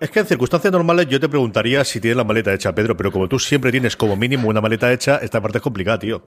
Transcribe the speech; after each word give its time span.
Es 0.00 0.10
que 0.10 0.20
en 0.20 0.26
circunstancias 0.26 0.70
normales 0.70 1.06
yo 1.08 1.18
te 1.18 1.28
preguntaría 1.28 1.84
si 1.84 2.00
tienes 2.00 2.16
la 2.16 2.24
maleta 2.24 2.52
hecha, 2.52 2.74
Pedro, 2.74 2.94
pero 2.96 3.10
como 3.10 3.28
tú 3.28 3.38
siempre 3.38 3.70
tienes 3.70 3.96
como 3.96 4.14
mínimo 4.14 4.48
una 4.48 4.60
maleta 4.60 4.92
hecha, 4.92 5.16
esta 5.22 5.40
parte 5.40 5.58
es 5.58 5.62
complicada, 5.62 5.98
tío. 5.98 6.22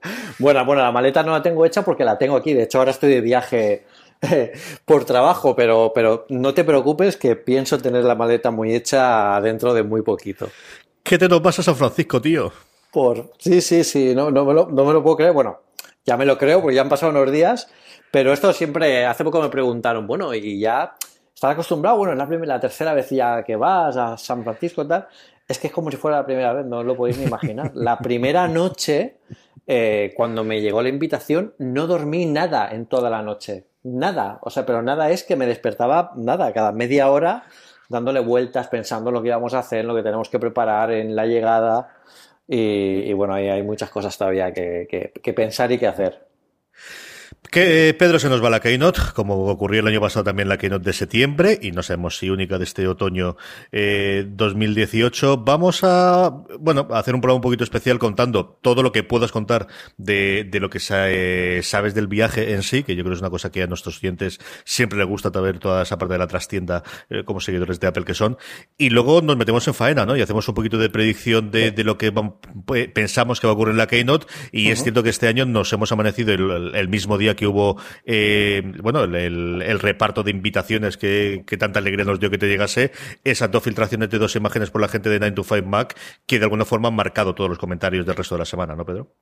Bueno, 0.38 0.64
bueno, 0.64 0.82
la 0.82 0.92
maleta 0.92 1.24
no 1.24 1.32
la 1.32 1.42
tengo 1.42 1.66
hecha 1.66 1.82
porque 1.82 2.04
la 2.04 2.16
tengo 2.16 2.36
aquí. 2.36 2.54
De 2.54 2.62
hecho, 2.62 2.78
ahora 2.78 2.92
estoy 2.92 3.10
de 3.10 3.20
viaje 3.20 3.84
por 4.84 5.04
trabajo, 5.04 5.56
pero, 5.56 5.90
pero 5.92 6.26
no 6.28 6.54
te 6.54 6.62
preocupes 6.62 7.16
que 7.16 7.34
pienso 7.34 7.78
tener 7.78 8.04
la 8.04 8.14
maleta 8.14 8.52
muy 8.52 8.72
hecha 8.72 9.40
dentro 9.40 9.74
de 9.74 9.82
muy 9.82 10.02
poquito. 10.02 10.48
¿Qué 11.02 11.18
te 11.18 11.28
nos 11.28 11.40
pasa 11.40 11.62
a 11.62 11.64
San 11.64 11.74
Francisco, 11.74 12.20
tío? 12.20 12.52
Por... 12.92 13.32
Sí, 13.38 13.60
sí, 13.60 13.82
sí, 13.82 14.14
no, 14.14 14.30
no, 14.30 14.44
me 14.44 14.54
lo, 14.54 14.68
no 14.68 14.84
me 14.84 14.92
lo 14.92 15.02
puedo 15.02 15.16
creer. 15.16 15.32
Bueno, 15.32 15.62
ya 16.06 16.16
me 16.16 16.24
lo 16.24 16.38
creo 16.38 16.60
porque 16.60 16.76
ya 16.76 16.82
han 16.82 16.88
pasado 16.88 17.10
unos 17.10 17.32
días, 17.32 17.68
pero 18.12 18.32
esto 18.32 18.52
siempre, 18.52 19.04
hace 19.06 19.24
poco 19.24 19.42
me 19.42 19.48
preguntaron, 19.48 20.06
bueno, 20.06 20.32
y 20.32 20.60
ya 20.60 20.94
estás 21.38 21.52
acostumbrado, 21.52 21.98
bueno, 21.98 22.14
es 22.14 22.18
la, 22.18 22.26
primera, 22.26 22.54
la 22.54 22.60
tercera 22.60 22.92
vez 22.94 23.10
ya 23.10 23.44
que 23.44 23.54
vas 23.54 23.96
a 23.96 24.16
San 24.16 24.42
Francisco 24.42 24.82
y 24.82 24.88
tal, 24.88 25.06
es 25.46 25.56
que 25.60 25.68
es 25.68 25.72
como 25.72 25.88
si 25.88 25.96
fuera 25.96 26.16
la 26.16 26.26
primera 26.26 26.52
vez, 26.52 26.66
no 26.66 26.82
lo 26.82 26.96
podéis 26.96 27.16
ni 27.16 27.26
imaginar. 27.26 27.70
La 27.76 27.96
primera 27.98 28.48
noche, 28.48 29.18
eh, 29.64 30.12
cuando 30.16 30.42
me 30.42 30.60
llegó 30.60 30.82
la 30.82 30.88
invitación, 30.88 31.54
no 31.58 31.86
dormí 31.86 32.26
nada 32.26 32.68
en 32.72 32.86
toda 32.86 33.08
la 33.08 33.22
noche. 33.22 33.68
Nada. 33.84 34.40
O 34.42 34.50
sea, 34.50 34.66
pero 34.66 34.82
nada 34.82 35.10
es 35.10 35.22
que 35.22 35.36
me 35.36 35.46
despertaba, 35.46 36.10
nada, 36.16 36.52
cada 36.52 36.72
media 36.72 37.08
hora 37.08 37.44
dándole 37.88 38.18
vueltas, 38.18 38.66
pensando 38.66 39.10
en 39.10 39.14
lo 39.14 39.22
que 39.22 39.28
íbamos 39.28 39.54
a 39.54 39.60
hacer, 39.60 39.84
lo 39.84 39.94
que 39.94 40.02
tenemos 40.02 40.28
que 40.28 40.40
preparar, 40.40 40.90
en 40.90 41.14
la 41.14 41.24
llegada. 41.24 41.94
Y, 42.48 43.12
bueno, 43.12 43.34
ahí 43.34 43.48
hay 43.48 43.62
muchas 43.62 43.90
cosas 43.90 44.18
todavía 44.18 44.52
que 44.52 45.32
pensar 45.36 45.70
y 45.70 45.78
que 45.78 45.86
hacer. 45.86 46.26
Que 47.50 47.88
eh, 47.88 47.94
Pedro 47.94 48.18
se 48.18 48.28
nos 48.28 48.44
va 48.44 48.50
la 48.50 48.60
Keynote, 48.60 49.00
como 49.14 49.46
ocurrió 49.46 49.80
el 49.80 49.86
año 49.86 50.02
pasado 50.02 50.24
también 50.24 50.48
la 50.48 50.58
Keynote 50.58 50.84
de 50.84 50.92
septiembre, 50.92 51.58
y 51.62 51.72
no 51.72 51.82
sabemos 51.82 52.18
si 52.18 52.28
única 52.28 52.58
de 52.58 52.64
este 52.64 52.86
otoño 52.86 53.36
eh, 53.72 54.26
2018. 54.28 55.38
Vamos 55.38 55.80
a, 55.82 56.30
bueno, 56.60 56.86
a 56.90 56.98
hacer 56.98 57.14
un 57.14 57.22
programa 57.22 57.36
un 57.36 57.42
poquito 57.42 57.64
especial 57.64 57.98
contando 57.98 58.58
todo 58.60 58.82
lo 58.82 58.92
que 58.92 59.02
puedas 59.02 59.32
contar 59.32 59.66
de, 59.96 60.46
de 60.50 60.60
lo 60.60 60.68
que 60.68 60.78
eh, 60.90 61.60
sabes 61.62 61.94
del 61.94 62.06
viaje 62.06 62.52
en 62.52 62.62
sí, 62.62 62.82
que 62.82 62.94
yo 62.94 63.02
creo 63.02 63.12
que 63.12 63.16
es 63.16 63.22
una 63.22 63.30
cosa 63.30 63.50
que 63.50 63.62
a 63.62 63.66
nuestros 63.66 63.98
clientes 63.98 64.40
siempre 64.64 64.98
les 64.98 65.08
gusta 65.08 65.30
saber 65.32 65.58
toda 65.58 65.82
esa 65.82 65.96
parte 65.96 66.14
de 66.14 66.18
la 66.18 66.26
trastienda 66.26 66.82
eh, 67.08 67.24
como 67.24 67.40
seguidores 67.40 67.80
de 67.80 67.86
Apple 67.86 68.04
que 68.04 68.14
son. 68.14 68.36
Y 68.76 68.90
luego 68.90 69.22
nos 69.22 69.38
metemos 69.38 69.66
en 69.68 69.74
faena, 69.74 70.04
¿no? 70.04 70.16
Y 70.16 70.20
hacemos 70.20 70.46
un 70.48 70.54
poquito 70.54 70.76
de 70.76 70.90
predicción 70.90 71.50
de, 71.50 71.70
de 71.70 71.84
lo 71.84 71.96
que 71.96 72.12
pensamos 72.92 73.40
que 73.40 73.46
va 73.46 73.52
a 73.52 73.54
ocurrir 73.54 73.72
en 73.72 73.78
la 73.78 73.86
Keynote, 73.86 74.26
y 74.52 74.68
es 74.68 74.82
cierto 74.82 75.02
que 75.02 75.08
este 75.08 75.28
año 75.28 75.46
nos 75.46 75.72
hemos 75.72 75.90
amanecido 75.92 76.34
el, 76.34 76.74
el 76.74 76.88
mismo 76.88 77.16
día 77.16 77.37
que 77.38 77.46
hubo, 77.46 77.80
eh, 78.04 78.62
bueno, 78.82 79.04
el, 79.04 79.78
reparto 79.78 80.24
de 80.24 80.32
invitaciones 80.32 80.96
que, 80.96 81.44
tanta 81.56 81.78
alegría 81.78 82.04
nos 82.04 82.18
dio 82.18 82.30
que 82.30 82.38
te 82.38 82.48
llegase, 82.48 82.90
esas 83.22 83.50
dos 83.50 83.62
filtraciones 83.62 84.10
de 84.10 84.18
dos 84.18 84.34
imágenes 84.34 84.70
por 84.70 84.80
la 84.80 84.88
gente 84.88 85.08
de 85.08 85.20
9 85.20 85.36
to 85.36 85.44
5 85.44 85.66
Mac, 85.68 85.96
que 86.26 86.38
de 86.40 86.44
alguna 86.44 86.64
forma 86.64 86.88
han 86.88 86.96
marcado 86.96 87.34
todos 87.36 87.48
los 87.48 87.58
comentarios 87.58 88.04
del 88.04 88.16
resto 88.16 88.34
de 88.34 88.40
la 88.40 88.44
semana, 88.44 88.74
¿no, 88.74 88.84
Pedro? 88.84 89.14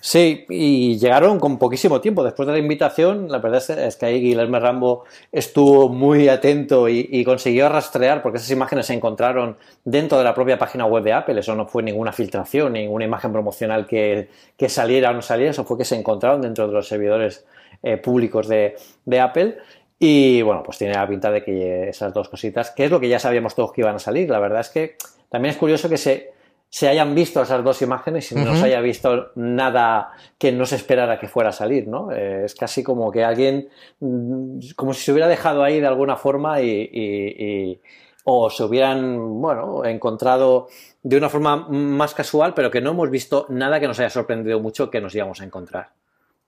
Sí, 0.00 0.46
y 0.48 0.96
llegaron 0.98 1.38
con 1.38 1.58
poquísimo 1.58 2.00
tiempo. 2.00 2.24
Después 2.24 2.46
de 2.46 2.52
la 2.52 2.58
invitación, 2.58 3.30
la 3.30 3.38
verdad 3.38 3.62
es 3.78 3.96
que 3.96 4.06
ahí 4.06 4.20
Guillermo 4.20 4.58
Rambo 4.58 5.04
estuvo 5.30 5.88
muy 5.88 6.28
atento 6.28 6.88
y, 6.88 7.24
consiguió 7.24 7.68
rastrear, 7.68 8.22
porque 8.22 8.38
esas 8.38 8.50
imágenes 8.50 8.86
se 8.86 8.94
encontraron 8.94 9.56
dentro 9.84 10.16
de 10.16 10.24
la 10.24 10.34
propia 10.34 10.58
página 10.58 10.86
web 10.86 11.04
de 11.04 11.12
Apple. 11.12 11.38
Eso 11.38 11.54
no 11.54 11.66
fue 11.66 11.82
ninguna 11.82 12.12
filtración, 12.12 12.72
ninguna 12.72 13.04
imagen 13.04 13.32
promocional 13.32 13.86
que, 13.86 14.28
que 14.56 14.68
saliera 14.68 15.10
o 15.10 15.14
no 15.14 15.22
saliera. 15.22 15.50
Eso 15.50 15.64
fue 15.64 15.76
que 15.76 15.84
se 15.84 15.96
encontraron 15.96 16.40
dentro 16.40 16.66
de 16.66 16.72
los 16.72 16.88
servidores 16.88 17.44
eh, 17.82 17.98
públicos 17.98 18.48
de, 18.48 18.76
Apple. 19.20 19.58
Y 19.98 20.42
bueno, 20.42 20.62
pues 20.62 20.78
tiene 20.78 20.94
la 20.94 21.06
pinta 21.06 21.30
de 21.30 21.42
que 21.42 21.88
esas 21.88 22.12
dos 22.12 22.28
cositas, 22.28 22.70
que 22.70 22.84
es 22.84 22.90
lo 22.90 23.00
que 23.00 23.08
ya 23.08 23.18
sabíamos 23.18 23.54
todos 23.54 23.72
que 23.72 23.82
iban 23.82 23.96
a 23.96 23.98
salir. 23.98 24.28
La 24.28 24.38
verdad 24.38 24.60
es 24.60 24.68
que 24.70 24.96
también 25.30 25.52
es 25.52 25.58
curioso 25.58 25.88
que 25.88 25.96
se, 25.96 26.32
se 26.76 26.90
hayan 26.90 27.14
visto 27.14 27.40
esas 27.40 27.64
dos 27.64 27.80
imágenes 27.80 28.30
y 28.32 28.34
no 28.34 28.54
se 28.54 28.66
haya 28.66 28.82
visto 28.82 29.30
nada 29.34 30.10
que 30.36 30.52
no 30.52 30.66
se 30.66 30.76
esperara 30.76 31.18
que 31.18 31.26
fuera 31.26 31.48
a 31.48 31.52
salir, 31.52 31.88
¿no? 31.88 32.12
Eh, 32.12 32.44
es 32.44 32.54
casi 32.54 32.82
como 32.82 33.10
que 33.10 33.24
alguien, 33.24 33.70
mm, 34.00 34.58
como 34.76 34.92
si 34.92 35.02
se 35.02 35.12
hubiera 35.12 35.26
dejado 35.26 35.62
ahí 35.62 35.80
de 35.80 35.86
alguna 35.86 36.16
forma 36.16 36.60
y, 36.60 37.80
o 38.24 38.50
se 38.50 38.62
hubieran, 38.62 39.40
bueno, 39.40 39.86
encontrado 39.86 40.68
de 41.02 41.16
una 41.16 41.30
forma 41.30 41.66
más 41.66 42.12
casual, 42.12 42.52
pero 42.52 42.70
que 42.70 42.82
no 42.82 42.90
hemos 42.90 43.08
visto 43.08 43.46
nada 43.48 43.80
que 43.80 43.88
nos 43.88 43.98
haya 43.98 44.10
sorprendido 44.10 44.60
mucho 44.60 44.90
que 44.90 45.00
nos 45.00 45.14
íbamos 45.14 45.40
a 45.40 45.44
encontrar. 45.44 45.92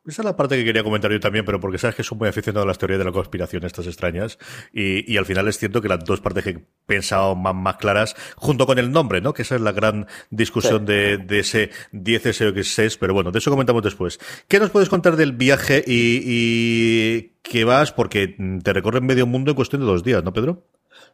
Esa 0.08 0.22
es 0.22 0.26
la 0.26 0.36
parte 0.36 0.56
que 0.56 0.64
quería 0.64 0.82
comentar 0.82 1.10
yo 1.10 1.20
también, 1.20 1.44
pero 1.44 1.60
porque 1.60 1.78
sabes 1.78 1.94
que 1.94 2.02
soy 2.02 2.18
muy 2.18 2.28
aficionado 2.28 2.64
a 2.64 2.66
las 2.66 2.78
teorías 2.78 2.98
de 2.98 3.04
la 3.04 3.12
conspiración, 3.12 3.64
estas 3.64 3.86
extrañas, 3.86 4.38
y, 4.72 5.16
al 5.16 5.26
final 5.26 5.46
es 5.48 5.58
cierto 5.58 5.82
que 5.82 5.88
las 5.88 6.04
dos 6.04 6.20
partes 6.20 6.44
que 6.44 6.50
he 6.50 6.64
pensado 6.86 7.36
más, 7.36 7.54
más 7.54 7.76
claras, 7.76 8.16
junto 8.36 8.66
con 8.66 8.78
el 8.78 8.90
nombre, 8.90 9.20
¿no? 9.20 9.34
Que 9.34 9.42
esa 9.42 9.56
es 9.56 9.60
la 9.60 9.72
gran 9.72 10.06
discusión 10.30 10.86
de, 10.86 11.24
ese 11.30 11.70
10 11.92 12.26
SX6, 12.26 12.96
pero 12.98 13.14
bueno, 13.14 13.30
de 13.30 13.38
eso 13.38 13.50
comentamos 13.50 13.82
después. 13.82 14.18
¿Qué 14.48 14.58
nos 14.58 14.70
puedes 14.70 14.88
contar 14.88 15.16
del 15.16 15.32
viaje 15.32 15.84
y, 15.86 16.22
y 16.24 17.32
que 17.42 17.64
vas? 17.64 17.92
Porque 17.92 18.36
te 18.62 18.72
recorre 18.72 19.00
medio 19.00 19.26
mundo 19.26 19.50
en 19.50 19.56
cuestión 19.56 19.82
de 19.82 19.86
dos 19.86 20.04
días, 20.04 20.24
¿no, 20.24 20.32
Pedro? 20.32 20.64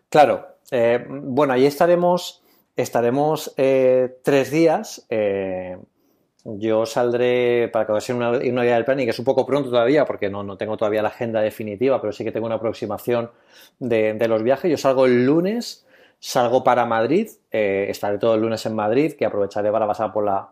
Claro. 0.09 0.55
Eh, 0.71 1.05
bueno, 1.09 1.53
ahí 1.53 1.67
estaremos, 1.67 2.43
estaremos 2.77 3.53
eh, 3.57 4.19
tres 4.23 4.51
días. 4.51 5.07
Eh, 5.09 5.77
yo 6.45 6.85
saldré, 6.85 7.69
para 7.73 7.87
que 7.87 7.93
os 7.93 8.09
una, 8.11 8.31
una 8.31 8.65
idea 8.65 8.75
del 8.75 8.85
planning, 8.85 9.07
que 9.07 9.11
es 9.11 9.19
un 9.19 9.25
poco 9.25 9.47
pronto 9.47 9.71
todavía, 9.71 10.05
porque 10.05 10.29
no, 10.29 10.43
no 10.43 10.57
tengo 10.57 10.77
todavía 10.77 11.03
la 11.03 11.09
agenda 11.09 11.41
definitiva, 11.41 12.01
pero 12.01 12.13
sí 12.13 12.23
que 12.23 12.33
tengo 12.33 12.47
una 12.47 12.57
aproximación 12.57 13.31
de, 13.79 14.13
de 14.13 14.29
los 14.29 14.43
viajes. 14.43 14.71
Yo 14.71 14.77
salgo 14.77 15.07
el 15.07 15.25
lunes, 15.25 15.87
salgo 16.19 16.63
para 16.63 16.85
Madrid, 16.85 17.29
eh, 17.51 17.87
estaré 17.89 18.19
todo 18.19 18.35
el 18.35 18.43
lunes 18.43 18.65
en 18.67 18.75
Madrid, 18.75 19.15
que 19.15 19.25
aprovecharé 19.25 19.73
para 19.73 19.87
pasar 19.87 20.13
por 20.13 20.25
la, 20.25 20.49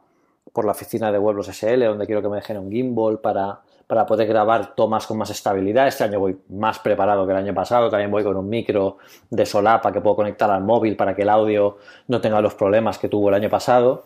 por 0.52 0.64
la 0.64 0.72
oficina 0.72 1.12
de 1.12 1.18
Weblos 1.18 1.48
SL, 1.48 1.84
donde 1.84 2.06
quiero 2.06 2.22
que 2.22 2.28
me 2.28 2.36
dejen 2.36 2.58
un 2.58 2.70
gimbal 2.70 3.18
para, 3.20 3.60
para 3.86 4.06
poder 4.06 4.26
grabar 4.26 4.74
tomas 4.74 5.06
con 5.06 5.18
más 5.18 5.28
estabilidad. 5.28 5.86
Este 5.86 6.04
año 6.04 6.20
voy 6.20 6.38
más 6.48 6.78
preparado 6.78 7.26
que 7.26 7.32
el 7.32 7.38
año 7.38 7.54
pasado, 7.54 7.90
también 7.90 8.10
voy 8.10 8.24
con 8.24 8.36
un 8.36 8.48
micro 8.48 8.98
de 9.28 9.44
solapa 9.44 9.92
que 9.92 10.00
puedo 10.00 10.16
conectar 10.16 10.50
al 10.50 10.62
móvil 10.62 10.96
para 10.96 11.14
que 11.14 11.22
el 11.22 11.28
audio 11.28 11.76
no 12.08 12.20
tenga 12.20 12.40
los 12.40 12.54
problemas 12.54 12.98
que 12.98 13.08
tuvo 13.08 13.28
el 13.28 13.34
año 13.34 13.50
pasado. 13.50 14.04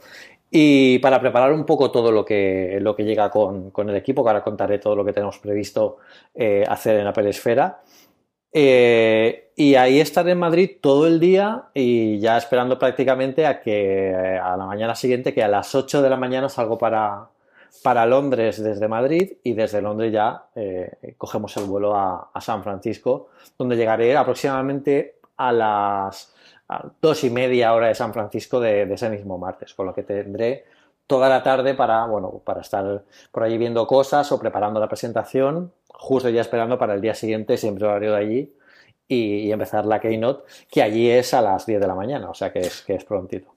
Y 0.51 0.99
para 1.01 1.21
preparar 1.21 1.53
un 1.53 1.65
poco 1.65 1.91
todo 1.91 2.13
lo 2.13 2.25
que, 2.25 2.79
lo 2.81 2.95
que 2.95 3.05
llega 3.05 3.31
con, 3.31 3.71
con 3.71 3.91
el 3.91 3.97
equipo, 3.97 4.23
que 4.23 4.31
ahora 4.31 4.45
contaré 4.45 4.79
todo 4.79 4.95
lo 4.95 5.05
que 5.05 5.13
tenemos 5.13 5.39
previsto 5.39 5.99
eh, 6.35 6.65
hacer 6.69 7.01
en 7.01 7.07
Apple 7.07 7.29
Esfera. 7.29 7.81
Eh, 8.53 9.51
y 9.57 9.75
ahí 9.75 10.01
estaré 10.01 10.33
en 10.33 10.39
Madrid 10.39 10.79
todo 10.81 11.07
el 11.07 11.21
día 11.21 11.65
y 11.75 12.19
ya 12.21 12.39
esperando 12.39 12.79
prácticamente 12.79 13.45
a 13.45 13.61
que 13.61 14.15
a 14.15 14.57
la 14.57 14.67
mañana 14.67 14.95
siguiente, 14.95 15.35
que 15.35 15.43
a 15.43 15.49
las 15.49 15.75
8 15.75 16.01
de 16.01 16.09
la 16.09 16.17
mañana 16.17 16.49
salgo 16.49 16.79
para, 16.79 17.29
para 17.83 18.07
Londres 18.07 18.63
desde 18.63 18.89
Madrid 18.89 19.33
y 19.43 19.53
desde 19.53 19.83
Londres 19.83 20.13
ya 20.13 20.47
eh, 20.55 21.15
cogemos 21.19 21.57
el 21.57 21.65
vuelo 21.65 21.95
a, 21.97 22.31
a 22.33 22.41
San 22.41 22.63
Francisco, 22.63 23.29
donde 23.59 23.77
llegaré 23.77 24.17
aproximadamente 24.17 25.17
a 25.37 25.53
las 25.53 26.35
a 26.69 26.89
dos 27.01 27.25
y 27.25 27.31
media 27.31 27.73
hora 27.75 27.89
de 27.89 27.95
San 27.95 28.13
Francisco 28.13 28.61
de, 28.61 28.83
ese 28.83 29.09
mismo 29.11 29.39
martes, 29.39 29.75
con 29.75 29.87
lo 29.87 29.95
que 29.95 30.03
tendré 30.03 30.65
toda 31.07 31.29
la 31.29 31.43
tarde 31.43 31.75
para, 31.75 32.05
bueno, 32.07 32.41
para 32.45 32.61
estar 32.61 33.03
por 33.31 33.43
allí 33.43 33.59
viendo 33.59 33.87
cosas 33.87 34.31
o 34.33 34.39
preparando 34.39 34.81
la 34.81 34.89
presentación, 34.89 35.73
justo 35.89 36.29
ya 36.29 36.41
esperando 36.41 36.79
para 36.79 36.95
el 36.95 37.01
día 37.01 37.15
siguiente, 37.15 37.57
siempre 37.57 37.87
horario 37.87 38.13
de 38.13 38.19
allí, 38.19 38.53
y, 39.09 39.53
empezar 39.53 39.87
la 39.87 40.01
Keynote, 40.01 40.45
que 40.71 40.83
allí 40.83 41.09
es 41.09 41.33
a 41.33 41.41
las 41.41 41.65
10 41.65 41.81
de 41.81 41.87
la 41.87 41.95
mañana, 41.95 42.29
o 42.29 42.35
sea 42.35 42.53
que 42.53 42.61
es, 42.61 42.83
que 42.83 42.95
es 42.95 43.05
prontito. 43.05 43.53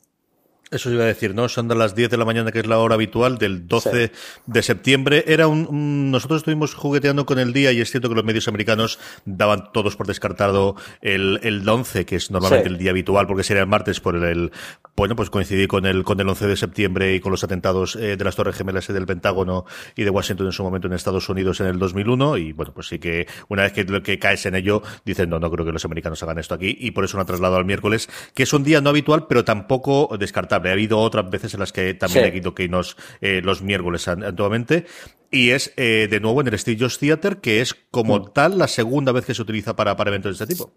Eso 0.71 0.91
iba 0.91 1.03
a 1.03 1.07
decir, 1.07 1.33
¿no? 1.33 1.49
Son 1.49 1.67
de 1.67 1.73
las 1.73 1.95
10 1.95 2.11
de 2.11 2.17
la 2.17 2.25
mañana, 2.25 2.51
que 2.51 2.59
es 2.59 2.67
la 2.67 2.77
hora 2.77 2.93
habitual, 2.93 3.39
del 3.39 3.67
12 3.67 4.11
de 4.45 4.61
septiembre. 4.61 5.23
Era 5.25 5.47
un, 5.47 6.11
Nosotros 6.11 6.41
estuvimos 6.41 6.75
jugueteando 6.75 7.25
con 7.25 7.39
el 7.39 7.53
día 7.53 7.71
y 7.71 7.81
es 7.81 7.89
cierto 7.89 8.07
que 8.07 8.13
los 8.13 8.23
medios 8.23 8.47
americanos 8.47 8.99
daban 9.25 9.71
todos 9.73 9.95
por 9.95 10.05
descartado 10.05 10.75
el, 11.01 11.39
el 11.41 11.67
11, 11.67 12.05
que 12.05 12.17
es 12.17 12.29
normalmente 12.29 12.69
el 12.69 12.77
día 12.77 12.91
habitual, 12.91 13.25
porque 13.25 13.43
sería 13.43 13.63
el 13.63 13.67
martes 13.67 13.99
por 13.99 14.15
el... 14.15 14.51
bueno, 14.95 15.15
pues 15.15 15.31
coincidí 15.31 15.65
con 15.65 15.87
el, 15.87 16.03
con 16.03 16.19
el 16.19 16.29
11 16.29 16.45
de 16.45 16.55
septiembre 16.55 17.15
y 17.15 17.19
con 17.19 17.31
los 17.31 17.43
atentados 17.43 17.95
eh, 17.95 18.15
de 18.15 18.23
las 18.23 18.35
Torres 18.35 18.55
Gemelas 18.55 18.87
y 18.91 18.93
del 18.93 19.07
Pentágono 19.07 19.65
y 19.95 20.03
de 20.03 20.11
Washington 20.11 20.45
en 20.45 20.53
su 20.53 20.61
momento 20.61 20.87
en 20.87 20.93
Estados 20.93 21.27
Unidos 21.29 21.61
en 21.61 21.65
el 21.65 21.79
2001. 21.79 22.37
Y 22.37 22.53
bueno, 22.53 22.75
pues 22.75 22.89
sí 22.89 22.99
que 22.99 23.25
una 23.47 23.63
vez 23.63 23.73
que, 23.73 23.87
que 24.03 24.19
caes 24.19 24.45
en 24.45 24.53
ello, 24.53 24.83
dicen, 25.03 25.31
no, 25.31 25.39
no 25.39 25.49
creo 25.49 25.65
que 25.65 25.71
los 25.71 25.85
americanos 25.85 26.21
hagan 26.21 26.37
esto 26.37 26.53
aquí. 26.53 26.77
Y 26.79 26.91
por 26.91 27.05
eso 27.05 27.17
lo 27.17 27.21
han 27.21 27.27
trasladado 27.27 27.57
al 27.57 27.65
miércoles, 27.65 28.07
que 28.35 28.43
es 28.43 28.53
un 28.53 28.63
día 28.63 28.81
no 28.81 28.91
habitual, 28.91 29.25
pero 29.25 29.43
tampoco 29.43 30.15
descartable 30.19 30.58
ha 30.67 30.71
habido 30.73 30.99
otras 30.99 31.29
veces 31.29 31.53
en 31.53 31.61
las 31.61 31.71
que 31.71 31.93
también 31.93 32.25
he 32.25 32.35
ido 32.35 32.53
que 32.53 32.67
nos, 32.67 32.97
eh, 33.21 33.41
los 33.43 33.61
miércoles 33.61 34.07
antiguamente. 34.07 34.85
Y 35.31 35.51
es 35.51 35.73
eh, 35.77 36.07
de 36.09 36.19
nuevo 36.19 36.41
en 36.41 36.47
el 36.47 36.59
Steve 36.59 36.77
Jobs 36.79 36.99
Theater, 36.99 37.37
que 37.37 37.61
es 37.61 37.75
como 37.91 38.17
mm. 38.17 38.33
tal 38.33 38.57
la 38.57 38.67
segunda 38.67 39.11
vez 39.11 39.25
que 39.25 39.33
se 39.33 39.41
utiliza 39.41 39.75
para, 39.75 39.95
para 39.95 40.09
eventos 40.09 40.37
de 40.37 40.43
este 40.43 40.55
tipo. 40.55 40.71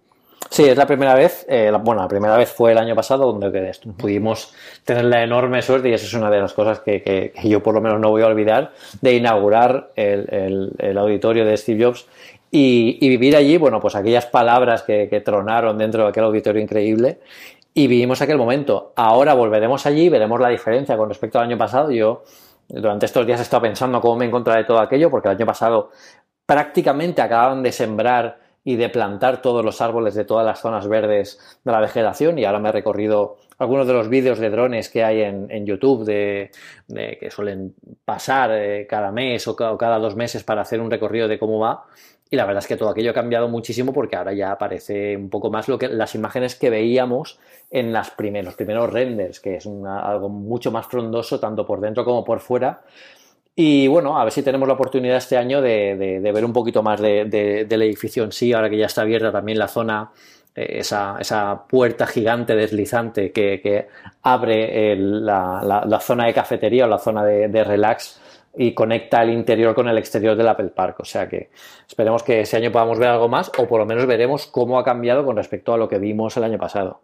Sí, 0.50 0.64
es 0.64 0.76
la 0.76 0.86
primera 0.86 1.14
vez. 1.14 1.46
Eh, 1.48 1.72
bueno, 1.82 2.02
la 2.02 2.08
primera 2.08 2.36
vez 2.36 2.50
fue 2.50 2.72
el 2.72 2.78
año 2.78 2.94
pasado 2.94 3.32
donde 3.32 3.72
pudimos 3.96 4.54
tener 4.84 5.04
la 5.04 5.22
enorme 5.22 5.62
suerte, 5.62 5.88
y 5.88 5.94
esa 5.94 6.06
es 6.06 6.14
una 6.14 6.30
de 6.30 6.40
las 6.40 6.52
cosas 6.52 6.80
que, 6.80 7.32
yo 7.44 7.62
por 7.62 7.74
lo 7.74 7.80
menos 7.80 8.00
no 8.00 8.10
voy 8.10 8.22
a 8.22 8.26
olvidar, 8.26 8.72
de 9.00 9.14
inaugurar 9.14 9.92
el, 9.96 10.98
auditorio 10.98 11.44
de 11.46 11.56
Steve 11.56 11.84
Jobs 11.84 12.06
y, 12.50 13.08
vivir 13.08 13.36
allí, 13.36 13.56
bueno, 13.56 13.80
pues 13.80 13.94
aquellas 13.94 14.26
palabras 14.26 14.82
que, 14.82 15.08
que, 15.08 15.20
tronaron 15.20 15.78
dentro 15.78 16.02
de 16.02 16.10
aquel 16.10 16.24
auditorio 16.24 16.60
increíble 16.60 17.18
y 17.74 17.86
vivimos 17.86 18.20
aquel 18.20 18.38
momento. 18.38 18.92
Ahora 18.96 19.34
volveremos 19.34 19.86
allí, 19.86 20.08
veremos 20.08 20.40
la 20.40 20.48
diferencia 20.48 20.96
con 20.96 21.08
respecto 21.08 21.38
al 21.38 21.46
año 21.46 21.58
pasado. 21.58 21.90
Yo 21.90 22.22
durante 22.68 23.06
estos 23.06 23.26
días 23.26 23.40
he 23.40 23.42
estado 23.42 23.62
pensando 23.62 24.00
cómo 24.00 24.16
me 24.16 24.26
encontraré 24.26 24.64
todo 24.64 24.80
aquello, 24.80 25.10
porque 25.10 25.28
el 25.28 25.36
año 25.36 25.46
pasado 25.46 25.90
prácticamente 26.46 27.22
acababan 27.22 27.62
de 27.62 27.72
sembrar 27.72 28.40
y 28.64 28.76
de 28.76 28.88
plantar 28.88 29.42
todos 29.42 29.64
los 29.64 29.80
árboles 29.80 30.14
de 30.14 30.24
todas 30.24 30.46
las 30.46 30.60
zonas 30.60 30.86
verdes 30.86 31.58
de 31.64 31.72
la 31.72 31.80
vegetación 31.80 32.38
y 32.38 32.44
ahora 32.44 32.60
me 32.60 32.68
he 32.68 32.72
recorrido 32.72 33.36
algunos 33.58 33.86
de 33.86 33.92
los 33.92 34.08
vídeos 34.08 34.38
de 34.38 34.50
drones 34.50 34.88
que 34.88 35.02
hay 35.02 35.22
en, 35.22 35.66
YouTube 35.66 36.04
de, 36.04 36.50
que 37.18 37.30
suelen 37.30 37.74
pasar 38.04 38.50
eh, 38.52 38.86
cada 38.88 39.10
mes 39.10 39.48
o 39.48 39.56
cada 39.56 39.98
dos 39.98 40.14
meses 40.14 40.44
para 40.44 40.62
hacer 40.62 40.80
un 40.80 40.90
recorrido 40.90 41.26
de 41.26 41.38
cómo 41.38 41.58
va 41.58 41.84
y 42.32 42.36
la 42.36 42.46
verdad 42.46 42.62
es 42.62 42.66
que 42.66 42.78
todo 42.78 42.88
aquello 42.88 43.10
ha 43.10 43.14
cambiado 43.14 43.46
muchísimo 43.46 43.92
porque 43.92 44.16
ahora 44.16 44.32
ya 44.32 44.52
aparece 44.52 45.14
un 45.18 45.28
poco 45.28 45.50
más 45.50 45.68
lo 45.68 45.78
que 45.78 45.88
las 45.88 46.14
imágenes 46.14 46.56
que 46.56 46.70
veíamos 46.70 47.38
en 47.70 47.92
las 47.92 48.10
primeros, 48.10 48.46
los 48.46 48.54
primeros 48.54 48.90
renders, 48.90 49.38
que 49.38 49.56
es 49.56 49.66
algo 49.66 50.30
mucho 50.30 50.70
más 50.70 50.86
frondoso 50.86 51.38
tanto 51.38 51.66
por 51.66 51.82
dentro 51.82 52.06
como 52.06 52.24
por 52.24 52.40
fuera. 52.40 52.84
Y 53.54 53.86
bueno, 53.86 54.18
a 54.18 54.24
ver 54.24 54.32
si 54.32 54.42
tenemos 54.42 54.66
la 54.66 54.72
oportunidad 54.72 55.18
este 55.18 55.36
año 55.36 55.60
de, 55.60 56.20
ver 56.22 56.42
un 56.46 56.54
poquito 56.54 56.82
más 56.82 57.02
del 57.02 57.82
edificio 57.82 58.24
en 58.24 58.32
sí, 58.32 58.54
ahora 58.54 58.70
que 58.70 58.78
ya 58.78 58.86
está 58.86 59.02
abierta 59.02 59.30
también 59.30 59.58
la 59.58 59.68
zona, 59.68 60.10
eh, 60.54 60.78
esa, 60.78 61.64
puerta 61.68 62.06
gigante 62.06 62.56
deslizante 62.56 63.30
que, 63.30 63.88
abre 64.22 64.96
la, 64.96 66.00
zona 66.00 66.24
de 66.24 66.32
cafetería 66.32 66.86
o 66.86 66.88
la 66.88 66.98
zona 66.98 67.26
de 67.26 67.62
relax 67.62 68.21
y 68.54 68.74
conecta 68.74 69.22
el 69.22 69.30
interior 69.30 69.74
con 69.74 69.88
el 69.88 69.98
exterior 69.98 70.36
del 70.36 70.48
Apple 70.48 70.68
Park. 70.68 71.00
O 71.00 71.04
sea 71.04 71.28
que 71.28 71.50
esperemos 71.88 72.22
que 72.22 72.40
ese 72.40 72.56
año 72.56 72.72
podamos 72.72 72.98
ver 72.98 73.08
algo 73.08 73.28
más 73.28 73.50
o 73.58 73.66
por 73.66 73.80
lo 73.80 73.86
menos 73.86 74.06
veremos 74.06 74.46
cómo 74.46 74.78
ha 74.78 74.84
cambiado 74.84 75.24
con 75.24 75.36
respecto 75.36 75.72
a 75.72 75.78
lo 75.78 75.88
que 75.88 75.98
vimos 75.98 76.36
el 76.36 76.44
año 76.44 76.58
pasado. 76.58 77.00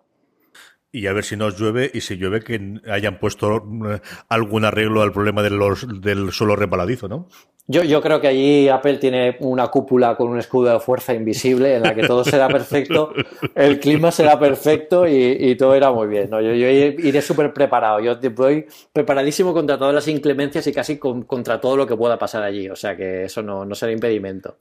Y 0.91 1.07
a 1.07 1.13
ver 1.13 1.25
si 1.25 1.37
nos 1.37 1.59
llueve 1.59 1.91
y 1.93 2.01
si 2.01 2.17
llueve 2.17 2.41
que 2.41 2.81
hayan 2.91 3.19
puesto 3.19 3.57
eh, 3.57 4.01
algún 4.29 4.65
arreglo 4.65 5.03
al 5.03 5.13
problema 5.13 5.43
de 5.43 5.51
los, 5.51 5.87
del 6.01 6.33
suelo 6.33 6.57
repaladizo, 6.57 7.09
¿no? 7.09 7.29
Yo, 7.71 7.83
yo 7.85 8.01
creo 8.01 8.19
que 8.19 8.29
allí 8.29 8.69
Apple 8.71 8.97
tiene 8.97 9.37
una 9.41 9.69
cúpula 9.69 10.17
con 10.17 10.29
un 10.29 10.39
escudo 10.39 10.73
de 10.73 10.81
fuerza 10.81 11.13
invisible 11.13 11.75
en 11.75 11.83
la 11.83 11.95
que 11.95 12.07
todo 12.07 12.25
será 12.25 12.49
perfecto, 12.49 13.13
el 13.55 13.79
clima 13.79 14.11
será 14.11 14.41
perfecto 14.41 15.07
y, 15.07 15.55
todo 15.57 15.77
irá 15.77 15.93
muy 15.93 16.09
bien. 16.09 16.31
¿no? 16.31 16.41
Yo, 16.41 16.53
iré 16.53 17.21
súper 17.21 17.53
preparado. 17.53 18.01
Yo 18.01 18.19
voy 18.31 18.65
preparadísimo 18.91 19.53
contra 19.53 19.77
todas 19.77 19.95
las 19.95 20.09
inclemencias 20.09 20.67
y 20.67 20.73
casi 20.73 20.97
contra 20.97 21.61
todo 21.61 21.77
lo 21.77 21.87
que 21.87 21.95
pueda 21.95 22.19
pasar 22.19 22.43
allí. 22.43 22.71
O 22.71 22.77
sea 22.77 22.97
que 22.97 23.25
eso 23.25 23.43
no, 23.43 23.67
no 23.67 23.75
será 23.75 23.93
impedimento. 23.93 24.57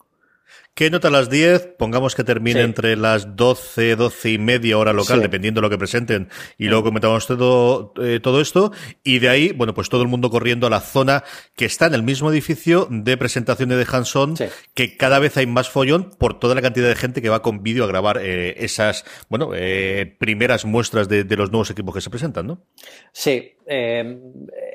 ¿Qué 0.78 0.90
nota 0.90 1.08
a 1.08 1.10
las 1.10 1.28
10? 1.28 1.74
Pongamos 1.76 2.14
que 2.14 2.22
termine 2.22 2.60
entre 2.60 2.94
las 2.94 3.34
12, 3.34 3.96
12 3.96 4.30
y 4.30 4.38
media 4.38 4.78
hora 4.78 4.92
local, 4.92 5.20
dependiendo 5.20 5.60
de 5.60 5.62
lo 5.62 5.70
que 5.70 5.76
presenten, 5.76 6.28
y 6.56 6.68
luego 6.68 6.84
comentamos 6.84 7.26
todo, 7.26 7.92
eh, 8.00 8.20
todo 8.22 8.40
esto. 8.40 8.70
Y 9.02 9.18
de 9.18 9.28
ahí, 9.28 9.50
bueno, 9.50 9.74
pues 9.74 9.88
todo 9.88 10.02
el 10.02 10.08
mundo 10.08 10.30
corriendo 10.30 10.68
a 10.68 10.70
la 10.70 10.78
zona 10.78 11.24
que 11.56 11.64
está 11.64 11.86
en 11.86 11.94
el 11.94 12.04
mismo 12.04 12.30
edificio 12.30 12.86
de 12.92 13.16
presentaciones 13.16 13.76
de 13.76 13.86
Hanson, 13.90 14.36
que 14.74 14.96
cada 14.96 15.18
vez 15.18 15.36
hay 15.36 15.48
más 15.48 15.68
follón 15.68 16.10
por 16.16 16.38
toda 16.38 16.54
la 16.54 16.62
cantidad 16.62 16.86
de 16.86 16.94
gente 16.94 17.22
que 17.22 17.28
va 17.28 17.42
con 17.42 17.64
vídeo 17.64 17.82
a 17.82 17.88
grabar 17.88 18.20
eh, 18.22 18.54
esas, 18.58 19.04
bueno, 19.28 19.50
eh, 19.56 20.14
primeras 20.20 20.64
muestras 20.64 21.08
de, 21.08 21.24
de, 21.24 21.36
los 21.36 21.50
nuevos 21.50 21.70
equipos 21.70 21.92
que 21.92 22.02
se 22.02 22.10
presentan, 22.10 22.46
¿no? 22.46 22.64
Sí, 23.12 23.56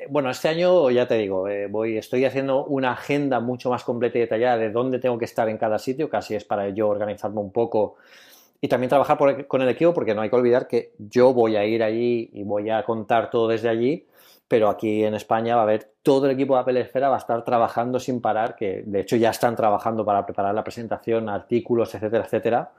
bueno, 0.08 0.30
este 0.30 0.48
año 0.48 0.90
ya 0.90 1.06
te 1.06 1.16
digo, 1.16 1.48
eh, 1.48 1.66
voy, 1.66 1.96
estoy 1.96 2.24
haciendo 2.24 2.64
una 2.64 2.92
agenda 2.92 3.40
mucho 3.40 3.70
más 3.70 3.84
completa 3.84 4.18
y 4.18 4.22
detallada 4.22 4.56
de 4.58 4.70
dónde 4.70 4.98
tengo 4.98 5.18
que 5.18 5.24
estar 5.24 5.48
en 5.48 5.58
cada 5.58 5.78
sitio, 5.78 6.08
casi 6.08 6.34
es 6.34 6.44
para 6.44 6.68
yo 6.70 6.88
organizarme 6.88 7.40
un 7.40 7.52
poco 7.52 7.96
y 8.60 8.68
también 8.68 8.88
trabajar 8.88 9.18
con 9.46 9.62
el 9.62 9.68
equipo, 9.68 9.92
porque 9.92 10.14
no 10.14 10.22
hay 10.22 10.30
que 10.30 10.36
olvidar 10.36 10.66
que 10.66 10.92
yo 10.98 11.34
voy 11.34 11.56
a 11.56 11.64
ir 11.64 11.82
allí 11.82 12.30
y 12.32 12.44
voy 12.44 12.70
a 12.70 12.82
contar 12.84 13.30
todo 13.30 13.48
desde 13.48 13.68
allí, 13.68 14.06
pero 14.48 14.68
aquí 14.68 15.04
en 15.04 15.14
España 15.14 15.54
va 15.54 15.62
a 15.62 15.64
haber 15.64 15.90
todo 16.02 16.26
el 16.26 16.32
equipo 16.32 16.54
de 16.54 16.60
Apple 16.60 16.80
Esfera 16.80 17.08
va 17.08 17.16
a 17.16 17.18
estar 17.18 17.44
trabajando 17.44 18.00
sin 18.00 18.20
parar, 18.20 18.56
que 18.56 18.82
de 18.86 19.00
hecho 19.00 19.16
ya 19.16 19.30
están 19.30 19.56
trabajando 19.56 20.04
para 20.04 20.24
preparar 20.24 20.54
la 20.54 20.64
presentación, 20.64 21.28
artículos, 21.28 21.94
etcétera, 21.94 22.24
etcétera. 22.24 22.72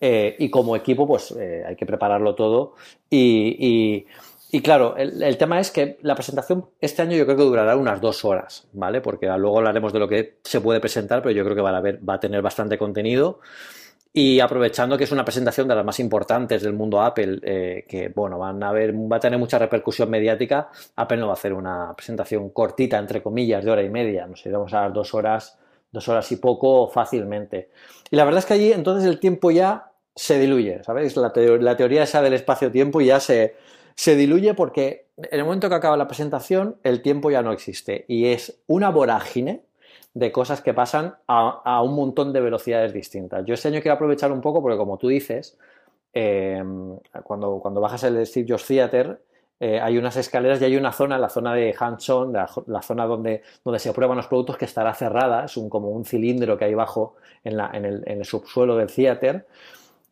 Eh, 0.00 0.36
y 0.38 0.48
como 0.48 0.76
equipo, 0.76 1.06
pues 1.06 1.32
hay 1.32 1.76
que 1.76 1.86
prepararlo 1.86 2.34
todo 2.34 2.74
y 3.10 3.56
y 3.58 4.06
claro, 4.62 4.96
el, 4.96 5.36
tema 5.36 5.60
es 5.60 5.70
que 5.70 5.98
la 6.00 6.14
presentación 6.14 6.70
este 6.80 7.02
año 7.02 7.16
yo 7.16 7.26
creo 7.26 7.36
que 7.36 7.42
durará 7.42 7.76
unas 7.76 8.00
dos 8.00 8.24
horas, 8.24 8.66
¿vale? 8.72 9.02
Porque 9.02 9.26
luego 9.26 9.58
hablaremos 9.58 9.92
de 9.92 9.98
lo 9.98 10.08
que 10.08 10.38
se 10.42 10.62
puede 10.62 10.80
presentar, 10.80 11.20
pero 11.22 11.32
yo 11.32 11.44
creo 11.44 11.54
que 11.54 11.60
va 11.60 12.14
a, 12.14 12.20
tener 12.20 12.40
bastante 12.40 12.78
contenido. 12.78 13.40
Y 14.10 14.40
aprovechando 14.40 14.96
que 14.96 15.04
es 15.04 15.12
una 15.12 15.24
presentación 15.24 15.68
de 15.68 15.74
las 15.74 15.84
más 15.84 16.00
importantes 16.00 16.62
del 16.62 16.72
mundo 16.72 17.02
Apple, 17.02 17.40
eh, 17.42 17.84
que 17.86 18.08
bueno, 18.08 18.38
va 18.38 18.48
a 19.16 19.20
tener 19.20 19.38
mucha 19.38 19.58
repercusión 19.58 20.08
mediática, 20.08 20.70
Apple 20.96 21.18
no 21.18 21.26
va 21.26 21.32
a 21.32 21.34
hacer 21.34 21.52
una 21.52 21.94
presentación 21.94 22.48
cortita, 22.48 22.98
entre 22.98 23.22
comillas, 23.22 23.62
de 23.62 23.70
hora 23.70 23.82
y 23.82 23.90
media. 23.90 24.26
Nos 24.26 24.44
iremos 24.46 24.72
a 24.72 24.84
las 24.84 24.94
dos 24.94 25.12
horas, 25.12 25.58
dos 25.92 26.08
horas 26.08 26.32
y 26.32 26.36
poco 26.36 26.88
fácilmente. 26.88 27.68
Y 28.10 28.16
la 28.16 28.24
verdad 28.24 28.38
es 28.38 28.46
que 28.46 28.54
allí 28.54 28.72
entonces 28.72 29.06
el 29.06 29.20
tiempo 29.20 29.50
ya 29.50 29.92
se 30.16 30.38
diluye, 30.38 30.82
¿sabéis? 30.84 31.14
La, 31.18 31.30
la 31.60 31.76
teoría 31.76 32.02
esa 32.02 32.22
del 32.22 32.32
espacio-tiempo 32.32 33.02
ya 33.02 33.20
se, 33.20 33.54
se 33.98 34.14
diluye 34.14 34.54
porque 34.54 35.08
en 35.16 35.40
el 35.40 35.44
momento 35.44 35.68
que 35.68 35.74
acaba 35.74 35.96
la 35.96 36.06
presentación 36.06 36.76
el 36.84 37.02
tiempo 37.02 37.32
ya 37.32 37.42
no 37.42 37.50
existe. 37.50 38.04
Y 38.06 38.26
es 38.26 38.62
una 38.68 38.90
vorágine 38.90 39.64
de 40.14 40.30
cosas 40.30 40.60
que 40.60 40.72
pasan 40.72 41.16
a, 41.26 41.82
un 41.82 41.96
montón 41.96 42.32
de 42.32 42.40
velocidades 42.40 42.92
distintas. 42.92 43.44
Yo 43.44 43.54
este 43.54 43.66
año 43.66 43.80
quiero 43.80 43.96
aprovechar 43.96 44.30
un 44.30 44.40
poco 44.40 44.62
porque 44.62 44.78
como 44.78 44.98
tú 44.98 45.08
dices, 45.08 45.58
em, 46.12 46.96
cuando, 47.24 47.58
cuando 47.58 47.80
bajas 47.80 48.04
el 48.04 48.24
Steve 48.24 48.46
Jobs 48.48 48.68
Theater, 48.68 49.20
eh, 49.58 49.80
hay 49.80 49.98
unas 49.98 50.16
escaleras 50.16 50.62
y 50.62 50.66
hay 50.66 50.76
una 50.76 50.92
zona, 50.92 51.18
la 51.18 51.28
zona 51.28 51.52
de 51.54 51.74
hands-on, 51.76 52.32
la, 52.32 52.82
zona 52.82 53.04
donde, 53.04 53.42
donde 53.64 53.80
se 53.80 53.92
prueban 53.92 54.16
los 54.16 54.28
productos 54.28 54.58
que 54.58 54.66
estará 54.66 54.94
cerrada, 54.94 55.46
es 55.46 55.56
un, 55.56 55.68
como 55.68 55.90
un 55.90 56.04
cilindro 56.04 56.56
que 56.56 56.66
hay 56.66 56.74
bajo 56.74 57.16
en, 57.42 57.58
el, 57.58 58.04
en 58.06 58.18
el 58.18 58.24
subsuelo 58.24 58.76
del 58.76 58.94
theater, 58.94 59.44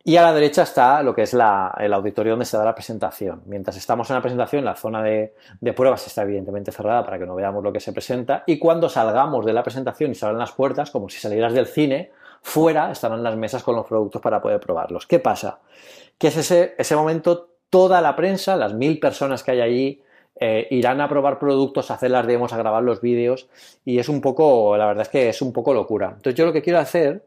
y 0.08 0.16
a 0.18 0.22
la 0.22 0.32
derecha 0.32 0.62
está 0.62 1.02
lo 1.02 1.12
que 1.12 1.22
es 1.22 1.34
el 1.34 1.92
auditorio 1.92 2.34
donde 2.34 2.44
se 2.44 2.56
da 2.56 2.64
la 2.64 2.76
presentación. 2.76 3.42
Mientras 3.46 3.76
estamos 3.76 4.08
en 4.08 4.14
la 4.14 4.22
presentación, 4.22 4.64
la 4.64 4.76
zona 4.76 5.02
de, 5.02 5.34
pruebas 5.74 6.06
está 6.06 6.22
evidentemente 6.22 6.70
cerrada 6.70 7.04
para 7.04 7.18
que 7.18 7.26
no 7.26 7.34
veamos 7.34 7.64
lo 7.64 7.72
que 7.72 7.80
se 7.80 7.92
presenta. 7.92 8.44
Y 8.46 8.60
cuando 8.60 8.88
salgamos 8.88 9.44
de 9.44 9.52
la 9.52 9.64
presentación 9.64 10.12
y 10.12 10.14
se 10.14 10.32
las 10.32 10.52
puertas, 10.52 10.92
como 10.92 11.08
si 11.08 11.18
salieras 11.18 11.54
del 11.54 11.66
cine, 11.66 12.12
fuera 12.40 12.92
estarán 12.92 13.24
las 13.24 13.34
mesas 13.34 13.64
con 13.64 13.74
los 13.74 13.84
productos 13.84 14.22
para 14.22 14.40
poder 14.40 14.60
probarlos. 14.60 15.08
¿Qué 15.08 15.18
pasa? 15.18 15.58
Que 16.18 16.28
es 16.28 16.36
ese, 16.36 16.76
ese 16.78 16.94
momento, 16.94 17.48
toda 17.68 18.00
la 18.00 18.14
prensa, 18.14 18.54
las 18.54 18.74
mil 18.74 19.00
personas 19.00 19.42
que 19.42 19.50
hay 19.50 19.60
allí, 19.60 20.02
eh, 20.38 20.68
irán 20.70 21.00
a 21.00 21.08
probar 21.08 21.40
productos, 21.40 21.90
a 21.90 21.94
hacer 21.94 22.12
las 22.12 22.28
demos, 22.28 22.52
a 22.52 22.58
grabar 22.58 22.84
los 22.84 23.00
vídeos. 23.00 23.48
Y 23.84 23.98
es 23.98 24.08
un 24.08 24.20
poco, 24.20 24.76
la 24.76 24.86
verdad 24.86 25.02
es 25.02 25.08
que 25.08 25.28
es 25.30 25.42
un 25.42 25.52
poco 25.52 25.74
locura. 25.74 26.12
Entonces 26.14 26.36
yo 26.36 26.46
lo 26.46 26.52
que 26.52 26.62
quiero 26.62 26.78
hacer 26.78 27.24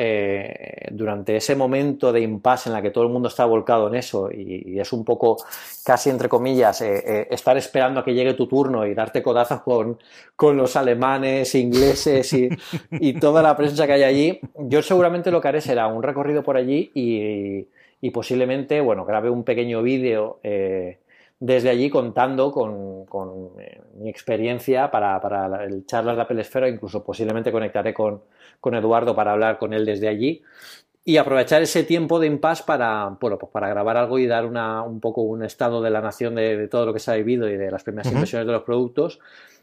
eh, 0.00 0.86
durante 0.92 1.34
ese 1.34 1.56
momento 1.56 2.12
de 2.12 2.20
impasse 2.20 2.68
en 2.68 2.72
la 2.72 2.80
que 2.80 2.92
todo 2.92 3.02
el 3.02 3.10
mundo 3.10 3.26
está 3.26 3.44
volcado 3.46 3.88
en 3.88 3.96
eso 3.96 4.30
y, 4.30 4.78
es 4.78 4.92
un 4.92 5.04
poco, 5.04 5.38
casi 5.84 6.08
entre 6.08 6.28
comillas, 6.28 6.82
eh, 6.82 7.02
eh, 7.04 7.26
estar 7.32 7.56
esperando 7.56 7.98
a 7.98 8.04
que 8.04 8.14
llegue 8.14 8.34
tu 8.34 8.46
turno 8.46 8.86
y 8.86 8.94
darte 8.94 9.24
codazos 9.24 9.60
con, 9.62 9.98
con 10.36 10.56
los 10.56 10.76
alemanes, 10.76 11.52
ingleses 11.56 12.32
y, 12.32 12.48
y, 12.92 13.14
toda 13.14 13.42
la 13.42 13.56
prensa 13.56 13.88
que 13.88 13.94
hay 13.94 14.04
allí, 14.04 14.40
yo 14.56 14.82
seguramente 14.82 15.32
lo 15.32 15.40
que 15.40 15.48
haré 15.48 15.60
será 15.60 15.88
un 15.88 16.00
recorrido 16.00 16.44
por 16.44 16.56
allí 16.56 16.92
y, 16.94 17.66
y 18.00 18.10
posiblemente, 18.12 18.80
bueno, 18.80 19.04
grabe 19.04 19.30
un 19.30 19.42
pequeño 19.42 19.82
vídeo 19.82 20.38
desde 21.40 21.70
allí 21.70 21.88
contando 21.88 22.50
con, 22.50 23.06
con 23.06 23.50
mi 24.00 24.08
experiencia 24.08 24.90
para, 24.90 25.20
para 25.20 25.64
el 25.64 25.86
charlas 25.86 26.16
de 26.16 26.22
Apple 26.22 26.40
Esfera, 26.40 26.68
incluso 26.68 27.04
posiblemente 27.04 27.52
conectaré 27.52 27.94
con 27.94 28.22
con 28.60 28.74
Eduardo 28.74 29.14
para 29.14 29.32
hablar 29.32 29.58
con 29.58 29.72
él 29.72 29.84
desde 29.84 30.08
allí 30.08 30.42
y 31.04 31.16
aprovechar 31.16 31.62
ese 31.62 31.84
tiempo 31.84 32.20
de 32.20 32.26
impasse 32.26 32.64
para, 32.66 33.16
bueno, 33.20 33.38
pues 33.38 33.50
para 33.50 33.68
grabar 33.68 33.96
algo 33.96 34.18
y 34.18 34.26
dar 34.26 34.44
una, 34.44 34.82
un 34.82 35.00
poco 35.00 35.22
un 35.22 35.42
estado 35.42 35.80
de 35.80 35.90
la 35.90 36.02
nación 36.02 36.34
de, 36.34 36.68
todo 36.68 36.84
lo 36.84 36.92
que 36.92 37.00
se 37.00 37.10
ha 37.10 37.14
vivido 37.14 37.48
y 37.48 37.56
de 37.56 37.70
las 37.70 37.82
primeras 37.82 38.12
impresiones 38.12 38.46
de 38.46 38.52
los 38.52 38.62
productos. 38.62 39.18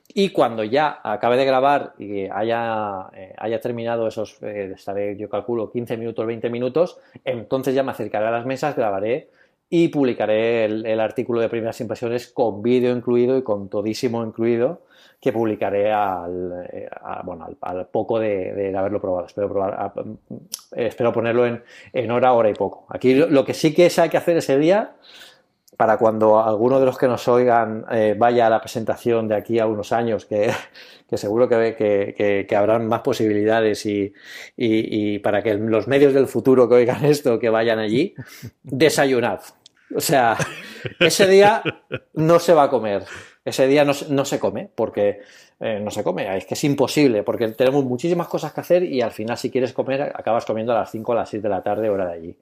Y 0.08 0.30
cuando 0.30 0.64
ya 0.64 1.02
acabe 1.04 1.38
de 1.38 1.46
grabar 1.46 1.94
y 2.00 2.28
haya, 2.28 3.10
eh, 3.14 3.34
haya 3.38 3.60
terminado 3.60 4.08
esos, 4.08 4.42
eh, 4.42 4.72
estaré 4.76 5.18
yo 5.18 5.30
calculo 5.30 5.72
15 5.72 5.98
minutos, 5.98 6.26
20 6.26 6.50
minutos, 6.50 7.00
entonces 7.24 7.76
ya 7.76 7.84
me 7.84 7.92
acercaré 7.92 8.28
a 8.28 8.32
las 8.32 8.46
mesas, 8.46 8.76
grabaré 8.76 9.30
y 9.70 9.88
publicaré 9.88 10.66
el 10.66 11.00
artículo 11.00 11.42
de 11.42 11.50
primeras 11.50 11.80
impresiones 11.82 12.28
con 12.28 12.62
vídeo 12.62 12.96
incluido 12.96 13.38
y 13.38 13.44
con 13.44 13.70
todísimo 13.70 14.24
incluido 14.24 14.82
que 15.26 15.34
publicaré 15.34 15.92
al, 15.92 16.68
eh, 16.72 16.88
bueno, 17.24 17.48
al, 17.62 17.88
poco 17.88 18.20
de, 18.20 18.72
haberlo 18.78 19.02
probado. 19.02 19.26
Espero, 19.26 19.50
probar, 19.50 19.92
espero 20.76 21.12
ponerlo 21.12 21.48
en, 21.48 21.64
en, 21.94 22.12
hora, 22.12 22.34
hora 22.34 22.50
y 22.50 22.54
poco. 22.54 22.86
Aquí 22.90 23.16
lo, 23.16 23.44
que 23.44 23.56
sí 23.56 23.74
que 23.74 23.90
hay 23.98 24.10
que 24.10 24.18
hacer 24.18 24.38
ese 24.38 24.58
día, 24.60 24.92
para 25.78 25.98
cuando 25.98 26.40
alguno 26.40 26.80
de 26.80 26.86
los 26.86 26.98
que 26.98 27.08
nos 27.08 27.28
oigan 27.28 27.86
eh, 27.92 28.16
vaya 28.18 28.48
a 28.48 28.50
la 28.50 28.62
presentación 28.62 29.28
de 29.28 29.36
aquí 29.36 29.60
a 29.60 29.68
unos 29.68 29.92
años, 29.92 30.26
que, 30.26 30.52
que 31.10 31.18
seguro 31.18 31.48
que, 31.48 31.76
que, 31.78 32.46
que, 32.48 32.56
habrán 32.56 32.88
más 32.88 33.02
posibilidades 33.02 33.86
y, 33.86 34.14
y, 34.58 35.20
para 35.20 35.42
que 35.42 35.54
los 35.56 35.88
medios 35.88 36.14
del 36.14 36.28
futuro 36.28 36.68
que 36.70 36.76
oigan 36.76 37.04
esto, 37.06 37.40
que 37.40 37.50
vayan 37.50 37.80
allí, 37.80 38.16
desayunad. 38.64 39.42
O 39.96 40.02
sea, 40.02 40.36
ese 41.00 41.28
día 41.28 41.62
no 42.14 42.40
se 42.40 42.54
va 42.54 42.64
a 42.64 42.70
comer. 42.70 43.04
Ese 43.46 43.68
día 43.68 43.86
no, 43.86 43.94
se 43.94 44.40
come, 44.40 44.70
porque 44.74 45.20
eh, 45.60 45.80
no 45.80 45.92
se 45.92 46.04
come, 46.04 46.36
es 46.36 46.48
que 46.48 46.56
es 46.56 46.64
imposible, 46.64 47.22
porque 47.22 47.48
tenemos 47.50 47.86
muchísimas 47.86 48.28
cosas 48.28 48.52
que 48.52 48.62
hacer 48.62 48.82
y 48.82 49.02
al 49.02 49.12
final 49.12 49.38
si 49.38 49.52
quieres 49.52 49.72
comer 49.72 50.02
acabas 50.02 50.46
comiendo 50.46 50.72
a 50.72 50.80
las 50.80 50.90
5 50.90 51.12
o 51.12 51.16
las 51.16 51.30
6 51.30 51.44
de 51.44 51.50
la 51.50 51.62
tarde, 51.62 51.88
hora 51.92 52.08
de 52.08 52.14
allí. 52.14 52.38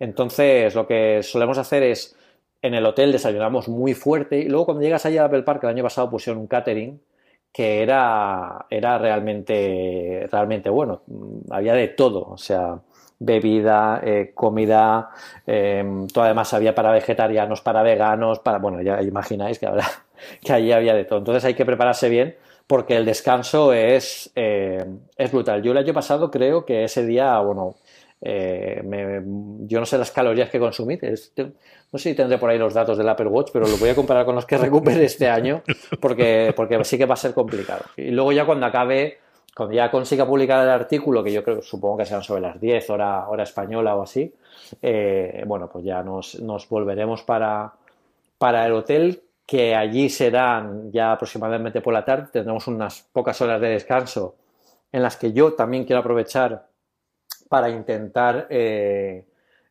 Entonces 0.00 0.74
lo 0.74 0.84
que 0.88 1.22
solemos 1.22 1.58
hacer 1.58 1.84
es, 1.84 2.17
en 2.62 2.74
el 2.74 2.84
hotel 2.86 3.12
desayunamos 3.12 3.68
muy 3.68 3.94
fuerte 3.94 4.38
y 4.38 4.48
luego 4.48 4.66
cuando 4.66 4.82
llegas 4.82 5.06
allá 5.06 5.22
a 5.22 5.26
Apple 5.26 5.42
Park, 5.42 5.64
el 5.64 5.70
año 5.70 5.82
pasado 5.82 6.10
pusieron 6.10 6.40
un 6.40 6.46
catering 6.48 7.00
que 7.52 7.82
era, 7.82 8.66
era 8.70 8.98
realmente, 8.98 10.28
realmente 10.30 10.70
bueno, 10.70 11.02
había 11.50 11.74
de 11.74 11.88
todo, 11.88 12.22
o 12.30 12.38
sea, 12.38 12.80
bebida, 13.18 14.00
eh, 14.04 14.32
comida, 14.34 15.10
eh, 15.46 15.84
todo 16.12 16.24
además 16.24 16.52
había 16.54 16.74
para 16.74 16.92
vegetarianos, 16.92 17.60
para 17.60 17.82
veganos, 17.82 18.38
para, 18.40 18.58
bueno, 18.58 18.80
ya 18.82 19.02
imagináis 19.02 19.58
que 19.58 19.66
habrá 19.66 19.86
que 20.44 20.52
allí 20.52 20.72
había 20.72 20.94
de 20.94 21.04
todo. 21.04 21.20
Entonces 21.20 21.44
hay 21.44 21.54
que 21.54 21.64
prepararse 21.64 22.08
bien 22.08 22.36
porque 22.66 22.96
el 22.96 23.06
descanso 23.06 23.72
es, 23.72 24.30
eh, 24.36 24.84
es 25.16 25.32
brutal. 25.32 25.62
Yo 25.62 25.72
el 25.72 25.78
año 25.78 25.94
pasado 25.94 26.30
creo 26.30 26.64
que 26.66 26.84
ese 26.84 27.04
día, 27.06 27.38
bueno, 27.40 27.76
eh, 28.20 28.82
yo 29.60 29.80
no 29.80 29.86
sé 29.86 29.96
las 29.96 30.10
calorías 30.10 30.50
que 30.50 30.58
consumí, 30.58 30.98
no 31.90 31.98
sé 31.98 32.10
si 32.10 32.14
tendré 32.14 32.38
por 32.38 32.50
ahí 32.50 32.58
los 32.58 32.74
datos 32.74 32.98
del 32.98 33.08
Apple 33.08 33.28
Watch, 33.28 33.50
pero 33.52 33.66
lo 33.66 33.76
voy 33.76 33.88
a 33.88 33.94
comparar 33.94 34.24
con 34.24 34.34
los 34.34 34.46
que 34.46 34.58
recupere 34.58 35.04
este 35.04 35.28
año 35.28 35.62
porque, 36.00 36.52
porque 36.54 36.82
sí 36.84 36.98
que 36.98 37.06
va 37.06 37.14
a 37.14 37.16
ser 37.16 37.32
complicado. 37.32 37.84
Y 37.96 38.10
luego 38.10 38.32
ya 38.32 38.44
cuando 38.44 38.66
acabe, 38.66 39.18
cuando 39.56 39.74
ya 39.74 39.90
consiga 39.90 40.26
publicar 40.26 40.62
el 40.64 40.70
artículo, 40.70 41.24
que 41.24 41.32
yo 41.32 41.42
creo, 41.42 41.62
supongo 41.62 41.98
que 41.98 42.04
serán 42.04 42.22
sobre 42.22 42.42
las 42.42 42.60
10 42.60 42.90
hora, 42.90 43.28
hora 43.28 43.42
española 43.42 43.96
o 43.96 44.02
así, 44.02 44.32
eh, 44.82 45.42
bueno, 45.46 45.68
pues 45.70 45.84
ya 45.84 46.02
nos, 46.02 46.38
nos 46.40 46.68
volveremos 46.68 47.22
para, 47.22 47.72
para 48.36 48.66
el 48.66 48.72
hotel 48.72 49.22
que 49.46 49.74
allí 49.74 50.10
serán 50.10 50.92
ya 50.92 51.12
aproximadamente 51.12 51.80
por 51.80 51.94
la 51.94 52.04
tarde, 52.04 52.28
tendremos 52.30 52.66
unas 52.66 53.08
pocas 53.12 53.40
horas 53.40 53.58
de 53.62 53.70
descanso 53.70 54.36
en 54.92 55.02
las 55.02 55.16
que 55.16 55.32
yo 55.32 55.54
también 55.54 55.84
quiero 55.84 56.00
aprovechar 56.00 56.66
para 57.48 57.70
intentar, 57.70 58.46
eh, 58.50 59.24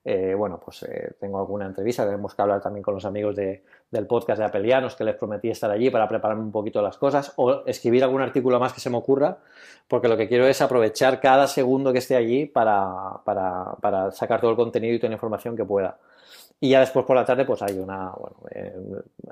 eh, 0.09 0.33
bueno, 0.35 0.57
pues 0.63 0.83
eh, 0.83 1.15
tengo 1.19 1.37
alguna 1.37 1.65
entrevista, 1.65 2.05
tenemos 2.05 2.33
que 2.33 2.41
hablar 2.41 2.61
también 2.61 2.81
con 2.81 2.93
los 2.93 3.03
amigos 3.03 3.35
del 3.35 4.07
podcast 4.07 4.39
de 4.39 4.45
Apelianos, 4.45 4.95
que 4.95 5.03
les 5.03 5.15
prometí 5.15 5.49
estar 5.49 5.69
allí 5.69 5.89
para 5.89 6.07
prepararme 6.07 6.43
un 6.43 6.51
poquito 6.53 6.81
las 6.81 6.97
cosas, 6.97 7.33
o 7.35 7.65
escribir 7.65 8.05
algún 8.05 8.21
artículo 8.21 8.57
más 8.57 8.71
que 8.71 8.79
se 8.79 8.89
me 8.89 8.95
ocurra, 8.95 9.39
porque 9.85 10.07
lo 10.07 10.15
que 10.15 10.29
quiero 10.29 10.47
es 10.47 10.61
aprovechar 10.61 11.19
cada 11.19 11.45
segundo 11.45 11.91
que 11.91 11.99
esté 11.99 12.15
allí 12.15 12.45
para, 12.45 13.19
para, 13.25 13.75
para 13.81 14.11
sacar 14.11 14.39
todo 14.39 14.51
el 14.51 14.55
contenido 14.55 14.95
y 14.95 14.97
toda 14.97 15.09
la 15.09 15.15
información 15.15 15.57
que 15.57 15.65
pueda. 15.65 15.97
Y 16.59 16.69
ya 16.69 16.79
después 16.79 17.05
por 17.05 17.15
la 17.15 17.23
tarde, 17.23 17.45
pues 17.45 17.61
hay 17.61 17.77
una, 17.77 18.11
bueno, 18.11 18.37
eh, 18.51 18.73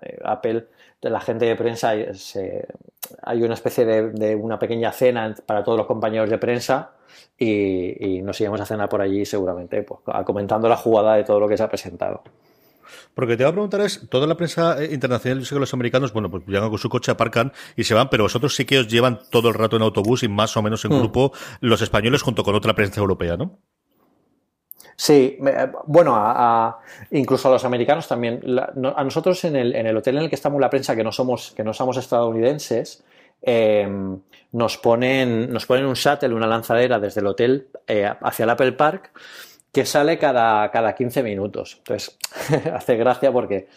eh, 0.03 0.19
Apple, 0.23 0.67
de 1.01 1.09
la 1.09 1.19
gente 1.19 1.45
de 1.45 1.55
prensa, 1.55 1.89
hay 1.89 3.43
una 3.43 3.55
especie 3.55 3.85
de, 3.85 4.35
una 4.35 4.59
pequeña 4.59 4.91
cena 4.91 5.33
para 5.45 5.63
todos 5.63 5.77
los 5.77 5.87
compañeros 5.87 6.29
de 6.29 6.37
prensa 6.37 6.91
y, 7.37 8.21
nos 8.21 8.39
iremos 8.41 8.61
a 8.61 8.65
cenar 8.65 8.89
por 8.89 9.01
allí 9.01 9.25
seguramente, 9.25 9.81
pues, 9.81 10.01
comentando 10.25 10.69
la 10.69 10.77
jugada 10.77 11.15
de 11.15 11.23
todo 11.23 11.39
lo 11.39 11.47
que 11.47 11.57
se 11.57 11.63
ha 11.63 11.69
presentado. 11.69 12.23
Porque 13.13 13.37
te 13.37 13.43
voy 13.43 13.49
a 13.49 13.53
preguntar 13.53 13.81
es, 13.81 14.07
toda 14.09 14.27
la 14.27 14.35
prensa 14.35 14.81
eh, 14.81 14.93
internacional, 14.93 15.39
yo 15.39 15.45
sé 15.45 15.55
que 15.55 15.59
los 15.59 15.73
americanos, 15.73 16.13
bueno, 16.13 16.29
pues 16.29 16.43
llegan 16.45 16.69
con 16.69 16.77
su 16.77 16.89
coche, 16.89 17.11
aparcan 17.11 17.51
y 17.75 17.83
se 17.83 17.93
van, 17.93 18.09
pero 18.09 18.23
vosotros 18.23 18.55
sí 18.55 18.65
que 18.65 18.79
os 18.79 18.87
llevan 18.87 19.19
todo 19.31 19.49
el 19.49 19.55
rato 19.55 19.75
en 19.75 19.81
autobús 19.81 20.23
y 20.23 20.27
más 20.27 20.55
o 20.57 20.61
menos 20.61 20.85
en 20.85 20.93
hmm. 20.93 20.99
grupo 20.99 21.31
los 21.61 21.81
españoles 21.81 22.21
junto 22.21 22.43
con 22.43 22.55
otra 22.55 22.75
prensa 22.75 23.01
europea, 23.01 23.37
¿no? 23.37 23.59
Sí, 24.95 25.37
bueno, 25.87 26.13
a, 26.15 26.79
incluso 27.11 27.49
a 27.49 27.51
los 27.51 27.65
americanos 27.65 28.07
también. 28.07 28.41
a 28.57 29.03
nosotros 29.03 29.43
en 29.43 29.55
el, 29.55 29.75
en 29.75 29.87
el, 29.87 29.97
hotel 29.97 30.17
en 30.17 30.23
el 30.23 30.29
que 30.29 30.35
estamos 30.35 30.59
la 30.61 30.69
prensa, 30.69 30.95
que 30.95 31.03
no 31.03 31.11
somos, 31.11 31.51
que 31.51 31.63
no 31.63 31.73
somos 31.73 31.97
estadounidenses, 31.97 33.03
em, 33.41 34.19
nos, 34.53 34.77
ponen, 34.77 35.51
nos 35.51 35.65
ponen 35.65 35.85
un 35.85 35.95
shuttle, 35.95 36.33
una 36.33 36.47
lanzadera 36.47 36.99
desde 36.99 37.19
el 37.21 37.27
hotel 37.27 37.67
eh, 37.87 38.09
hacia 38.21 38.43
el 38.43 38.49
Apple 38.49 38.71
Park, 38.71 39.11
que 39.71 39.85
sale 39.85 40.17
cada, 40.17 40.71
cada 40.71 40.95
15 40.95 41.21
minutos. 41.23 41.75
Entonces, 41.79 42.17
hace 42.73 42.95
gracia 42.95 43.33
porque 43.33 43.67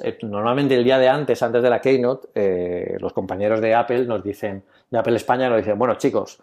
eh, 0.00 0.18
normalmente 0.22 0.74
el 0.74 0.82
día 0.82 0.98
de 0.98 1.08
antes, 1.08 1.42
antes 1.42 1.62
de 1.62 1.70
la 1.70 1.80
keynote, 1.80 2.28
eh, 2.34 2.96
los 2.98 3.12
compañeros 3.12 3.60
de 3.60 3.74
Apple 3.74 4.06
nos 4.06 4.24
dicen, 4.24 4.64
de 4.90 4.98
Apple 4.98 5.16
España 5.16 5.48
nos 5.48 5.58
dicen, 5.58 5.78
bueno 5.78 5.94
chicos, 5.94 6.40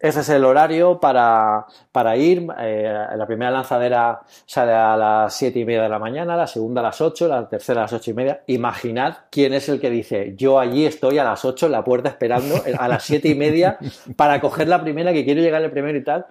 ese 0.00 0.20
es 0.20 0.28
el 0.28 0.44
horario 0.44 1.00
para, 1.00 1.66
para 1.90 2.16
ir. 2.16 2.46
Eh, 2.60 3.06
la 3.16 3.26
primera 3.26 3.50
lanzadera 3.50 4.20
sale 4.46 4.72
a 4.72 4.96
las 4.96 5.34
siete 5.34 5.58
y 5.58 5.64
media 5.64 5.82
de 5.82 5.88
la 5.88 5.98
mañana, 5.98 6.36
la 6.36 6.46
segunda 6.46 6.80
a 6.80 6.84
las 6.84 7.00
8, 7.00 7.26
la 7.26 7.48
tercera 7.48 7.80
a 7.80 7.84
las 7.84 7.92
ocho 7.92 8.12
y 8.12 8.14
media. 8.14 8.42
Imaginad 8.46 9.16
quién 9.30 9.54
es 9.54 9.68
el 9.68 9.80
que 9.80 9.90
dice, 9.90 10.34
yo 10.36 10.60
allí 10.60 10.86
estoy 10.86 11.18
a 11.18 11.24
las 11.24 11.44
8 11.44 11.66
en 11.66 11.72
la 11.72 11.82
puerta 11.82 12.10
esperando 12.10 12.54
a 12.78 12.86
las 12.86 13.02
siete 13.02 13.28
y 13.28 13.34
media 13.34 13.78
para 14.16 14.40
coger 14.40 14.68
la 14.68 14.80
primera, 14.80 15.12
que 15.12 15.24
quiero 15.24 15.40
llegar 15.40 15.62
el 15.62 15.70
primero 15.70 15.98
y 15.98 16.04
tal. 16.04 16.26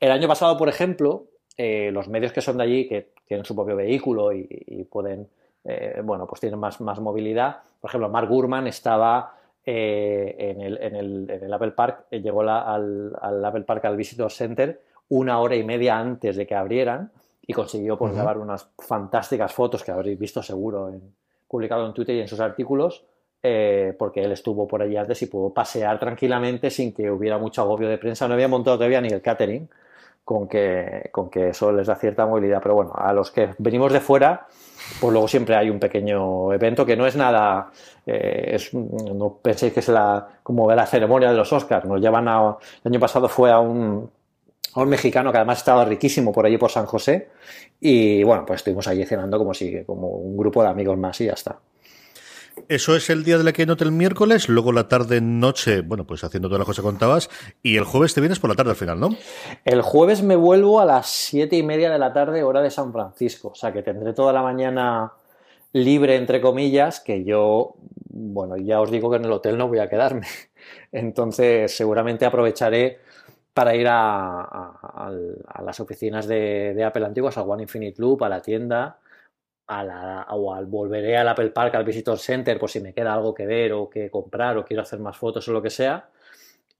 El 0.00 0.10
año 0.10 0.26
pasado, 0.26 0.56
por 0.56 0.68
ejemplo, 0.68 1.26
eh, 1.56 1.90
los 1.92 2.08
medios 2.08 2.32
que 2.32 2.40
son 2.40 2.56
de 2.56 2.64
allí, 2.64 2.88
que 2.88 3.12
tienen 3.26 3.44
su 3.44 3.54
propio 3.54 3.76
vehículo 3.76 4.32
y, 4.32 4.86
pueden, 4.90 5.28
eh, 5.64 6.00
bueno, 6.02 6.26
pues 6.26 6.40
tienen 6.40 6.58
más, 6.58 6.80
más 6.80 6.98
movilidad. 6.98 7.58
Por 7.80 7.90
ejemplo, 7.90 8.08
Mark 8.08 8.28
Gurman 8.28 8.66
estaba 8.66 9.36
eh, 9.66 10.36
en, 10.38 10.60
el, 10.60 10.78
en, 10.80 10.96
el, 10.96 11.30
en, 11.30 11.44
el, 11.44 11.52
Apple 11.52 11.70
Park, 11.70 12.04
eh, 12.10 12.20
llegó 12.20 12.42
al, 12.42 13.12
al, 13.20 13.44
Apple 13.44 13.62
Park 13.62 13.84
al 13.86 13.96
Visitor 13.96 14.30
Center 14.30 14.80
una 15.08 15.40
hora 15.40 15.56
y 15.56 15.64
media 15.64 15.98
antes 15.98 16.36
de 16.36 16.46
que 16.46 16.54
abrieran 16.54 17.10
y 17.46 17.52
consiguió 17.52 17.98
pues, 17.98 18.14
grabar 18.14 18.38
unas 18.38 18.68
fantásticas 18.78 19.52
fotos 19.52 19.82
que 19.82 19.90
habréis 19.90 20.18
visto 20.18 20.42
seguro 20.42 20.88
en, 20.88 21.00
publicado 21.48 21.86
en 21.86 21.94
Twitter 21.94 22.16
y 22.16 22.20
en 22.20 22.28
sus 22.28 22.40
artículos. 22.40 23.04
Eh, 23.46 23.94
porque 23.98 24.24
él 24.24 24.32
estuvo 24.32 24.66
por 24.66 24.80
allí 24.80 24.96
antes 24.96 25.20
y 25.20 25.26
pudo 25.26 25.52
pasear 25.52 25.98
tranquilamente 25.98 26.70
sin 26.70 26.94
que 26.94 27.10
hubiera 27.10 27.36
mucho 27.36 27.60
agobio 27.60 27.90
de 27.90 27.98
prensa. 27.98 28.26
No 28.26 28.32
había 28.32 28.48
montado 28.48 28.78
todavía 28.78 29.02
ni 29.02 29.08
el 29.08 29.20
catering, 29.20 29.68
con 30.24 30.48
que, 30.48 31.10
con 31.12 31.28
que 31.30 31.50
eso 31.50 31.70
les 31.70 31.86
da 31.86 31.96
cierta 31.96 32.26
movilidad. 32.26 32.60
Pero 32.62 32.74
bueno, 32.74 32.92
a 32.94 33.12
los 33.12 33.30
que 33.30 33.50
venimos 33.58 33.92
de 33.92 34.00
fuera, 34.00 34.46
pues 35.00 35.12
luego 35.12 35.28
siempre 35.28 35.56
hay 35.56 35.70
un 35.70 35.78
pequeño 35.78 36.52
evento 36.52 36.86
que 36.86 36.96
no 36.96 37.06
es 37.06 37.16
nada, 37.16 37.70
eh, 38.06 38.56
no 38.72 39.38
penséis 39.42 39.72
que 39.72 39.80
es 39.80 39.88
la, 39.88 40.26
como 40.42 40.70
la 40.72 40.86
ceremonia 40.86 41.30
de 41.30 41.36
los 41.36 41.52
Oscars, 41.52 41.84
nos 41.86 42.00
llevan 42.00 42.28
a, 42.28 42.56
el 42.84 42.90
año 42.90 43.00
pasado 43.00 43.28
fue 43.28 43.50
a 43.50 43.58
un, 43.60 44.10
a 44.74 44.80
un 44.80 44.88
mexicano 44.88 45.30
que 45.30 45.38
además 45.38 45.58
estaba 45.58 45.84
riquísimo 45.84 46.32
por 46.32 46.46
allí 46.46 46.58
por 46.58 46.70
San 46.70 46.86
José 46.86 47.28
y 47.80 48.22
bueno, 48.22 48.44
pues 48.46 48.60
estuvimos 48.60 48.86
allí 48.88 49.04
cenando 49.04 49.38
como 49.38 49.54
si, 49.54 49.84
como 49.84 50.08
un 50.08 50.36
grupo 50.36 50.62
de 50.62 50.68
amigos 50.68 50.96
más 50.98 51.20
y 51.20 51.26
ya 51.26 51.32
está. 51.32 51.58
Eso 52.68 52.96
es 52.96 53.10
el 53.10 53.24
día 53.24 53.36
de 53.36 53.44
la 53.44 53.52
Keynote 53.52 53.84
el 53.84 53.92
miércoles, 53.92 54.48
luego 54.48 54.72
la 54.72 54.88
tarde, 54.88 55.20
noche, 55.20 55.82
bueno, 55.82 56.06
pues 56.06 56.24
haciendo 56.24 56.48
todas 56.48 56.60
las 56.60 56.66
cosas 56.66 56.82
que 56.82 56.88
contabas, 56.90 57.30
y 57.62 57.76
el 57.76 57.84
jueves 57.84 58.14
te 58.14 58.20
vienes 58.20 58.38
por 58.38 58.50
la 58.50 58.56
tarde 58.56 58.70
al 58.70 58.76
final, 58.76 58.98
¿no? 58.98 59.10
El 59.64 59.82
jueves 59.82 60.22
me 60.22 60.36
vuelvo 60.36 60.80
a 60.80 60.86
las 60.86 61.08
siete 61.08 61.56
y 61.56 61.62
media 61.62 61.90
de 61.90 61.98
la 61.98 62.12
tarde, 62.12 62.42
hora 62.42 62.62
de 62.62 62.70
San 62.70 62.92
Francisco, 62.92 63.48
o 63.48 63.54
sea 63.54 63.72
que 63.72 63.82
tendré 63.82 64.12
toda 64.14 64.32
la 64.32 64.42
mañana 64.42 65.12
libre, 65.74 66.16
entre 66.16 66.40
comillas, 66.40 67.00
que 67.00 67.24
yo, 67.24 67.74
bueno, 68.08 68.56
ya 68.56 68.80
os 68.80 68.90
digo 68.90 69.10
que 69.10 69.16
en 69.16 69.24
el 69.26 69.32
hotel 69.32 69.58
no 69.58 69.68
voy 69.68 69.80
a 69.80 69.88
quedarme. 69.88 70.26
Entonces, 70.92 71.76
seguramente 71.76 72.24
aprovecharé 72.24 72.98
para 73.52 73.74
ir 73.76 73.86
a, 73.88 74.72
las 75.64 75.78
oficinas 75.80 76.26
de, 76.26 76.82
Apple 76.84 77.04
antiguas, 77.04 77.36
al 77.38 77.48
One 77.48 77.62
Infinite 77.62 78.00
Loop, 78.00 78.22
a 78.24 78.28
la 78.28 78.40
tienda, 78.40 78.98
a 79.66 79.84
la, 79.84 80.26
o 80.30 80.54
al 80.54 80.66
volveré 80.66 81.16
al 81.16 81.28
Apple 81.28 81.50
Park, 81.50 81.74
al 81.74 81.84
Visitor 81.84 82.18
Center, 82.18 82.58
por 82.58 82.70
si 82.70 82.80
me 82.80 82.92
queda 82.94 83.14
algo 83.14 83.34
que 83.34 83.46
ver 83.46 83.72
o 83.72 83.88
que 83.88 84.10
comprar 84.10 84.56
o 84.58 84.64
quiero 84.64 84.82
hacer 84.82 84.98
más 85.00 85.16
fotos 85.16 85.46
o 85.48 85.52
lo 85.52 85.62
que 85.62 85.70
sea. 85.70 86.08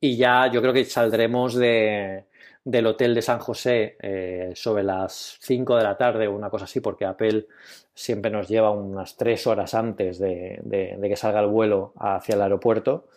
Y 0.00 0.16
ya 0.16 0.50
yo 0.52 0.60
creo 0.60 0.72
que 0.72 0.84
saldremos 0.84 1.54
de, 1.54 2.24
del 2.64 2.86
hotel 2.86 3.14
de 3.14 3.22
San 3.22 3.38
José 3.38 3.96
eh, 4.00 4.52
sobre 4.54 4.82
las 4.84 5.38
5 5.40 5.76
de 5.76 5.82
la 5.82 5.96
tarde 5.96 6.28
o 6.28 6.34
una 6.34 6.50
cosa 6.50 6.64
así, 6.66 6.80
porque 6.80 7.06
Apple 7.06 7.46
siempre 7.94 8.30
nos 8.30 8.48
lleva 8.48 8.70
unas 8.70 9.16
3 9.16 9.46
horas 9.46 9.74
antes 9.74 10.18
de, 10.18 10.60
de 10.62 11.08
que 11.08 11.16
salga 11.16 11.40
el 11.40 11.48
vuelo 11.48 11.94
hacia 11.98 12.34
el 12.34 12.42
aeropuerto 12.42 13.08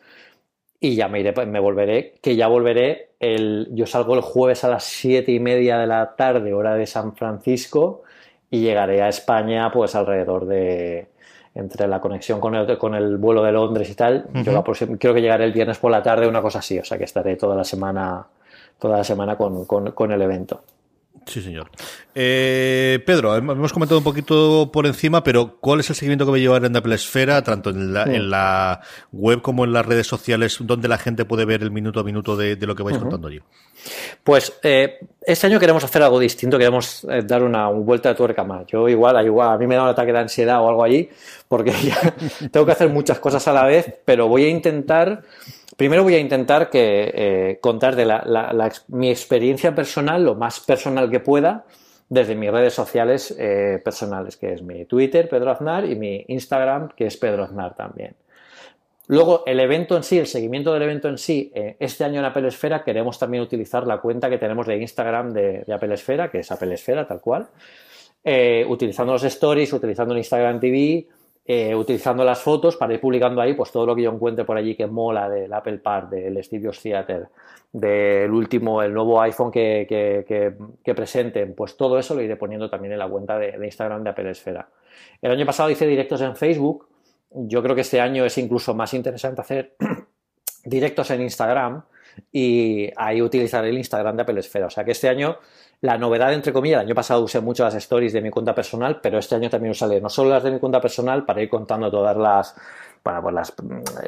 y 0.80 0.96
ya 0.96 1.08
me 1.08 1.20
iré, 1.20 1.34
pues, 1.34 1.48
me 1.48 1.60
volveré, 1.60 2.16
que 2.22 2.36
ya 2.36 2.48
volveré, 2.48 3.10
el, 3.20 3.70
yo 3.72 3.88
salgo 3.88 4.14
el 4.14 4.22
jueves 4.22 4.64
a 4.64 4.70
las 4.70 4.84
siete 4.84 5.32
y 5.32 5.40
media 5.40 5.80
de 5.80 5.88
la 5.88 6.16
tarde, 6.16 6.54
hora 6.54 6.76
de 6.76 6.86
San 6.86 7.16
Francisco, 7.16 8.04
y 8.50 8.62
llegaré 8.62 9.01
a 9.01 9.10
España 9.10 9.72
pues 9.72 9.96
alrededor 9.96 10.46
de, 10.46 11.08
entre 11.56 11.88
la 11.88 12.00
conexión 12.00 12.39
con 12.39 12.56
el, 12.56 12.77
con 12.77 12.96
el 12.96 13.18
vuelo 13.18 13.44
de 13.44 13.51
Londres 13.51 13.89
y 13.89 13.96
tal, 13.96 14.25
yo 14.44 14.63
creo 14.63 15.13
que 15.13 15.22
llegaré 15.22 15.46
el 15.46 15.54
viernes 15.54 15.77
por 15.77 15.92
la 15.92 16.04
tarde, 16.04 16.27
una 16.27 16.42
cosa 16.42 16.60
así, 16.60 16.77
o 16.80 16.86
sea 16.86 16.98
que 16.98 17.04
estaré 17.04 17.36
toda 17.36 17.56
la 17.56 17.63
semana, 17.63 18.25
toda 18.80 18.98
la 18.98 19.04
semana 19.04 19.36
con, 19.36 19.66
con 19.66 20.12
el 20.12 20.22
evento. 20.22 20.62
Sí, 21.26 21.42
señor. 21.42 21.70
Eh, 22.16 23.04
Pedro, 23.06 23.36
hemos 23.36 23.74
comentado 23.74 23.98
un 23.98 24.04
poquito 24.04 24.70
por 24.72 24.86
encima, 24.86 25.24
pero 25.24 25.58
¿cuál 25.60 25.82
es 25.82 25.90
el 25.90 25.96
seguimiento 25.96 26.26
que 26.26 26.32
va 26.32 26.38
a 26.38 26.40
llevar 26.40 26.66
en 26.66 26.76
Apple 26.76 26.96
Esfera, 26.96 27.44
tanto 27.44 27.70
en 27.70 27.94
la, 27.94 28.82
web 29.12 29.42
como 29.42 29.66
en 29.66 29.74
las 29.74 29.86
redes 29.86 30.08
sociales, 30.08 30.58
donde 30.62 30.88
la 30.88 30.98
gente 30.98 31.26
puede 31.26 31.46
ver 31.46 31.64
el 31.64 31.72
minuto 31.72 32.00
a 32.00 32.04
minuto 32.04 32.38
de, 32.38 32.56
lo 32.56 32.76
que 32.76 32.84
vais 32.84 32.98
contando 32.98 33.28
allí? 33.28 33.42
Pues 34.24 34.54
eh, 34.64 35.00
este 35.22 35.48
año 35.48 35.60
queremos 35.60 35.84
hacer 35.84 36.02
algo 36.02 36.20
distinto, 36.20 36.58
queremos 36.58 37.06
eh, 37.10 37.22
dar 37.24 37.44
una, 37.44 37.68
vuelta 37.70 38.10
de 38.10 38.16
tuerca 38.16 38.44
más. 38.44 38.66
Yo 38.68 38.88
igual, 38.88 39.26
igual, 39.26 39.50
a 39.50 39.58
mí 39.58 39.68
me 39.68 39.76
da 39.76 39.84
un 39.84 39.90
ataque 39.90 40.14
de 40.14 40.20
ansiedad 40.20 40.62
o 40.62 40.70
algo 40.70 40.84
allí, 40.84 41.10
porque 41.48 41.72
ya 41.72 42.16
tengo 42.52 42.66
que 42.66 42.72
hacer 42.72 42.90
muchas 42.90 43.20
cosas 43.20 43.48
a 43.48 43.54
la 43.54 43.66
vez, 43.66 43.94
pero 44.06 44.28
voy 44.28 44.46
a 44.46 44.50
intentar 44.50 45.24
Primero 45.76 46.04
voy 46.04 46.16
a 46.16 46.20
intentar 46.20 46.70
que, 46.70 47.12
eh, 47.14 47.60
contar 47.60 47.96
de 47.96 48.72
mi 48.88 49.10
experiencia 49.10 49.76
personal, 49.76 50.24
lo 50.24 50.36
más 50.36 50.60
personal 50.62 51.10
que 51.10 51.20
pueda, 51.20 51.66
desde 52.10 52.36
mis 52.36 52.50
redes 52.50 52.74
sociales 52.74 53.36
eh, 53.38 53.82
personales, 53.84 54.38
que 54.38 54.54
es 54.54 54.62
mi 54.62 54.86
Twitter, 54.86 55.28
Pedro 55.28 55.52
Aznar, 55.52 55.86
y 55.86 55.96
mi 55.96 56.24
Instagram, 56.30 56.90
que 56.96 57.08
es 57.08 57.18
Pedro 57.18 57.44
Aznar 57.44 57.76
también. 57.76 58.16
Luego, 59.08 59.44
el 59.46 59.60
evento 59.60 59.98
en 59.98 60.04
sí, 60.04 60.18
el 60.18 60.28
seguimiento 60.28 60.74
del 60.74 60.84
evento 60.84 61.10
en 61.10 61.18
sí, 61.18 61.52
eh, 61.54 61.76
este 61.80 62.06
año 62.06 62.20
en 62.20 62.26
Apple 62.26 62.48
Esfera 62.48 62.84
queremos 62.84 63.20
también 63.20 63.44
utilizar 63.44 63.86
la 63.86 64.00
cuenta 64.00 64.30
que 64.30 64.38
tenemos 64.38 64.68
de 64.68 64.78
Instagram 64.78 65.34
de, 65.34 65.64
de 65.66 65.74
Apple 65.74 65.94
Esfera, 65.94 66.32
que 66.32 66.40
es 66.40 66.52
Apple 66.52 66.74
Esfera, 66.74 67.06
tal 67.06 67.20
cual, 67.20 67.48
utilizando 68.68 69.14
los 69.14 69.24
stories, 69.24 69.72
utilizando 69.72 70.14
el 70.14 70.18
Instagram 70.18 70.60
TV, 70.60 71.08
eh, 71.50 71.74
utilizando 71.74 72.25
las 72.25 72.42
fotos 72.42 72.75
para 72.75 72.94
ir 72.94 73.00
publicando 73.00 73.39
ahí 73.39 73.54
pues 73.54 73.72
todo 73.72 73.86
lo 73.86 73.96
que 73.96 74.01
yo 74.01 74.12
encuentre 74.12 74.44
por 74.44 74.58
allí 74.58 74.75
que 74.75 74.86
mola 74.86 75.30
del 75.30 75.54
Apple 75.54 75.77
Park, 75.77 76.10
del 76.10 76.44
Studios 76.44 76.82
Theater, 76.82 77.30
del 77.72 78.30
último, 78.32 78.84
el 78.84 78.94
nuevo 78.94 79.22
iPhone 79.22 79.50
que, 79.50 79.86
que, 79.88 80.94
presenten, 80.94 81.56
pues 81.56 81.77
todo 81.77 81.98
eso 81.98 82.16
lo 82.16 82.22
iré 82.22 82.36
poniendo 82.36 82.70
también 82.70 82.92
en 82.92 83.00
la 83.00 83.08
cuenta 83.08 83.39
de, 83.39 83.58
Instagram 83.63 84.04
de 84.04 84.10
Apple 84.10 84.30
Esfera. 84.30 84.68
El 85.22 85.32
año 85.32 85.46
pasado 85.46 85.70
hice 85.70 85.88
directos 85.88 86.20
en 86.20 86.36
Facebook, 86.36 86.89
yo 87.32 87.63
creo 87.63 87.75
que 87.75 87.82
este 87.82 88.01
año 88.01 88.25
es 88.25 88.38
incluso 88.38 88.74
más 88.74 88.94
interesante 88.94 89.39
hacer 89.39 89.77
directos 90.66 91.12
en 91.12 91.22
Instagram 91.22 91.82
y 92.32 92.90
ahí 92.96 93.22
utilizar 93.22 93.66
el 93.66 93.78
Instagram 93.78 94.16
de 94.16 94.22
Apple 94.24 94.40
Esfera. 94.40 94.68
O 94.68 94.70
sea 94.70 94.84
que 94.84 94.92
este 94.92 95.10
año 95.10 95.38
la 95.82 95.98
novedad, 95.98 96.34
entre 96.34 96.52
comillas, 96.52 96.82
el 96.82 96.88
año 96.88 96.96
pasado 96.96 97.24
usé 97.24 97.40
mucho 97.40 97.64
las 97.64 97.76
stories 97.76 98.14
de 98.14 98.22
mi 98.22 98.32
cuenta 98.32 98.56
personal, 98.56 99.00
pero 99.02 99.20
este 99.20 99.36
año 99.36 99.50
también 99.50 99.72
usaré 99.72 100.02
no 100.02 100.10
solo 100.10 100.32
las 100.32 100.44
de 100.44 100.52
mi 100.52 100.60
cuenta 100.60 100.82
personal 100.82 101.24
para 101.24 101.42
ir 101.42 101.50
contando 101.50 101.92
todas 101.92 102.18
las, 102.18 102.56
bueno, 103.04 103.22
pues 103.22 103.36
las, 103.36 103.53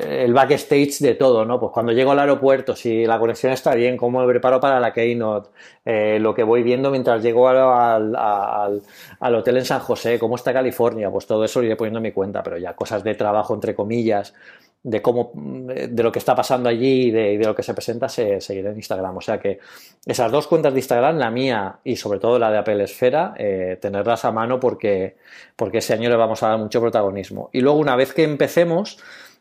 el 0.03 0.33
backstage 0.33 0.99
de 0.99 1.13
todo, 1.13 1.45
¿no? 1.45 1.59
Pues 1.59 1.71
cuando 1.71 1.91
llego 1.91 2.11
al 2.11 2.19
aeropuerto, 2.19 2.75
si 2.75 3.05
la 3.05 3.19
conexión 3.19 3.53
está 3.53 3.75
bien, 3.75 3.97
cómo 3.97 4.19
me 4.19 4.27
preparo 4.27 4.59
para 4.59 4.79
la 4.79 4.91
Keynote, 4.91 5.49
eh, 5.85 6.17
lo 6.19 6.33
que 6.33 6.41
voy 6.41 6.63
viendo 6.63 6.89
mientras 6.89 7.21
llego 7.21 7.47
al, 7.47 8.15
al, 8.15 8.81
al, 9.19 9.35
hotel 9.35 9.57
en 9.57 9.65
San 9.65 9.79
José, 9.79 10.17
cómo 10.17 10.37
está 10.37 10.51
California, 10.51 11.11
pues 11.11 11.27
todo 11.27 11.43
eso 11.45 11.59
lo 11.59 11.67
iré 11.67 11.75
poniendo 11.75 11.99
en 11.99 12.03
mi 12.03 12.11
cuenta, 12.11 12.41
pero 12.41 12.57
ya 12.57 12.75
cosas 12.75 13.03
de 13.03 13.13
trabajo, 13.13 13.53
entre 13.53 13.75
comillas, 13.75 14.33
de 14.81 15.01
cómo 15.01 15.31
de 15.33 16.03
lo 16.03 16.11
que 16.11 16.19
está 16.19 16.35
pasando 16.35 16.69
allí 16.69 17.07
y 17.07 17.11
de, 17.11 17.37
lo 17.37 17.53
que 17.53 17.63
se 17.63 17.73
presenta 17.73 18.07
se 18.07 18.39
seguirá 18.39 18.71
en 18.71 18.77
Instagram. 18.77 19.17
O 19.17 19.21
sea 19.21 19.39
que 19.39 19.59
esas 20.05 20.31
dos 20.31 20.47
cuentas 20.47 20.73
de 20.73 20.79
Instagram, 20.79 21.17
la 21.17 21.29
mía 21.29 21.79
y 21.83 21.95
sobre 21.97 22.19
todo 22.19 22.39
la 22.39 22.49
de 22.49 22.59
Apple 22.59 22.83
Esfera, 22.83 23.33
eh, 23.37 23.77
tenerlas 23.81 24.23
a 24.25 24.31
mano 24.31 24.59
porque, 24.59 25.17
porque 25.55 25.79
ese 25.79 25.93
año 25.93 26.09
le 26.09 26.15
vamos 26.15 26.41
a 26.43 26.49
dar 26.49 26.59
mucho 26.59 26.79
protagonismo. 26.79 27.49
Y 27.51 27.61
luego, 27.61 27.77
una 27.77 27.95
vez 27.95 28.13
que 28.13 28.23
empecemos, 28.23 28.99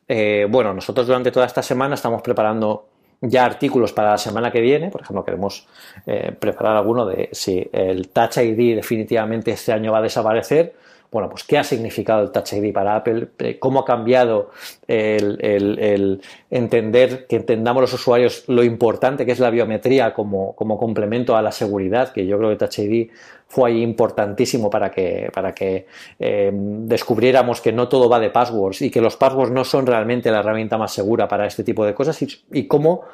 eh, 0.08 0.46
bueno, 0.50 0.74
nosotros 0.74 1.06
durante 1.06 1.30
toda 1.30 1.46
esta 1.46 1.62
semana 1.62 1.94
estamos 1.94 2.20
preparando 2.22 2.88
ya 3.20 3.44
artículos 3.44 3.92
para 3.92 4.12
la 4.12 4.18
semana 4.18 4.50
que 4.50 4.60
viene. 4.60 4.90
Por 4.90 5.02
ejemplo, 5.02 5.24
queremos 5.24 5.68
eh, 6.06 6.32
preparar 6.38 6.76
alguno 6.76 7.06
de 7.06 7.28
si 7.32 7.68
el 7.72 8.08
Touch 8.08 8.38
ID 8.38 8.76
definitivamente 8.76 9.52
este 9.52 9.72
año 9.72 9.92
va 9.92 9.98
a 9.98 10.02
desaparecer 10.02 10.74
bueno, 11.10 11.30
pues 11.30 11.44
qué 11.44 11.56
ha 11.56 11.64
significado 11.64 12.22
el 12.22 12.30
Touch 12.30 12.52
ID 12.52 12.72
para 12.72 12.96
Apple, 12.96 13.28
eh, 13.38 13.58
cómo 13.58 13.80
ha 13.80 13.84
cambiado 13.84 14.50
el, 14.86 16.20
entender, 16.50 17.26
que 17.26 17.36
entendamos 17.36 17.80
los 17.80 17.92
usuarios 17.94 18.44
lo 18.46 18.62
importante 18.62 19.24
que 19.24 19.32
es 19.32 19.40
la 19.40 19.50
biometría 19.50 20.12
como, 20.12 20.54
complemento 20.54 21.36
a 21.36 21.42
la 21.42 21.52
seguridad, 21.52 22.12
que 22.12 22.26
yo 22.26 22.36
creo 22.38 22.50
que 22.50 22.56
Touch 22.56 22.78
ID 22.80 23.10
fue 23.46 23.70
ahí 23.70 23.82
importantísimo 23.82 24.68
para 24.68 24.90
que, 24.90 25.30
para 25.32 25.54
que 25.54 25.86
eh, 26.18 26.50
descubriéramos 26.52 27.62
que 27.62 27.72
no 27.72 27.88
todo 27.88 28.08
va 28.08 28.20
de 28.20 28.28
passwords 28.28 28.82
y 28.82 28.90
que 28.90 29.00
los 29.00 29.16
passwords 29.16 29.50
no 29.50 29.64
son 29.64 29.86
realmente 29.86 30.30
la 30.30 30.40
herramienta 30.40 30.76
más 30.76 30.92
segura 30.92 31.26
para 31.26 31.46
este 31.46 31.64
tipo 31.64 31.86
de 31.86 31.94
cosas 31.94 32.18
y, 32.52 32.68
cómo 32.68 33.04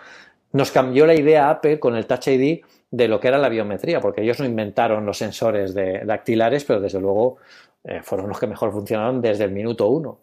nos 0.53 0.73
cambió 0.73 1.07
la 1.07 1.15
idea 1.15 1.51
Apple 1.51 1.79
con 1.79 1.95
el 1.95 2.07
Touch 2.07 2.29
ID 2.29 2.61
de 2.91 3.09
lo 3.09 3.19
que 3.19 3.29
era 3.29 3.39
la 3.39 3.49
biometría, 3.49 4.01
porque 4.01 4.23
ellos 4.23 4.39
no 4.39 4.47
inventaron 4.47 5.05
los 5.05 5.19
sensores 5.19 5.75
de 5.75 6.03
dactilares, 6.05 6.65
pero 6.65 6.81
desde 6.81 7.01
luego 7.01 7.39
eh, 7.85 8.01
fueron 8.03 8.29
los 8.29 8.39
que 8.39 8.47
mejor 8.47 8.73
funcionaron 8.73 9.21
desde 9.21 9.45
el 9.45 9.53
minuto 9.53 9.87
uno. 9.89 10.21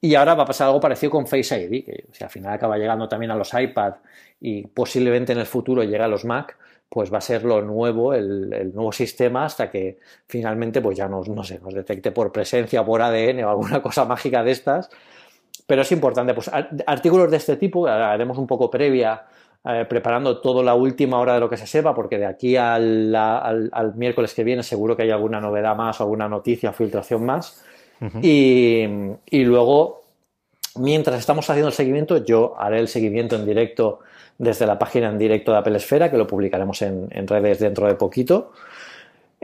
Y 0.00 0.14
ahora 0.16 0.34
va 0.34 0.42
a 0.42 0.46
pasar 0.46 0.66
algo 0.66 0.80
parecido 0.80 1.10
con 1.10 1.26
Face 1.26 1.62
ID, 1.62 1.84
que 1.84 2.06
si 2.10 2.24
al 2.24 2.30
final 2.30 2.54
acaba 2.54 2.76
llegando 2.76 3.08
también 3.08 3.30
a 3.30 3.36
los 3.36 3.52
iPad 3.54 3.94
y 4.40 4.66
posiblemente 4.66 5.32
en 5.32 5.38
el 5.38 5.46
futuro 5.46 5.84
llega 5.84 6.06
a 6.06 6.08
los 6.08 6.24
Mac, 6.24 6.56
pues 6.88 7.12
va 7.12 7.18
a 7.18 7.20
ser 7.20 7.44
lo 7.44 7.62
nuevo, 7.62 8.12
el, 8.12 8.72
nuevo 8.74 8.90
sistema, 8.90 9.44
hasta 9.44 9.70
que 9.70 9.98
finalmente 10.26 10.80
pues 10.80 10.98
ya 10.98 11.08
nos, 11.08 11.28
no 11.28 11.44
sé, 11.44 11.60
nos 11.60 11.72
detecte 11.72 12.10
por 12.10 12.32
presencia 12.32 12.80
o 12.80 12.84
por 12.84 13.00
ADN 13.00 13.44
o 13.44 13.50
alguna 13.50 13.80
cosa 13.82 14.04
mágica 14.04 14.42
de 14.42 14.50
estas. 14.50 14.90
Pero 15.66 15.82
es 15.82 15.92
importante, 15.92 16.34
pues 16.34 16.50
artículos 16.86 17.30
de 17.30 17.36
este 17.36 17.56
tipo, 17.56 17.86
haremos 17.86 18.36
un 18.36 18.46
poco 18.46 18.68
previa 18.68 19.22
eh, 19.64 19.86
preparando 19.88 20.40
toda 20.40 20.62
la 20.62 20.74
última 20.74 21.20
hora 21.20 21.34
de 21.34 21.40
lo 21.40 21.48
que 21.48 21.56
se 21.56 21.66
sepa, 21.66 21.94
porque 21.94 22.18
de 22.18 22.26
aquí 22.26 22.56
al, 22.56 23.14
al, 23.14 23.94
miércoles 23.94 24.34
que 24.34 24.42
viene 24.42 24.62
seguro 24.62 24.96
que 24.96 25.02
hay 25.04 25.10
alguna 25.10 25.40
novedad 25.40 25.76
más, 25.76 26.00
alguna 26.00 26.28
noticia 26.28 26.70
o 26.70 26.72
filtración 26.72 27.24
más. 27.24 27.62
y, 28.20 28.84
y, 29.30 29.44
luego, 29.44 30.02
mientras 30.76 31.20
estamos 31.20 31.48
haciendo 31.48 31.68
el 31.68 31.74
seguimiento, 31.74 32.24
yo 32.24 32.54
haré 32.58 32.80
el 32.80 32.88
seguimiento 32.88 33.36
en 33.36 33.46
directo 33.46 34.00
desde 34.36 34.66
la 34.66 34.76
página 34.78 35.08
en 35.08 35.18
directo 35.18 35.52
de 35.52 35.58
Apple 35.58 35.76
Esfera, 35.76 36.10
que 36.10 36.16
lo 36.16 36.26
publicaremos 36.26 36.82
en, 36.82 37.08
en 37.12 37.28
redes 37.28 37.60
dentro 37.60 37.86
de 37.86 37.94
poquito. 37.94 38.50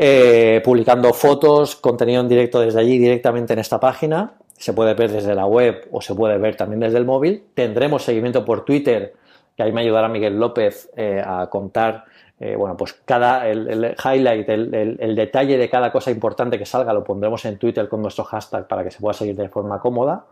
Eh, 0.01 0.61
publicando 0.65 1.13
fotos, 1.13 1.75
contenido 1.75 2.21
en 2.21 2.29
directo 2.29 2.61
desde 2.61 2.79
allí 2.79 2.99
directamente 2.99 3.53
en 3.53 3.59
esta 3.59 3.81
página. 3.81 4.35
Se 4.57 4.73
puede 4.73 4.95
ver 4.95 5.11
desde 5.11 5.35
la 5.35 5.47
web 5.47 5.89
o 5.91 6.01
se 6.01 6.15
puede 6.15 6.39
ver 6.39 6.57
también 6.57 6.81
desde 6.81 6.99
el 6.99 7.05
móvil. 7.05 7.45
Tendremos 7.55 8.05
seguimiento 8.05 8.45
por 8.45 8.65
Twitter 8.65 9.15
que 9.59 9.65
ahí 9.65 9.73
me 9.73 9.81
ayudará 9.81 10.09
Miguel 10.09 10.39
López 10.39 10.89
eh, 10.97 11.21
a 11.21 11.51
contar, 11.51 12.05
eh, 12.39 12.55
bueno, 12.55 12.77
pues 12.77 12.93
cada, 12.93 13.49
el, 13.49 13.97
highlight, 14.05 14.49
el, 14.49 15.17
detalle 15.17 15.59
de 15.59 15.69
cada 15.69 15.91
cosa 15.91 16.13
importante 16.13 16.61
que 16.61 16.65
salga 16.65 16.93
lo 16.93 17.03
pondremos 17.03 17.45
en 17.45 17.59
Twitter 17.59 17.89
con 17.89 18.01
nuestro 18.01 18.23
hashtag 18.23 18.69
para 18.69 18.85
que 18.85 18.93
se 18.93 19.01
pueda 19.01 19.15
seguir 19.15 19.35
de 19.35 19.49
forma 19.49 19.81
cómoda. 19.81 20.27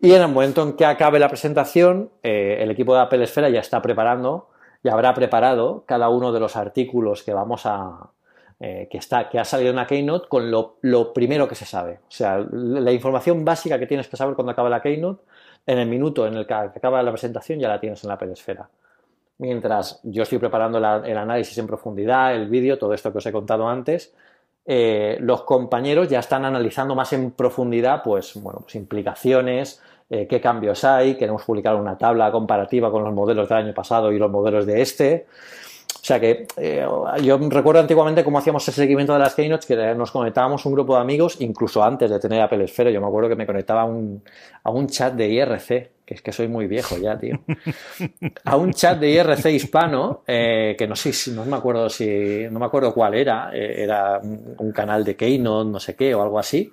Y 0.00 0.12
en 0.12 0.22
el 0.22 0.28
momento 0.28 0.62
en 0.62 0.74
que 0.74 0.86
acabe 0.86 1.18
la 1.18 1.28
presentación, 1.28 2.10
eh, 2.22 2.58
el 2.60 2.70
equipo 2.70 2.94
de 2.94 3.00
Apple 3.00 3.24
Esfera 3.24 3.48
ya 3.48 3.58
está 3.58 3.82
preparando, 3.82 4.50
ya 4.84 4.92
habrá 4.92 5.14
preparado 5.14 5.82
cada 5.84 6.08
uno 6.08 6.30
de 6.30 6.38
los 6.38 6.54
artículos 6.54 7.24
que 7.24 7.34
vamos 7.34 7.66
a, 7.66 8.10
que, 8.60 8.86
está, 8.92 9.28
que 9.28 9.40
ha 9.40 9.44
salido 9.44 9.70
en 9.70 9.76
la 9.76 9.86
Keynote 9.88 10.28
con 10.28 10.52
lo, 10.52 11.12
primero 11.12 11.48
que 11.48 11.56
se 11.56 11.64
sabe. 11.64 11.94
O 12.06 12.10
sea, 12.12 12.38
la 12.52 12.92
información 12.92 13.44
básica 13.44 13.80
que 13.80 13.88
tienes 13.88 14.06
que 14.06 14.16
saber 14.16 14.36
cuando 14.36 14.52
acaba 14.52 14.70
la 14.70 14.80
Keynote, 14.80 15.24
en 15.68 15.78
el 15.78 15.86
minuto 15.86 16.26
en 16.26 16.34
el 16.34 16.46
que 16.46 16.54
acaba 16.54 17.02
la 17.02 17.10
presentación 17.10 17.58
ya 17.58 17.68
la 17.68 17.78
tienes 17.78 18.02
en 18.02 18.08
la 18.08 18.16
pedesfera. 18.16 18.68
Mientras 19.36 20.00
yo 20.02 20.22
estoy 20.22 20.38
preparando 20.38 20.78
el 20.78 21.16
análisis 21.16 21.56
en 21.58 21.66
profundidad, 21.66 22.34
el 22.34 22.48
vídeo, 22.48 22.78
todo 22.78 22.94
esto 22.94 23.12
que 23.12 23.18
os 23.18 23.26
he 23.26 23.32
contado 23.32 23.68
antes, 23.68 24.14
eh, 24.64 25.18
los 25.20 25.42
compañeros 25.42 26.08
ya 26.08 26.20
están 26.20 26.46
analizando 26.46 26.94
más 26.94 27.12
en 27.12 27.32
profundidad, 27.32 28.02
pues, 28.02 28.34
bueno, 28.40 28.60
pues 28.62 28.76
implicaciones, 28.76 29.82
eh, 30.08 30.26
qué 30.26 30.40
cambios 30.40 30.84
hay, 30.84 31.16
queremos 31.16 31.44
publicar 31.44 31.74
una 31.76 31.98
tabla 31.98 32.32
comparativa 32.32 32.90
con 32.90 33.04
los 33.04 33.12
modelos 33.12 33.46
del 33.46 33.58
año 33.58 33.74
pasado 33.74 34.10
y 34.10 34.18
los 34.18 34.30
modelos 34.30 34.64
de 34.64 34.80
este. 34.80 35.26
Sea 36.08 36.18
que 36.18 36.46
eh, 36.56 36.86
yo 37.22 37.38
recuerdo 37.50 37.82
antiguamente 37.82 38.24
cómo 38.24 38.38
hacíamos 38.38 38.66
el 38.66 38.72
seguimiento 38.72 39.12
de 39.12 39.18
las 39.18 39.34
keynotes, 39.34 39.66
que 39.66 39.76
nos 39.94 40.10
conectábamos 40.10 40.64
un 40.64 40.72
grupo 40.72 40.94
de 40.94 41.02
amigos, 41.02 41.36
incluso 41.40 41.84
antes 41.84 42.08
de 42.08 42.18
tener 42.18 42.40
Apple 42.40 42.64
Esfero. 42.64 42.88
Yo 42.88 42.98
me 42.98 43.08
acuerdo 43.08 43.28
que 43.28 43.36
me 43.36 43.44
conectaba 43.44 43.82
a 43.82 43.84
un, 43.84 44.22
a 44.62 44.70
un 44.70 44.86
chat 44.86 45.12
de 45.12 45.28
IRC, 45.28 45.90
que 46.06 46.14
es 46.14 46.22
que 46.22 46.32
soy 46.32 46.48
muy 46.48 46.66
viejo 46.66 46.96
ya, 46.96 47.18
tío. 47.18 47.38
A 48.46 48.56
un 48.56 48.72
chat 48.72 48.98
de 48.98 49.10
IRC 49.10 49.50
hispano, 49.50 50.22
eh, 50.26 50.74
que 50.78 50.86
no 50.86 50.96
sé 50.96 51.12
si, 51.12 51.32
no 51.32 51.44
me 51.44 51.56
acuerdo 51.56 51.90
si, 51.90 52.46
no 52.50 52.58
me 52.58 52.64
acuerdo 52.64 52.94
cuál 52.94 53.12
era, 53.12 53.50
eh, 53.52 53.82
era 53.82 54.18
un 54.22 54.72
canal 54.72 55.04
de 55.04 55.14
Keynote, 55.14 55.70
no 55.70 55.78
sé 55.78 55.94
qué, 55.94 56.14
o 56.14 56.22
algo 56.22 56.38
así. 56.38 56.72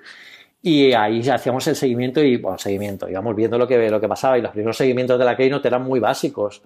Y 0.62 0.94
ahí 0.94 1.28
hacíamos 1.28 1.68
el 1.68 1.76
seguimiento 1.76 2.24
y, 2.24 2.38
bueno, 2.38 2.58
seguimiento, 2.58 3.10
íbamos 3.10 3.36
viendo 3.36 3.58
lo 3.58 3.68
que, 3.68 3.90
lo 3.90 4.00
que 4.00 4.08
pasaba 4.08 4.38
y 4.38 4.42
los 4.42 4.52
primeros 4.52 4.78
seguimientos 4.78 5.20
de 5.20 5.26
la 5.26 5.36
Keynote 5.36 5.68
eran 5.68 5.84
muy 5.84 6.00
básicos. 6.00 6.62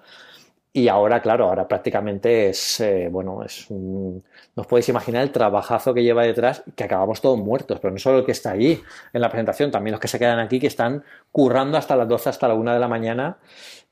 Y 0.72 0.88
ahora, 0.88 1.22
claro, 1.22 1.46
ahora 1.46 1.68
prácticamente 1.68 2.50
es, 2.50 2.80
eh, 2.80 3.10
bueno, 3.12 3.44
es 3.44 3.70
un, 3.72 4.24
no 4.56 4.64
podéis 4.64 4.88
imaginar 4.90 5.24
el 5.24 5.32
trabajazo 5.32 5.96
que 5.96 6.04
lleva 6.04 6.24
detrás, 6.24 6.64
que 6.76 6.84
acabamos 6.84 7.22
todos 7.22 7.40
muertos, 7.40 7.80
pero 7.80 7.92
no 7.92 7.98
solo 7.98 8.20
el 8.20 8.26
que 8.26 8.34
está 8.34 8.52
allí 8.52 8.80
en 9.12 9.22
la 9.22 9.30
presentación, 9.30 9.72
también 9.72 9.94
los 9.94 10.00
que 10.00 10.08
se 10.08 10.20
quedan 10.20 10.38
aquí, 10.38 10.60
que 10.60 10.68
están 10.68 11.04
currando 11.32 11.78
hasta 11.78 11.96
las 11.96 12.08
12, 12.08 12.30
hasta 12.30 12.48
la 12.48 12.54
1 12.54 12.74
de 12.74 12.80
la 12.80 12.88
mañana 12.88 13.40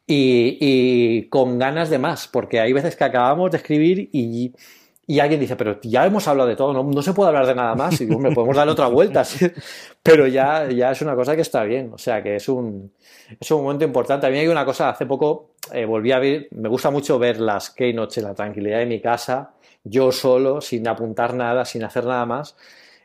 y, 0.07 1.23
con 1.29 1.59
ganas 1.59 1.89
de 1.89 1.99
más, 1.99 2.27
porque 2.27 2.59
hay 2.59 2.73
veces 2.73 2.95
que 2.95 3.03
acabamos 3.03 3.51
de 3.51 3.57
escribir 3.57 4.09
y, 4.13 4.53
y 5.10 5.22
alguien 5.22 5.39
dice, 5.39 5.56
pero 5.56 5.80
ya 5.82 6.06
hemos 6.06 6.28
hablado 6.28 6.50
de 6.50 6.58
todo, 6.58 6.74
no, 6.74 6.84
no 6.84 7.02
se 7.02 7.13
puede 7.13 7.30
hablar 7.30 7.48
de 7.48 7.56
nada 7.56 7.76
más, 7.76 8.02
y 8.02 8.06
me 8.08 8.34
podemos 8.34 8.58
dar 8.58 8.67
otra 8.67 8.88
vuelta, 8.88 9.24
pero 10.04 10.28
ya, 10.28 10.70
ya 10.70 10.91
es 10.91 11.02
una 11.02 11.15
cosa 11.15 11.34
que 11.34 11.41
está 11.41 11.63
bien, 11.63 11.91
o 11.93 11.98
sea 11.98 12.22
que 12.22 12.36
es 12.36 12.50
un, 12.50 12.91
es 13.39 13.50
un 13.50 13.63
momento 13.63 13.86
importante. 13.86 14.28
A 14.28 14.30
mí 14.30 14.38
hay 14.38 14.50
una 14.50 14.65
cosa, 14.65 14.89
hace 14.89 15.06
poco 15.06 15.52
eh, 15.72 15.86
volví 15.86 16.12
a 16.12 16.20
ver, 16.20 16.50
me 16.52 16.67
gusta 16.67 16.91
mucho 16.91 17.17
ver 17.17 17.39
las 17.39 17.70
keynotes 17.70 18.17
en 18.17 18.26
la 18.26 18.36
tranquilidad 18.36 18.80
de 18.80 18.86
mi 18.86 19.00
casa, 19.00 19.52
yo 19.86 20.12
solo, 20.12 20.60
sin 20.60 20.86
apuntar 20.88 21.34
nada, 21.34 21.63
sin 21.63 21.86
hacer 21.86 22.06
nada 22.06 22.26
más. 22.26 22.58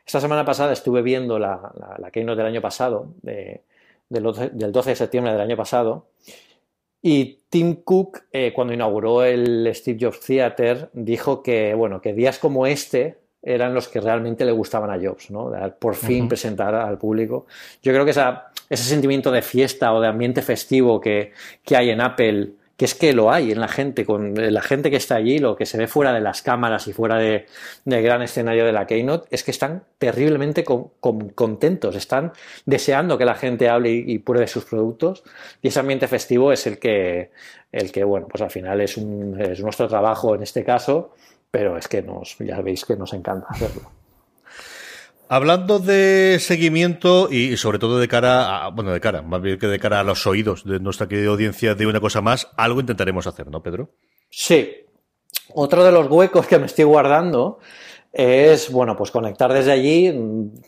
Esta 0.05 0.19
semana 0.19 0.43
pasada 0.43 0.73
estuve 0.73 1.01
viendo 1.01 1.39
la, 1.39 1.71
la, 1.97 2.11
keynote 2.11 2.37
del 2.37 2.47
año 2.47 2.61
pasado, 2.61 3.13
del, 3.21 3.61
12, 4.09 4.49
de 4.89 4.95
septiembre 4.97 5.31
del 5.31 5.41
año 5.41 5.55
pasado, 5.55 6.07
y 7.05 7.41
Tim 7.49 7.83
Cook, 7.83 8.21
eh, 8.31 8.53
cuando 8.55 8.73
inauguró 8.73 9.25
el 9.25 9.69
Steve 9.75 9.99
Jobs 9.99 10.21
Theater, 10.21 10.89
dijo 10.93 11.43
que, 11.43 11.73
bueno, 11.73 12.01
que 12.01 12.13
días 12.13 12.39
como 12.39 12.65
este 12.65 13.17
eran 13.43 13.73
los 13.73 13.89
que 13.89 13.99
realmente 13.99 14.45
le 14.45 14.53
gustaban 14.53 14.89
a 14.89 14.95
Jobs, 14.97 15.29
¿no? 15.29 15.51
Por 15.77 15.95
fin 15.95 16.29
presentar 16.29 16.73
al 16.73 16.97
público. 16.97 17.45
Yo 17.81 17.91
creo 17.91 18.05
que 18.05 18.11
esa, 18.11 18.53
ese 18.69 18.85
sentimiento 18.85 19.31
de 19.31 19.41
fiesta 19.41 19.93
o 19.93 19.99
de 19.99 20.07
ambiente 20.07 20.41
festivo 20.41 21.01
que, 21.01 21.33
que, 21.61 21.75
hay 21.75 21.89
en 21.89 21.99
Apple, 21.99 22.51
que 22.77 22.85
es 22.85 22.95
que 22.95 23.13
lo 23.13 23.31
hay 23.31 23.51
en 23.51 23.59
la 23.59 23.67
gente, 23.67 24.05
con 24.05 24.33
la 24.35 24.61
gente 24.61 24.89
que 24.89 24.97
está 24.97 25.15
allí, 25.15 25.37
lo 25.37 25.55
que 25.55 25.65
se 25.65 25.77
ve 25.77 25.87
fuera 25.87 26.11
de 26.11 26.21
las 26.21 26.41
cámaras 26.41 26.87
y 26.87 26.93
fuera 26.93 27.17
de, 27.17 27.45
del 27.85 28.01
gran 28.01 28.21
escenario 28.23 28.65
de 28.65 28.71
la 28.71 28.87
Keynote, 28.87 29.27
es 29.29 29.43
que 29.43 29.51
están 29.51 29.83
terriblemente 29.99 30.63
contentos, 30.63 31.95
están 31.95 32.33
deseando 32.65 33.17
que 33.17 33.25
la 33.25 33.35
gente 33.35 33.69
hable 33.69 33.91
y, 33.91 34.17
pruebe 34.19 34.47
sus 34.47 34.65
productos, 34.65 35.23
y 35.61 35.67
ese 35.67 35.79
ambiente 35.79 36.07
festivo 36.07 36.51
es 36.51 36.65
el 36.65 36.79
que, 36.79 37.29
el 37.71 37.91
que 37.91 38.03
bueno, 38.03 38.27
pues 38.27 38.41
al 38.41 38.51
final 38.51 38.81
es, 38.81 38.97
un, 38.97 39.39
es 39.39 39.59
nuestro 39.59 39.87
trabajo 39.87 40.33
en 40.33 40.41
este 40.41 40.63
caso, 40.63 41.13
pero 41.51 41.77
es 41.77 41.87
que 41.87 42.01
nos, 42.01 42.37
ya 42.39 42.59
veis 42.61 42.85
que 42.85 42.95
nos 42.95 43.13
encanta 43.13 43.45
hacerlo. 43.49 44.02
Hablando 45.33 45.79
de 45.79 46.37
seguimiento 46.39 47.27
y 47.31 47.57
sobre 47.57 47.79
todo 47.79 47.97
de 47.97 48.07
cara 48.07 48.65
a, 48.65 48.69
bueno, 48.69 48.91
de 48.91 49.01
cara, 49.01 49.23
más 49.23 49.41
bien 49.41 49.57
que 49.57 49.65
de 49.65 49.79
cara 49.79 49.99
a 49.99 50.03
los 50.03 50.27
oídos 50.27 50.63
de 50.63 50.79
nuestra 50.79 51.07
querida 51.07 51.29
audiencia 51.29 51.73
de 51.73 51.87
una 51.87 51.99
cosa 51.99 52.21
más, 52.21 52.51
algo 52.55 52.79
intentaremos 52.79 53.25
hacer, 53.25 53.47
¿no, 53.47 53.63
Pedro? 53.63 53.95
Sí. 54.29 54.85
Otro 55.55 55.83
de 55.83 55.91
los 55.91 56.05
huecos 56.07 56.45
que 56.45 56.59
me 56.59 56.67
estoy 56.67 56.85
guardando 56.85 57.57
es, 58.13 58.71
bueno, 58.71 58.95
pues 58.95 59.09
conectar 59.09 59.51
desde 59.51 59.71
allí. 59.71 60.13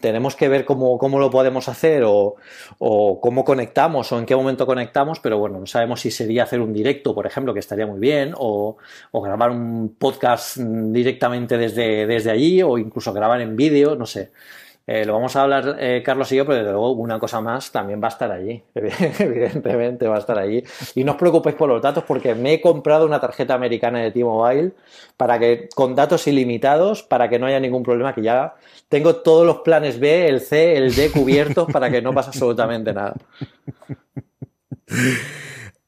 Tenemos 0.01 0.35
que 0.35 0.49
ver 0.49 0.65
cómo, 0.65 0.97
cómo 0.97 1.19
lo 1.19 1.29
podemos 1.29 1.69
hacer 1.69 2.03
o, 2.03 2.35
o, 2.79 3.21
cómo 3.21 3.45
conectamos 3.45 4.11
o 4.11 4.17
en 4.17 4.25
qué 4.25 4.35
momento 4.35 4.65
conectamos, 4.65 5.19
pero 5.19 5.37
bueno, 5.37 5.59
no 5.59 5.67
sabemos 5.67 6.01
si 6.01 6.09
sería 6.09 6.43
hacer 6.43 6.59
un 6.59 6.73
directo, 6.73 7.13
por 7.13 7.27
ejemplo, 7.27 7.53
que 7.53 7.59
estaría 7.59 7.85
muy 7.85 7.99
bien, 7.99 8.33
o, 8.35 8.77
o 9.11 9.21
grabar 9.21 9.51
un 9.51 9.95
podcast 9.97 10.57
directamente 10.57 11.57
desde, 11.57 12.07
desde 12.07 12.31
allí, 12.31 12.63
o 12.63 12.79
incluso 12.79 13.13
grabar 13.13 13.39
en 13.41 13.55
vídeo, 13.55 13.95
no 13.95 14.07
sé. 14.07 14.31
Eh, 14.87 15.03
lo 15.03 15.13
vamos 15.13 15.35
a 15.35 15.41
hablar 15.41 15.77
eh, 15.79 16.03
Carlos 16.05 16.31
y 16.31 16.35
yo, 16.35 16.45
pero 16.45 16.59
desde 16.59 16.71
luego 16.71 16.91
una 16.91 17.17
cosa 17.17 17.41
más 17.41 17.71
también 17.71 17.99
va 18.01 18.07
a 18.07 18.09
estar 18.09 18.31
allí. 18.31 18.61
Evidentemente 18.75 20.07
va 20.07 20.17
a 20.17 20.19
estar 20.19 20.37
allí. 20.37 20.63
Y 20.93 21.03
no 21.03 21.13
os 21.13 21.17
preocupéis 21.17 21.55
por 21.55 21.69
los 21.69 21.81
datos 21.81 22.03
porque 22.03 22.35
me 22.35 22.53
he 22.53 22.61
comprado 22.61 23.05
una 23.05 23.19
tarjeta 23.19 23.55
americana 23.55 23.99
de 23.99 24.11
T-Mobile 24.11 24.73
para 25.17 25.39
que, 25.39 25.69
con 25.73 25.95
datos 25.95 26.27
ilimitados 26.27 27.01
para 27.01 27.29
que 27.29 27.39
no 27.39 27.47
haya 27.47 27.59
ningún 27.59 27.81
problema, 27.81 28.13
que 28.13 28.21
ya 28.21 28.55
tengo 28.87 29.15
todos 29.15 29.45
los 29.45 29.57
planes 29.57 29.99
B, 29.99 30.27
el 30.27 30.41
C, 30.41 30.77
el 30.77 30.93
D 30.93 31.09
cubiertos 31.09 31.71
para 31.71 31.89
que 31.89 32.01
no 32.01 32.13
pase 32.13 32.29
absolutamente 32.29 32.93
nada. 32.93 33.15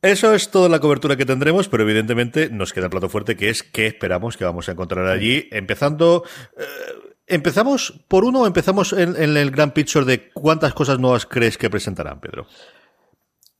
Eso 0.01 0.33
es 0.33 0.49
toda 0.49 0.69
la 0.69 0.79
cobertura 0.79 1.15
que 1.15 1.25
tendremos, 1.25 1.69
pero 1.69 1.83
evidentemente 1.83 2.49
nos 2.49 2.73
queda 2.73 2.89
plato 2.89 3.09
fuerte 3.09 3.35
que 3.35 3.49
es 3.49 3.61
qué 3.61 3.87
esperamos 3.87 4.37
que 4.37 4.45
vamos 4.45 4.67
a 4.69 4.71
encontrar 4.71 5.05
allí, 5.05 5.47
empezando... 5.51 6.23
Eh, 6.57 6.63
¿Empezamos 7.29 7.93
por 8.07 8.23
uno 8.23 8.41
o 8.41 8.47
empezamos 8.47 8.93
en, 8.93 9.15
el 9.15 9.51
gran 9.51 9.71
picture 9.71 10.05
de 10.05 10.31
cuántas 10.31 10.73
cosas 10.73 10.97
nuevas 10.97 11.25
crees 11.25 11.57
que 11.57 11.69
presentarán, 11.69 12.21
Pedro? 12.21 12.47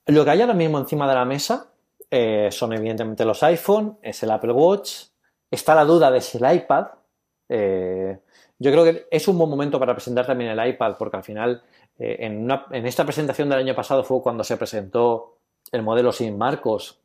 Lo 0.05 0.23
que 0.23 0.31
hay 0.31 0.39
ahora 0.39 0.53
mismo 0.53 0.79
encima 0.79 1.05
de 1.07 1.13
la 1.13 1.25
mesa 1.25 1.67
eh, 2.09 2.47
son 2.49 2.71
evidentemente 2.71 3.25
los 3.25 3.43
iPhone, 3.43 3.97
es 4.01 4.23
el 4.23 4.31
Apple 4.31 4.53
Watch, 4.53 5.07
está 5.51 5.75
la 5.75 5.83
duda 5.83 6.09
de 6.09 6.21
si 6.21 6.37
el 6.37 6.55
iPad. 6.55 6.85
Eh, 7.49 8.17
yo 8.57 8.71
creo 8.71 8.85
que 8.85 9.07
es 9.11 9.27
un 9.27 9.37
buen 9.37 9.49
momento 9.49 9.77
para 9.79 9.93
presentar 9.93 10.25
también 10.25 10.51
el 10.51 10.69
iPad, 10.69 10.95
porque 10.97 11.17
al 11.17 11.23
final 11.25 11.61
eh, 11.99 12.15
en, 12.21 12.49
en, 12.71 12.85
esta 12.85 13.03
presentación 13.03 13.49
del 13.49 13.59
año 13.59 13.75
pasado 13.75 14.05
fue 14.05 14.21
cuando 14.21 14.45
se 14.45 14.55
presentó 14.55 15.39
el 15.73 15.83
modelo 15.83 16.13
sin 16.13 16.37
marcos 16.37 17.01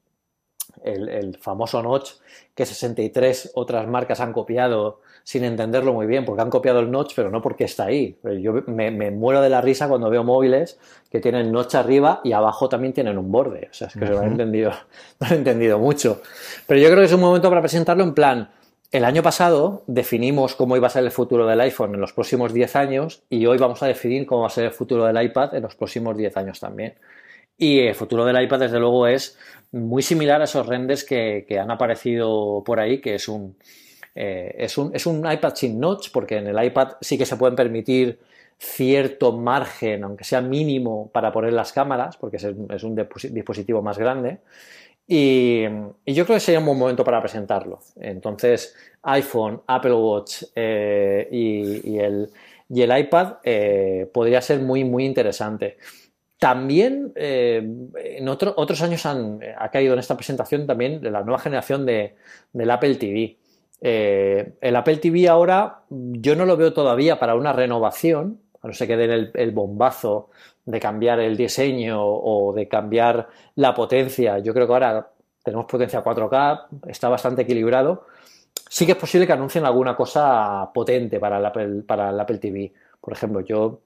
el, 0.85 1.37
famoso 1.39 1.83
notch 1.83 2.13
que 2.55 2.67
63 2.67 3.53
otras 3.55 3.87
marcas 3.87 4.21
han 4.21 4.33
copiado 4.33 5.01
sin 5.25 5.45
entenderlo 5.45 5.93
muy 5.93 6.07
bien, 6.07 6.25
porque 6.25 6.43
han 6.43 6.51
copiado 6.51 6.81
el 6.81 6.91
notch, 6.91 7.13
pero 7.15 7.31
no 7.31 7.41
porque 7.43 7.65
está 7.65 7.85
ahí. 7.85 8.19
Yo 8.41 8.55
me, 8.67 9.11
muero 9.11 9.41
de 9.41 9.49
la 9.49 9.61
risa 9.61 9.89
cuando 9.89 10.11
veo 10.11 10.25
móviles 10.25 10.79
que 11.11 11.21
tienen 11.21 11.53
notch 11.53 11.75
arriba 11.75 12.21
y 12.25 12.33
abajo 12.33 12.69
también 12.69 12.93
tienen 12.93 13.19
un 13.19 13.31
borde. 13.31 13.69
O 13.71 13.75
sea, 13.75 13.89
es 13.89 13.95
que 13.95 14.07
se 14.07 14.13
lo 14.13 14.23
he 14.23 14.27
entendido, 14.27 14.71
no 15.21 15.29
lo 15.29 15.35
he 15.35 15.39
entendido 15.39 15.79
mucho. 15.79 16.23
Pero 16.67 16.81
yo 16.81 16.87
creo 16.89 16.99
que 16.99 17.07
es 17.07 17.13
un 17.13 17.21
momento 17.21 17.49
para 17.49 17.61
presentarlo 17.61 18.05
en 18.05 18.15
plan. 18.15 18.51
El 18.91 19.07
año 19.07 19.23
pasado 19.23 19.85
definimos 19.87 20.55
cómo 20.55 20.77
iba 20.77 20.87
a 20.87 20.91
ser 20.91 21.03
el 21.05 21.11
futuro 21.11 21.47
del 21.47 21.61
iPhone 21.63 21.95
en 21.95 22.01
los 22.01 22.13
próximos 22.13 22.53
10 22.53 22.77
años 22.77 23.23
y 23.31 23.47
hoy 23.47 23.57
vamos 23.57 23.83
a 23.83 23.87
definir 23.87 24.27
cómo 24.27 24.43
va 24.43 24.49
a 24.49 24.51
ser 24.51 24.67
el 24.67 24.73
futuro 24.73 25.07
del 25.07 25.23
iPad 25.23 25.55
en 25.55 25.63
los 25.63 25.75
próximos 25.77 26.15
10 26.15 26.37
años 26.37 26.61
también. 26.61 26.95
Y 27.57 27.81
el 27.81 27.95
futuro 27.95 28.25
del 28.25 28.43
iPad, 28.43 28.61
desde 28.61 28.79
luego, 28.79 29.07
es 29.07 29.39
muy 29.71 30.03
similar 30.03 30.41
a 30.41 30.45
esos 30.45 30.67
renders 30.67 31.05
que, 31.05 31.47
han 31.59 31.71
aparecido 31.71 32.63
por 32.65 32.81
ahí, 32.81 33.01
que 33.01 33.15
es 33.15 33.29
un, 33.29 33.57
eh, 34.15 34.55
es 34.59 34.77
un, 34.79 34.95
es 34.95 35.07
un 35.07 35.31
iPad 35.31 35.55
sin 35.55 35.81
notch, 35.81 36.11
porque 36.13 36.37
en 36.37 36.47
el 36.47 36.65
iPad 36.65 36.95
sí 37.01 37.17
que 37.17 37.27
se 37.27 37.37
pueden 37.37 37.57
permitir 37.57 38.19
cierto 38.59 39.33
margen, 39.33 40.05
aunque 40.05 40.25
sea 40.25 40.41
mínimo, 40.41 41.11
para 41.13 41.33
poner 41.33 41.53
las 41.53 41.73
cámaras, 41.73 42.17
porque 42.17 42.37
es, 42.37 42.45
un 42.85 42.95
dispositivo 43.31 43.83
más 43.83 43.99
grande. 43.99 44.39
Y, 45.07 45.63
yo 46.07 46.25
creo 46.25 46.37
que 46.37 46.41
sería 46.41 46.61
un 46.61 46.67
buen 46.67 46.79
momento 46.79 47.05
para 47.05 47.21
presentarlo. 47.21 47.81
Entonces, 48.01 48.75
iPhone, 49.03 49.63
Apple 49.67 49.95
Watch 49.95 50.45
eh, 50.55 51.29
y, 51.31 51.99
el, 51.99 52.31
y, 52.69 52.83
el, 52.83 52.99
iPad 52.99 53.35
eh, 53.43 54.09
podría 54.13 54.41
ser 54.41 54.61
muy, 54.61 54.85
muy 54.85 55.05
interesante. 55.07 55.77
También 56.39 57.13
en 57.15 58.29
otros 58.29 58.83
años 58.83 59.07
ha 59.07 59.71
caído 59.71 59.93
en 59.93 60.01
esta 60.01 60.17
presentación 60.17 60.67
también 60.67 60.99
la 61.01 61.23
nueva 61.23 61.39
generación 61.39 61.87
de, 61.87 62.17
del 62.53 62.69
Apple 62.69 62.97
TV. 62.97 63.37
Eh, 63.85 64.55
el 64.61 64.77
Apple 64.77 64.99
TV 64.99 65.29
ahora 65.29 65.81
yo 65.91 66.37
no 66.37 66.47
lo 66.47 66.57
veo 66.57 66.73
todavía 66.73 67.19
para 67.19 67.35
una 67.35 67.53
renovación, 67.53 68.39
a 68.63 68.69
no 68.69 68.73
ser 68.73 68.87
que 68.87 68.97
den 68.97 69.31
el, 69.35 69.51
bombazo 69.51 70.31
de 70.65 70.79
cambiar 70.79 71.19
el 71.19 71.37
diseño 71.37 72.01
o 72.01 72.53
de 72.53 72.69
cambiar 72.69 73.29
la 73.57 73.75
potencia. 73.75 74.39
Yo 74.39 74.55
creo 74.55 74.69
que 74.69 74.73
ahora 74.73 75.11
tenemos 75.43 75.67
potencia 75.67 76.03
4K, 76.03 76.67
está 76.87 77.09
bastante 77.09 77.43
equilibrado. 77.43 78.07
sí 78.69 78.87
que 78.87 78.93
es 78.93 78.99
posible 78.99 79.27
que 79.27 79.33
anuncien 79.33 79.65
alguna 79.65 79.97
cosa 79.97 80.71
potente 80.73 81.19
para 81.19 81.39
el 81.39 81.45
Apple, 82.21 82.39
TV. 82.39 82.73
Por 83.01 83.13
ejemplo, 83.13 83.41
yo 83.41 83.81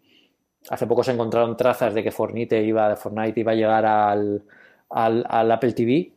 hace 0.68 0.86
poco 0.86 1.02
se 1.02 1.12
encontraron 1.12 1.56
trazas 1.56 1.94
de 1.94 2.02
que 2.02 2.12
Fortnite 2.12 2.62
iba, 2.62 2.94
Fortnite 2.96 3.40
iba 3.40 3.52
a 3.52 3.54
llegar 3.54 3.86
al, 3.86 4.42
Apple 4.90 5.72
TV. 5.72 6.12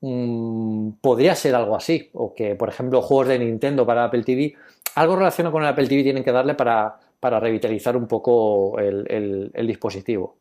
Mm, 0.00 0.90
podría 1.00 1.34
ser 1.34 1.54
algo 1.54 1.76
así. 1.76 2.10
O 2.14 2.34
que, 2.34 2.54
por 2.54 2.68
ejemplo, 2.68 3.02
juegos 3.02 3.28
de 3.28 3.38
Nintendo 3.38 3.86
para 3.86 4.04
Apple 4.04 4.22
TV, 4.22 4.54
algo 4.94 5.16
relacionado 5.16 5.52
con 5.52 5.62
el 5.62 5.68
Apple 5.68 5.86
TV 5.86 6.02
tienen 6.02 6.24
que 6.24 6.32
darle 6.32 6.54
para, 6.54 6.98
para 7.20 7.40
revitalizar 7.40 7.96
un 7.96 8.06
poco 8.06 8.78
el, 8.78 9.50
el 9.52 9.66
dispositivo. 9.66 10.36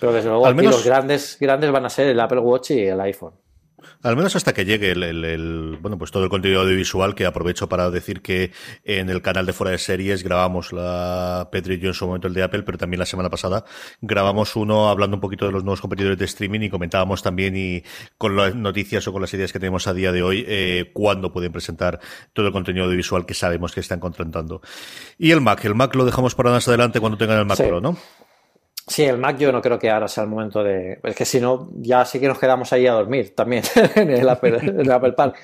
Pero 0.00 0.12
desde 0.12 0.28
luego 0.28 0.46
aquí 0.46 0.62
los 0.62 0.84
grandes, 0.84 1.36
grandes 1.40 1.70
van 1.70 1.86
a 1.86 1.90
ser 1.90 2.08
el 2.08 2.20
Apple 2.20 2.40
Watch 2.40 2.72
y 2.72 2.86
el 2.86 3.00
iPhone. 3.00 3.32
Al 4.02 4.16
menos 4.16 4.36
hasta 4.36 4.52
que 4.52 4.64
llegue 4.64 4.92
el, 4.92 5.78
bueno, 5.80 5.98
pues 5.98 6.10
todo 6.10 6.24
el 6.24 6.30
contenido 6.30 6.60
audiovisual 6.62 7.14
que 7.14 7.26
aprovecho 7.26 7.68
para 7.68 7.90
decir 7.90 8.22
que 8.22 8.52
en 8.84 9.10
el 9.10 9.22
canal 9.22 9.46
de 9.46 9.52
Fuera 9.52 9.72
de 9.72 9.78
Series 9.78 10.22
grabamos 10.22 10.72
la 10.72 11.48
Petri 11.50 11.74
y 11.74 11.78
yo 11.78 11.88
en 11.88 11.94
su 11.94 12.06
momento 12.06 12.28
el 12.28 12.34
de 12.34 12.42
Apple, 12.42 12.62
pero 12.62 12.78
también 12.78 12.98
la 12.98 13.06
semana 13.06 13.30
pasada 13.30 13.64
grabamos 14.00 14.56
uno 14.56 14.88
hablando 14.88 15.16
un 15.16 15.20
poquito 15.20 15.46
de 15.46 15.52
los 15.52 15.64
nuevos 15.64 15.80
competidores 15.80 16.18
de 16.18 16.24
streaming 16.24 16.60
y 16.60 16.70
comentábamos 16.70 17.22
también 17.22 17.56
y 17.56 17.82
con 18.16 18.36
las 18.36 18.54
noticias 18.54 19.06
o 19.08 19.12
con 19.12 19.22
las 19.22 19.32
ideas 19.34 19.52
que 19.52 19.58
tenemos 19.58 19.86
a 19.86 19.94
día 19.94 20.12
de 20.12 20.22
hoy 20.22 20.44
eh, 20.46 20.90
cuándo 20.92 21.32
pueden 21.32 21.52
presentar 21.52 22.00
todo 22.32 22.46
el 22.46 22.52
contenido 22.52 22.84
audiovisual 22.84 23.26
que 23.26 23.34
sabemos 23.34 23.72
que 23.72 23.80
están 23.80 24.00
contratando. 24.00 24.62
Y 25.18 25.30
el 25.30 25.40
Mac, 25.40 25.64
el 25.64 25.74
Mac 25.74 25.94
lo 25.94 26.04
dejamos 26.04 26.34
para 26.34 26.50
más 26.50 26.66
adelante 26.68 27.00
cuando 27.00 27.18
tengan 27.18 27.38
el 27.38 27.46
Mac 27.46 27.58
Pro, 27.58 27.80
¿no? 27.80 27.98
Sí, 28.88 29.04
el 29.04 29.18
Mac 29.18 29.36
yo 29.36 29.52
no 29.52 29.60
creo 29.60 29.78
que 29.78 29.90
ahora 29.90 30.08
sea 30.08 30.24
el 30.24 30.30
momento 30.30 30.64
de... 30.64 30.98
Es 31.02 31.14
que 31.14 31.24
si 31.26 31.40
no, 31.40 31.68
ya 31.76 32.04
sí 32.06 32.18
que 32.18 32.26
nos 32.26 32.38
quedamos 32.38 32.72
ahí 32.72 32.86
a 32.86 32.92
dormir 32.92 33.34
también 33.34 33.62
en 33.94 34.10
el 34.10 34.28
Apple, 34.28 34.58
en 34.62 35.14
Park. 35.14 35.36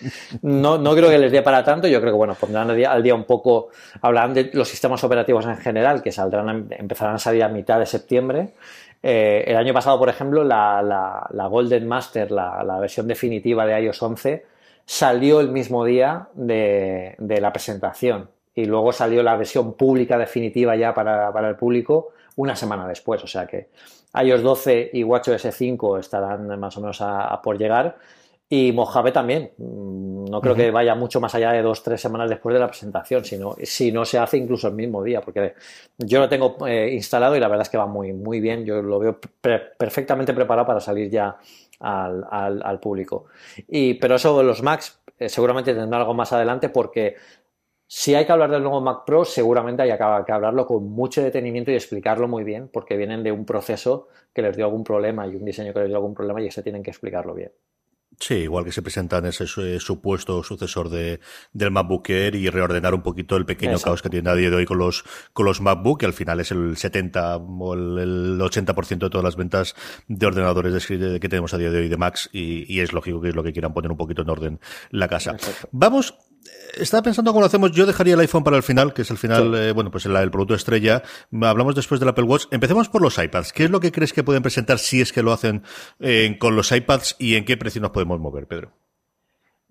No, 0.43 0.79
no 0.79 0.95
creo 0.95 1.11
que 1.11 1.19
les 1.19 1.31
dé 1.31 1.43
para 1.43 1.63
tanto, 1.63 1.87
yo 1.87 2.01
creo 2.01 2.13
que, 2.13 2.17
bueno, 2.17 2.35
pondrán 2.35 2.71
al 2.71 3.03
día, 3.03 3.15
un 3.15 3.25
poco... 3.25 3.69
Hablarán 4.01 4.33
de 4.33 4.51
los 4.55 4.67
sistemas 4.67 5.05
operativos 5.05 5.45
en 5.45 5.59
general, 5.59 6.03
que 6.03 6.11
saldrán, 6.11 6.69
empezarán 6.71 7.17
a 7.17 7.19
salir 7.19 7.43
a 7.45 7.49
mitad 7.49 7.79
de 7.79 7.87
septiembre. 7.87 8.55
Eh, 9.03 9.45
el 9.47 9.57
año 9.57 9.75
pasado, 9.75 9.99
por 9.99 10.09
ejemplo, 10.09 10.43
la, 10.43 10.81
la, 11.31 11.47
Golden 11.47 11.87
Master, 11.87 12.31
la, 12.31 12.65
la, 12.65 12.79
versión 12.79 13.07
definitiva 13.07 13.67
de 13.67 13.79
iOS 13.83 14.03
11, 14.03 14.47
salió 14.87 15.41
el 15.41 15.51
mismo 15.51 15.85
día 15.85 16.29
de, 16.33 17.15
de 17.19 17.41
la 17.43 17.53
presentación. 17.53 18.31
Y 18.55 18.65
luego 18.65 18.93
salió 18.93 19.23
la 19.23 19.37
versión 19.37 19.75
pública 19.75 20.17
definitiva 20.17 20.77
ya 20.77 20.95
para, 20.95 21.31
para 21.33 21.51
el 21.51 21.57
público 21.57 22.13
una 22.37 22.57
semana 22.57 22.87
después. 22.87 23.23
O 23.23 23.27
sea 23.27 23.47
que 23.47 23.69
iOS 24.23 24.43
12 24.43 24.91
y 24.93 25.05
WatchOS 25.05 25.49
5 25.51 25.99
estarán 25.99 26.59
más 26.59 26.77
o 26.77 26.81
menos 26.81 27.01
a, 27.01 27.41
por 27.43 27.59
llegar. 27.59 27.97
Y 28.49 28.73
Mojave 28.73 29.11
también. 29.11 29.53
Mm, 29.57 30.27
no 30.27 30.41
creo 30.41 30.55
que 30.55 30.71
vaya 30.71 30.95
mucho 30.95 31.21
más 31.21 31.35
allá 31.35 31.53
de 31.53 31.63
dos, 31.63 31.83
tres 31.83 32.01
semanas 32.01 32.29
después 32.29 32.53
de 32.53 32.61
la 32.61 32.69
presentación, 32.69 33.25
sino, 33.25 33.57
si 33.63 33.91
no 33.91 34.05
se 34.05 34.19
hace 34.19 34.37
incluso 34.37 34.69
el 34.69 34.75
mismo 34.75 35.03
día, 35.03 35.21
porque 35.21 35.55
yo 35.99 36.21
lo 36.21 36.29
tengo 36.29 36.57
eh, 36.67 36.91
instalado 36.93 37.37
y 37.37 37.41
la 37.41 37.49
verdad 37.49 37.63
es 37.63 37.69
que 37.69 37.79
va 37.79 37.87
muy, 37.87 38.13
muy 38.13 38.41
bien. 38.41 38.65
Yo 38.65 38.83
lo 38.83 38.99
veo 38.99 39.19
perfectamente 39.41 40.35
preparado 40.35 40.67
para 40.67 40.81
salir 40.81 41.11
ya 41.11 41.39
al, 41.81 42.25
al, 42.31 42.81
público. 42.81 43.27
Y, 43.69 43.95
pero 43.95 44.17
eso 44.17 44.37
de 44.39 44.45
los 44.45 44.63
Macs 44.63 45.01
eh, 45.19 45.29
seguramente 45.29 45.75
tendrá 45.75 46.01
algo 46.01 46.15
más 46.15 46.33
adelante 46.33 46.69
porque 46.69 47.17
si 47.87 48.15
hay 48.15 48.25
que 48.25 48.33
hablar 48.33 48.51
del 48.51 48.63
nuevo 48.63 48.81
Mac 48.81 49.05
Pro, 49.07 49.25
seguramente 49.25 49.83
hay 49.83 49.97
que 49.97 50.33
hablarlo 50.33 50.67
con 50.67 50.91
mucho 50.91 51.23
detenimiento 51.23 51.71
y 51.71 51.75
explicarlo 51.75 52.29
muy 52.29 52.45
bien, 52.45 52.69
porque 52.69 52.97
vienen 52.97 53.23
de 53.23 53.33
un 53.33 53.45
proceso 53.45 54.09
que 54.33 54.43
les 54.43 54.57
dio 54.57 54.65
algún 54.65 54.85
problema 54.85 55.27
y 55.27 55.37
un 55.37 55.45
diseño 55.45 55.73
que 55.73 55.81
les 55.81 55.89
dio 55.89 55.97
algún 55.97 56.15
problema 56.15 56.41
y 56.43 56.47
ese 56.47 56.63
tienen 56.63 56.83
que 56.83 56.91
explicarlo 56.91 57.35
bien. 57.35 57.53
Sí, 58.21 58.35
igual 58.35 58.65
que 58.65 58.73
se 58.73 58.83
presentan 58.83 59.27
ese 59.27 59.47
supuesto 59.81 60.43
sucesor 60.43 60.89
de, 60.89 61.21
del 61.53 61.71
MacBook 61.71 62.09
Air 62.11 62.37
y 62.37 62.49
reordenar 62.49 62.95
un 62.95 63.03
poquito 63.03 63.37
el 63.37 63.45
pequeño 63.45 63.79
caos 63.79 64.03
que 64.03 64.11
tiene 64.11 64.31
a 64.31 64.35
día 64.35 64.51
de 64.51 64.57
hoy 64.57 64.67
con 64.67 64.79
los, 64.79 65.05
con 65.33 65.47
los 65.47 65.61
MacBook, 65.61 66.01
que 66.01 66.07
al 66.07 66.13
final 66.13 66.41
es 66.41 66.53
el 66.53 66.77
70 66.77 67.37
o 67.37 67.75
el, 67.75 68.39
80% 68.39 68.99
de 68.99 69.11
todas 69.11 69.25
las 69.25 69.37
ventas 69.37 69.75
de 70.07 70.27
ordenadores 70.27 70.87
que 70.87 71.29
tenemos 71.29 71.55
a 71.55 71.59
día 71.59 71.71
de 71.71 71.79
hoy 71.79 71.89
de 71.89 71.97
Macs 71.97 72.31
y, 72.33 72.73
y, 72.73 72.81
es 72.81 72.93
lógico 72.93 73.21
que 73.21 73.31
es 73.31 73.35
lo 73.35 73.43
que 73.43 73.53
quieran 73.53 73.75
poner 73.75 73.91
un 73.91 73.97
poquito 73.97 74.23
en 74.23 74.31
orden 74.31 74.61
la 74.91 75.09
casa. 75.09 75.37
Vamos 75.73 76.15
estaba 76.77 77.03
pensando 77.03 77.31
cómo 77.31 77.41
lo 77.41 77.47
hacemos. 77.47 77.73
Yo 77.73 77.87
dejaría 77.87 78.15
el 78.15 78.21
iPhone 78.21 78.45
para 78.45 78.57
el 78.57 78.63
final, 78.63 78.93
que 78.93 79.03
es 79.03 79.11
el 79.11 79.19
final, 79.19 79.55
eh, 79.55 79.73
bueno, 79.73 79.91
pues 79.91 80.07
el, 80.07 80.31
producto 80.31 80.55
estrella. 80.55 81.03
Hablamos 81.43 81.75
después 81.75 82.01
del 82.01 82.09
Apple 82.09 82.25
Watch. 82.25 82.45
Empecemos 82.51 82.89
por 82.89 83.03
los 83.03 83.19
iPads. 83.19 83.53
¿Qué 83.53 83.65
es 83.65 83.71
lo 83.71 83.81
que 83.81 83.93
crees 83.93 84.13
que 84.13 84.25
pueden 84.25 84.43
presentar 84.43 84.79
si 84.79 85.01
es 85.01 85.13
que 85.13 85.23
lo 85.23 85.33
hacen 85.33 85.63
eh, 86.01 86.37
con 86.39 86.57
los 86.57 86.73
iPads 86.73 87.17
y 87.19 87.37
en 87.37 87.45
qué 87.45 87.57
precio 87.57 87.81
nos 87.81 87.91
podemos 87.91 88.21
mover, 88.21 88.47
Pedro? 88.47 88.73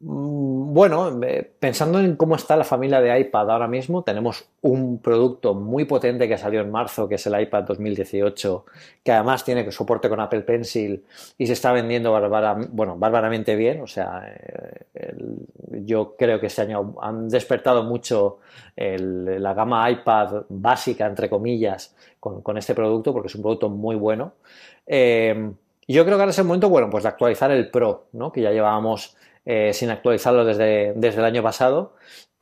Mm, 0.05 0.73
bueno, 0.73 1.17
pensando 1.59 1.99
en 1.99 2.17
cómo 2.17 2.35
está 2.35 2.57
la 2.57 2.65
familia 2.65 2.99
de 2.99 3.17
iPad 3.21 3.51
ahora 3.51 3.67
mismo, 3.69 4.03
tenemos 4.03 4.49
un 4.61 4.99
producto 4.99 5.53
muy 5.53 5.85
potente 5.85 6.27
que 6.27 6.37
salió 6.37 6.59
en 6.59 6.71
marzo, 6.71 7.07
que 7.07 7.15
es 7.15 7.25
el 7.25 7.39
iPad 7.39 7.63
2018, 7.63 8.65
que 9.01 9.11
además 9.13 9.45
tiene 9.45 9.71
soporte 9.71 10.09
con 10.09 10.19
Apple 10.19 10.41
Pencil 10.41 11.05
y 11.37 11.47
se 11.47 11.53
está 11.53 11.71
vendiendo 11.71 12.11
bueno, 12.71 12.97
bárbaramente 12.97 13.55
bien. 13.55 13.81
O 13.81 13.87
sea, 13.87 14.23
eh, 14.93 15.15
yo 15.85 16.15
creo 16.17 16.37
que 16.39 16.47
este 16.47 16.63
año 16.63 16.95
han 17.01 17.29
despertado 17.29 17.83
mucho 17.83 18.39
la 18.75 19.53
gama 19.53 19.89
iPad 19.89 20.43
básica, 20.49 21.05
entre 21.05 21.29
comillas, 21.29 21.95
con, 22.19 22.57
este 22.57 22.75
producto, 22.75 23.13
porque 23.13 23.27
es 23.27 23.35
un 23.35 23.41
producto 23.41 23.69
muy 23.69 23.95
bueno. 23.95 24.33
Eh, 24.85 25.53
yo 25.87 26.03
creo 26.05 26.17
que 26.17 26.21
ahora 26.21 26.31
es 26.31 26.39
el 26.39 26.45
momento, 26.45 26.69
bueno, 26.69 26.89
pues 26.89 27.03
de 27.03 27.09
actualizar 27.09 27.51
el 27.51 27.69
Pro, 27.69 28.07
¿no? 28.13 28.31
que 28.31 28.41
ya 28.41 28.51
llevábamos 28.51 29.15
eh, 29.45 29.73
sin 29.73 29.89
actualizarlo 29.89 30.45
desde, 30.45 30.93
desde 30.95 31.19
el 31.19 31.25
año 31.25 31.43
pasado. 31.43 31.95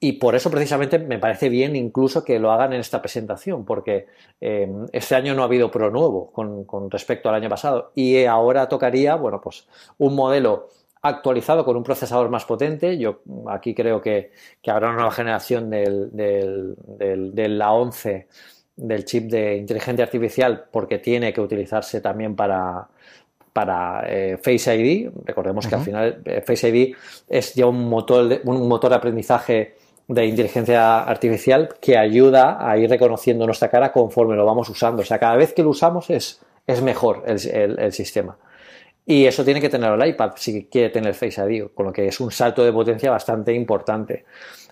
Y 0.04 0.14
por 0.14 0.34
eso 0.36 0.50
precisamente 0.50 0.98
me 0.98 1.20
parece 1.20 1.48
bien 1.50 1.76
incluso 1.76 2.24
que 2.24 2.40
lo 2.40 2.52
hagan 2.52 2.74
en 2.74 2.80
esta 2.80 3.02
presentación, 3.02 3.66
porque 3.66 4.08
eh, 4.40 4.68
este 4.92 5.16
año 5.16 5.36
no 5.36 5.44
ha 5.44 5.46
habido 5.46 5.70
Pro 5.70 5.92
nuevo 5.92 6.32
con, 6.32 6.66
con, 6.66 6.90
respecto 6.90 7.30
al 7.30 7.36
año 7.36 7.50
pasado. 7.50 7.92
Y 7.94 8.26
ahora 8.26 8.68
tocaría, 8.68 9.16
bueno, 9.16 9.40
pues 9.42 9.68
un 10.00 10.16
modelo 10.16 10.70
actualizado 11.04 11.66
con 11.66 11.78
un 11.78 11.84
procesador 11.84 12.30
más 12.30 12.46
potente. 12.46 12.98
Yo 12.98 13.22
aquí 13.48 13.76
creo 13.76 14.02
que, 14.02 14.32
que 14.62 14.72
habrá 14.72 14.88
una 14.88 14.98
nueva 14.98 15.12
generación 15.12 15.70
del, 15.70 16.10
del, 16.12 16.76
del, 16.98 17.36
de 17.36 17.48
la 17.50 17.72
11 17.72 18.28
del 18.76 19.06
chip 19.06 19.30
de 19.30 19.58
inteligencia 19.58 20.04
artificial 20.04 20.66
porque 20.72 20.98
tiene 20.98 21.34
que 21.34 21.42
utilizarse 21.42 22.02
también 22.02 22.36
para, 22.36 22.88
para 23.54 24.04
eh, 24.08 24.38
Face 24.38 24.76
ID. 24.76 25.10
Recordemos 25.26 25.68
que 25.68 25.76
al 25.76 25.82
final 25.82 26.22
eh, 26.26 26.42
Face 26.46 26.70
ID 26.70 26.96
es 27.28 27.54
ya 27.54 27.66
un 27.66 27.90
motor, 27.90 28.28
de, 28.28 28.42
un 28.46 28.68
motor 28.68 28.90
de 28.90 28.96
aprendizaje 28.96 29.76
de 30.08 30.26
inteligencia 30.26 31.04
artificial 31.04 31.70
que 31.80 31.98
ayuda 31.98 32.58
a 32.60 32.78
ir 32.78 32.90
reconociendo 32.90 33.46
nuestra 33.46 33.70
cara 33.70 33.92
conforme 33.92 34.36
lo 34.36 34.46
vamos 34.46 34.70
usando. 34.70 35.02
O 35.02 35.06
sea, 35.06 35.20
cada 35.20 35.36
vez 35.36 35.54
que 35.54 35.64
lo 35.64 35.70
usamos 35.70 36.10
es, 36.10 36.42
es 36.68 36.82
mejor 36.82 37.24
el, 37.26 37.92
sistema. 37.94 38.38
Y 39.06 39.26
eso 39.26 39.44
tiene 39.44 39.62
que 39.62 39.70
tener 39.70 39.92
el 39.92 40.08
iPad 40.08 40.32
si 40.36 40.66
quiere 40.66 40.90
tener 40.90 41.14
Face 41.14 41.42
ID, 41.42 41.68
con 41.74 41.88
lo 41.88 41.94
que 41.94 42.08
es 42.08 42.20
un 42.20 42.32
salto 42.32 42.64
de 42.64 42.72
potencia 42.72 43.10
bastante 43.12 43.54
importante. 43.54 44.26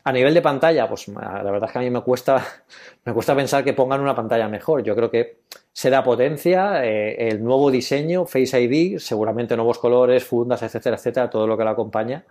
A 0.04 0.12
nivel 0.12 0.34
de 0.34 0.42
pantalla, 0.42 0.88
pues 0.88 1.08
la 1.08 1.44
verdad 1.44 1.66
es 1.66 1.72
que 1.72 1.80
a 1.80 1.82
mí 1.82 1.90
me 1.90 2.02
cuesta, 2.02 2.46
me 3.06 3.14
cuesta 3.14 3.36
pensar 3.36 3.64
que 3.64 3.74
pongan 3.74 4.02
una 4.02 4.16
pantalla 4.16 4.48
mejor. 4.48 4.84
Yo 4.84 4.96
creo 4.96 5.10
que 5.10 5.40
será 5.74 6.04
potencia, 6.04 6.86
eh, 6.86 7.30
el 7.30 7.44
nuevo 7.44 7.72
diseño, 7.72 8.26
Face 8.26 8.62
ID, 8.62 8.98
seguramente 9.00 9.56
nuevos 9.56 9.80
colores, 9.80 10.24
fundas, 10.24 10.62
etcétera, 10.62 10.98
etcétera, 10.98 11.30
todo 11.30 11.48
lo 11.48 11.58
que 11.58 11.64
lo 11.64 11.70
acompaña. 11.70 12.26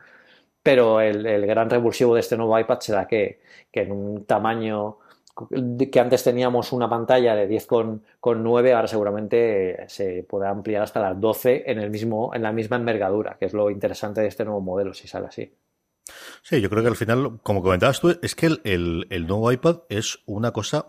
Pero 0.63 1.01
el, 1.01 1.47
gran 1.47 1.71
revulsivo 1.71 2.15
de 2.15 2.21
este 2.21 2.37
nuevo 2.37 2.59
iPad 2.59 2.81
será 2.81 3.07
que, 3.07 3.41
en 3.73 3.93
un 3.93 4.25
tamaño 4.27 4.99
que 5.91 6.01
antes 6.01 6.25
teníamos 6.25 6.73
una 6.73 6.91
pantalla 6.91 7.37
de 7.37 7.49
10,9, 7.49 8.75
ahora 8.75 8.89
seguramente 8.89 9.85
se 9.87 10.25
podrá 10.29 10.51
ampliar 10.51 10.83
hasta 10.83 11.01
las 11.01 11.21
12 11.21 11.63
en, 11.71 11.79
el 11.79 11.91
mismo, 11.91 12.35
en 12.35 12.43
la 12.43 12.53
misma 12.53 12.77
envergadura, 12.77 13.37
que 13.39 13.47
es 13.47 13.53
lo 13.53 13.71
interesante 13.71 14.21
de 14.21 14.27
este 14.27 14.45
nuevo 14.45 14.61
modelo, 14.61 14.93
si 14.93 15.07
sale 15.07 15.29
así. 15.29 15.55
Sí, 16.43 16.61
yo 16.61 16.69
creo 16.71 16.83
que 16.83 16.89
al 16.89 16.97
final, 16.97 17.39
como 17.43 17.63
comentabas 17.63 18.01
tú, 18.01 18.19
es 18.21 18.35
que 18.35 18.47
el, 18.47 19.07
el, 19.11 19.27
nuevo 19.27 19.53
iPad 19.53 19.81
es 19.89 20.19
una 20.27 20.53
cosa 20.53 20.85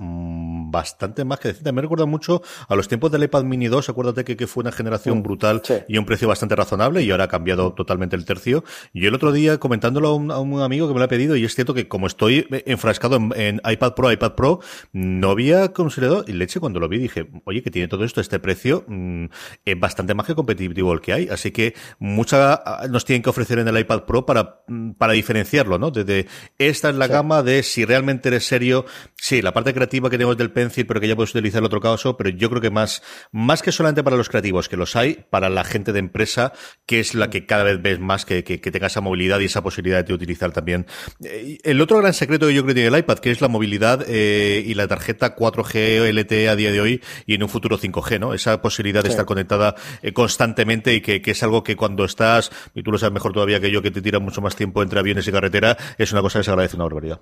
bastante 0.72 1.26
más 1.26 1.40
que 1.40 1.50
decir. 1.50 1.72
Me 1.72 1.82
recuerda 1.82 2.06
mucho 2.06 2.42
a 2.68 2.76
los 2.76 2.88
tiempos 2.88 3.12
del 3.12 3.24
iPad 3.24 3.44
Mini 3.44 3.68
2. 3.68 3.90
Acuérdate 3.90 4.24
que, 4.24 4.36
que 4.36 4.48
fue 4.48 4.62
una 4.62 4.72
generación 4.72 5.20
mm, 5.20 5.24
brutal 5.24 5.62
y 5.88 5.98
un 5.98 6.06
precio 6.06 6.28
bastante 6.28 6.56
razonable 6.56 7.04
y 7.04 7.12
ahora 7.12 7.26
ha 7.26 7.28
cambiado 7.28 7.74
totalmente 7.74 8.16
el 8.16 8.26
tercio. 8.26 8.64
Y 8.94 9.06
el 9.06 9.16
otro 9.16 9.32
día, 9.32 9.58
comentándolo 9.60 10.10
a 10.10 10.16
un, 10.16 10.62
amigo 10.62 10.88
que 10.88 10.94
me 10.94 11.00
lo 11.00 11.06
ha 11.06 11.10
pedido, 11.10 11.36
y 11.36 11.46
es 11.46 11.56
cierto 11.56 11.74
que 11.74 11.88
como 11.88 12.08
estoy 12.08 12.48
enfrascado 12.66 13.20
en, 13.36 13.62
iPad 13.64 13.94
Pro, 13.94 14.12
iPad 14.12 14.34
Pro, 14.34 14.60
no 14.92 15.32
había 15.32 15.74
considerado, 15.74 16.24
y 16.28 16.34
leche 16.34 16.60
cuando 16.60 16.80
lo 16.80 16.88
vi 16.88 16.98
dije, 16.98 17.30
oye, 17.46 17.62
que 17.62 17.72
tiene 17.72 17.88
todo 17.88 18.04
esto, 18.04 18.22
este 18.22 18.40
precio, 18.40 18.84
mm, 18.88 19.26
es 19.66 19.80
bastante 19.80 20.14
más 20.14 20.26
que 20.26 20.36
competitivo 20.36 20.94
el 20.94 21.02
que 21.02 21.14
hay. 21.14 21.30
Así 21.30 21.52
que 21.52 21.74
mucha 22.00 22.54
ah, 22.54 22.88
nos 22.90 23.06
tienen 23.06 23.22
que 23.22 23.30
ofrecer 23.30 23.60
en 23.60 23.68
el 23.68 23.78
iPad 23.78 24.04
Pro 24.04 24.26
para, 24.26 24.62
para 24.98 25.14
diferenciarlo, 25.14 25.78
¿no? 25.78 25.92
Desde 25.92 26.28
esta 26.58 26.90
es 26.90 26.96
la 26.96 27.08
gama 27.08 27.44
de 27.44 27.64
si 27.64 27.86
realmente 27.86 28.30
eres 28.30 28.46
serio, 28.46 28.86
sí, 29.16 29.42
la 29.42 29.54
parte 29.54 29.74
creativa 29.74 30.10
que 30.10 30.18
tenemos 30.18 30.38
del 30.38 30.52
Pencil, 30.60 30.86
pero 30.86 31.00
que 31.00 31.08
ya 31.08 31.16
puedes 31.16 31.32
utilizar 31.32 31.60
el 31.60 31.66
otro 31.66 31.80
caso, 31.80 32.18
pero 32.18 32.30
yo 32.32 32.50
creo 32.50 32.62
que 32.62 32.70
más, 32.70 33.02
más 33.32 33.62
que 33.62 33.72
solamente 33.72 34.04
para 34.04 34.18
los 34.18 34.28
creativos, 34.28 34.68
que 34.68 34.76
los 34.76 34.98
hay, 34.98 35.26
para 35.30 35.50
la 35.50 35.64
gente 35.64 35.94
de 35.94 36.00
empresa, 36.00 36.52
que 36.86 37.00
es 37.00 37.16
la 37.16 37.30
que 37.30 37.46
cada 37.46 37.64
vez 37.64 37.82
ves 37.82 38.00
más 38.00 38.26
que, 38.26 38.44
que, 38.44 38.60
tenga 38.60 38.88
esa 38.88 39.00
movilidad 39.00 39.40
y 39.40 39.46
esa 39.46 39.64
posibilidad 39.64 40.04
de 40.04 40.14
utilizar 40.14 40.52
también. 40.52 40.86
Eh, 41.24 41.60
el 41.64 41.80
otro 41.80 42.00
gran 42.00 42.14
secreto 42.14 42.48
que 42.48 42.54
yo 42.54 42.64
creo 42.64 42.76
que 42.76 42.82
tiene 42.82 42.94
el 42.94 43.00
iPad, 43.00 43.20
que 43.20 43.32
es 43.32 43.40
la 43.40 43.48
movilidad 43.48 44.06
eh, 44.08 44.62
y 44.66 44.74
la 44.74 44.88
tarjeta 44.88 45.34
4G 45.34 46.12
LTE 46.12 46.50
a 46.50 46.58
día 46.58 46.72
de 46.74 46.82
hoy 46.82 47.02
y 47.26 47.36
en 47.36 47.44
un 47.44 47.50
futuro 47.50 47.78
5G, 47.78 48.20
¿no? 48.20 48.34
Esa 48.34 48.62
posibilidad 48.62 49.02
de 49.02 49.10
estar 49.10 49.26
conectada 49.26 49.76
eh, 50.02 50.12
constantemente 50.12 50.94
y 50.94 51.00
que, 51.00 51.22
que, 51.22 51.32
es 51.32 51.42
algo 51.44 51.64
que 51.64 51.78
cuando 51.78 52.04
estás, 52.04 52.52
y 52.76 52.84
tú 52.84 52.92
lo 52.92 52.98
sabes 52.98 53.14
mejor 53.14 53.32
todavía 53.32 53.62
que 53.62 53.72
yo, 53.72 53.82
que 53.82 53.92
te 53.92 54.02
tira 54.02 54.20
mucho 54.20 54.42
más 54.42 54.58
tiempo 54.58 54.84
entre 54.84 55.00
aviones 55.00 55.26
y 55.26 55.32
carretera, 55.32 55.78
es 55.98 56.12
una 56.12 56.22
cosa 56.22 56.40
que 56.40 56.44
se 56.44 56.52
agradece 56.52 56.76
una 56.76 56.86
barbaridad. 56.86 57.22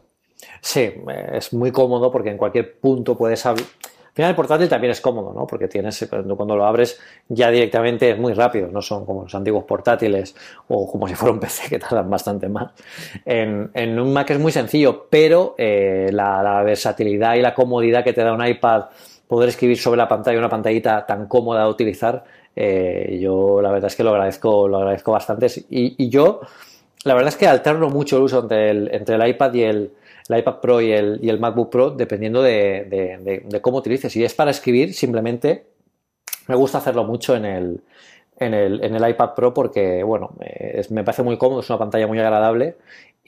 Sí, 0.62 0.93
es 1.34 1.54
muy 1.54 1.72
cómodo 1.72 2.12
porque 2.12 2.30
en 2.30 2.38
cualquier 2.38 2.76
punto 2.80 3.17
puedes 3.17 3.46
abrir. 3.46 3.65
Al 4.17 4.20
final 4.20 4.32
el 4.32 4.36
portátil 4.36 4.67
también 4.67 4.89
es 4.89 5.00
cómodo, 5.00 5.32
¿no? 5.32 5.46
Porque 5.46 5.67
tienes, 5.67 6.10
cuando 6.10 6.56
lo 6.56 6.65
abres 6.65 7.00
ya 7.30 7.52
directamente 7.52 8.10
es 8.10 8.17
muy 8.17 8.34
rápido, 8.34 8.67
no 8.67 8.82
son 8.82 9.06
como 9.06 9.22
los 9.22 9.36
antiguos 9.36 9.63
portátiles 9.65 10.36
o 10.70 10.91
como 10.91 11.08
si 11.08 11.13
fuera 11.13 11.34
un 11.34 11.39
PC 11.41 11.70
que 11.70 11.78
tardan 11.78 12.10
bastante 12.10 12.50
más. 12.50 12.72
En, 13.24 14.00
un 14.00 14.12
Mac 14.12 14.32
es 14.32 14.39
muy 14.39 14.52
sencillo, 14.52 15.06
pero 15.08 15.54
eh, 15.60 16.10
la, 16.12 16.63
versatilidad 16.63 17.36
y 17.36 17.41
la 17.41 17.54
comodidad 17.54 18.04
que 18.04 18.13
te 18.13 18.24
da 18.24 18.34
un 18.34 18.43
iPad, 18.43 18.86
poder 19.28 19.50
escribir 19.50 19.78
sobre 19.78 20.00
la 20.00 20.08
pantalla 20.08 20.39
una 20.39 20.50
pantallita 20.50 21.06
tan 21.06 21.28
cómoda 21.28 21.65
de 21.65 21.70
utilizar, 21.70 22.24
eh, 22.56 23.20
yo 23.22 23.62
la 23.62 23.72
verdad 23.72 23.86
es 23.86 23.96
que 23.96 24.04
lo 24.04 24.10
agradezco, 24.10 24.67
lo 24.67 24.78
agradezco 24.78 25.12
bastante. 25.12 25.46
Y, 25.70 26.10
yo, 26.10 26.41
la 27.04 27.13
verdad 27.13 27.28
es 27.28 27.36
que 27.38 27.46
alterno 27.46 27.89
mucho 27.89 28.17
el 28.17 28.24
uso 28.24 28.39
entre 28.39 28.72
el, 28.72 28.89
entre 28.91 29.13
el 29.13 29.28
iPad 29.28 29.54
y 29.54 29.62
el, 29.62 29.91
el 30.30 30.40
iPad 30.40 30.60
Pro 30.60 30.82
y 30.82 30.92
el, 30.92 31.20
y 31.22 31.30
el 31.30 31.40
MacBook 31.40 31.70
Pro 31.70 31.90
dependiendo 31.92 32.42
de, 32.42 33.60
cómo 33.62 33.78
utilices. 33.78 34.12
Si 34.12 34.24
es 34.24 34.34
para 34.34 34.52
escribir, 34.52 34.94
simplemente 34.94 35.68
me 36.48 36.56
gusta 36.56 36.78
hacerlo 36.78 37.04
mucho 37.04 37.36
en 37.36 37.46
el, 37.46 37.82
en 38.38 38.54
el, 38.54 38.84
en 38.84 38.96
el 38.96 39.10
iPad 39.10 39.34
Pro 39.36 39.54
porque, 39.54 40.04
bueno, 40.04 40.32
me 40.90 41.04
parece 41.04 41.24
muy 41.24 41.38
cómodo, 41.38 41.62
es 41.62 41.70
una 41.70 41.80
pantalla 41.80 42.08
muy 42.08 42.20
agradable 42.20 42.76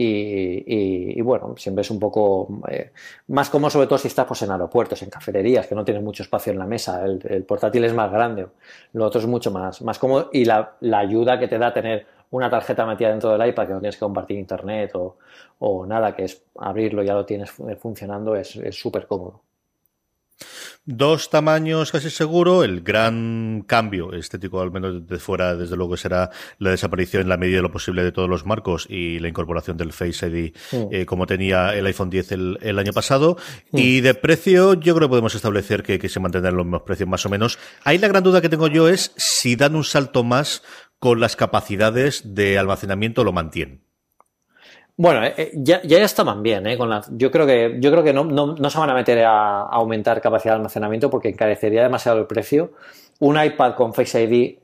y, 0.01 1.21
bueno, 1.21 1.55
siempre 1.57 1.81
es 1.81 1.91
un 1.91 1.99
poco 1.99 2.47
eh, 2.69 2.91
más 3.27 3.49
cómodo, 3.49 3.69
sobre 3.69 3.87
todo 3.87 3.99
si 3.99 4.07
estás 4.07 4.25
pues, 4.25 4.41
en 4.43 4.51
aeropuertos, 4.51 5.01
en 5.01 5.09
cafeterías, 5.09 5.67
que 5.67 5.75
no 5.75 5.83
tienes 5.83 6.01
mucho 6.01 6.23
espacio 6.23 6.53
en 6.53 6.59
la 6.59 6.65
mesa. 6.65 7.03
El, 7.03 7.43
portátil 7.43 7.83
es 7.83 7.93
más 7.93 8.09
grande, 8.09 8.47
lo 8.93 9.05
otro 9.05 9.19
es 9.19 9.27
mucho 9.27 9.51
más, 9.51 9.81
más 9.81 9.99
cómodo 9.99 10.29
y 10.31 10.45
la, 10.45 10.75
la 10.79 10.99
ayuda 10.99 11.37
que 11.37 11.49
te 11.49 11.57
da 11.57 11.73
tener 11.73 12.05
una 12.31 12.49
tarjeta 12.49 12.85
metida 12.85 13.09
dentro 13.09 13.31
del 13.31 13.47
iPad 13.49 13.67
que 13.67 13.73
no 13.73 13.79
tienes 13.79 13.95
que 13.95 14.05
compartir 14.05 14.37
internet 14.37 14.91
o, 15.59 15.85
nada, 15.85 16.15
que 16.15 16.25
es 16.25 16.43
abrirlo 16.57 17.03
y 17.03 17.07
ya 17.07 17.13
lo 17.13 17.25
tienes 17.25 17.51
funcionando, 17.79 18.35
es 18.35 18.57
súper 18.71 19.07
cómodo. 19.07 19.41
Dos 20.85 21.29
tamaños 21.29 21.91
casi 21.91 22.09
seguro. 22.09 22.63
El 22.63 22.81
gran 22.81 23.63
cambio 23.67 24.13
estético, 24.13 24.59
al 24.59 24.71
menos 24.71 25.05
de 25.05 25.19
fuera, 25.19 25.55
desde 25.55 25.75
luego, 25.75 25.97
será 25.97 26.31
la 26.57 26.71
desaparición 26.71 27.21
en 27.21 27.29
la 27.29 27.37
medida 27.37 27.57
de 27.57 27.61
lo 27.61 27.71
posible 27.71 28.03
de 28.03 28.11
todos 28.11 28.27
los 28.27 28.45
marcos 28.45 28.87
y 28.89 29.19
la 29.19 29.27
incorporación 29.27 29.77
del 29.77 29.93
Face 29.93 30.27
ID 30.27 30.55
eh, 30.91 31.05
como 31.05 31.27
tenía 31.27 31.75
el 31.75 31.85
iPhone 31.85 32.09
10 32.09 32.31
el, 32.31 32.79
año 32.79 32.91
pasado. 32.91 33.37
Y 33.71 34.01
de 34.01 34.15
precio, 34.15 34.73
yo 34.73 34.95
creo 34.95 35.07
que 35.07 35.11
podemos 35.11 35.35
establecer 35.35 35.83
que, 35.83 35.99
que 35.99 36.09
se 36.09 36.19
mantendrán 36.19 36.55
los 36.55 36.65
mismos 36.65 36.81
precios 36.83 37.07
más 37.07 37.23
o 37.25 37.29
menos. 37.29 37.59
Ahí 37.83 37.99
la 37.99 38.07
gran 38.07 38.23
duda 38.23 38.41
que 38.41 38.49
tengo 38.49 38.67
yo 38.67 38.89
es 38.89 39.13
si 39.15 39.55
dan 39.55 39.75
un 39.75 39.83
salto 39.83 40.23
más 40.23 40.63
con 40.99 41.19
las 41.19 41.35
capacidades 41.35 42.35
de 42.35 42.59
almacenamiento 42.59 43.23
lo 43.23 43.31
mantienen. 43.31 43.81
Bueno, 44.97 45.23
eh, 45.23 45.33
eh, 45.37 45.51
ya, 45.55 45.81
ya 45.83 46.03
estaban 46.03 46.43
bien, 46.43 46.67
¿eh? 46.67 46.77
Yo 47.11 47.31
creo 47.31 47.47
que, 47.47 47.77
yo 47.79 47.89
creo 47.89 48.03
que 48.03 48.11
no, 48.11 48.25
no, 48.25 48.69
se 48.69 48.77
van 48.77 48.89
a 48.89 48.93
meter 48.93 49.23
a, 49.23 49.61
aumentar 49.61 50.19
capacidad 50.19 50.55
de 50.55 50.57
almacenamiento 50.57 51.09
porque 51.09 51.29
encarecería 51.29 51.83
demasiado 51.83 52.19
el 52.19 52.25
precio. 52.27 52.73
Un 53.19 53.41
iPad 53.41 53.75
con 53.75 53.93
Face 53.93 54.21
ID 54.21 54.57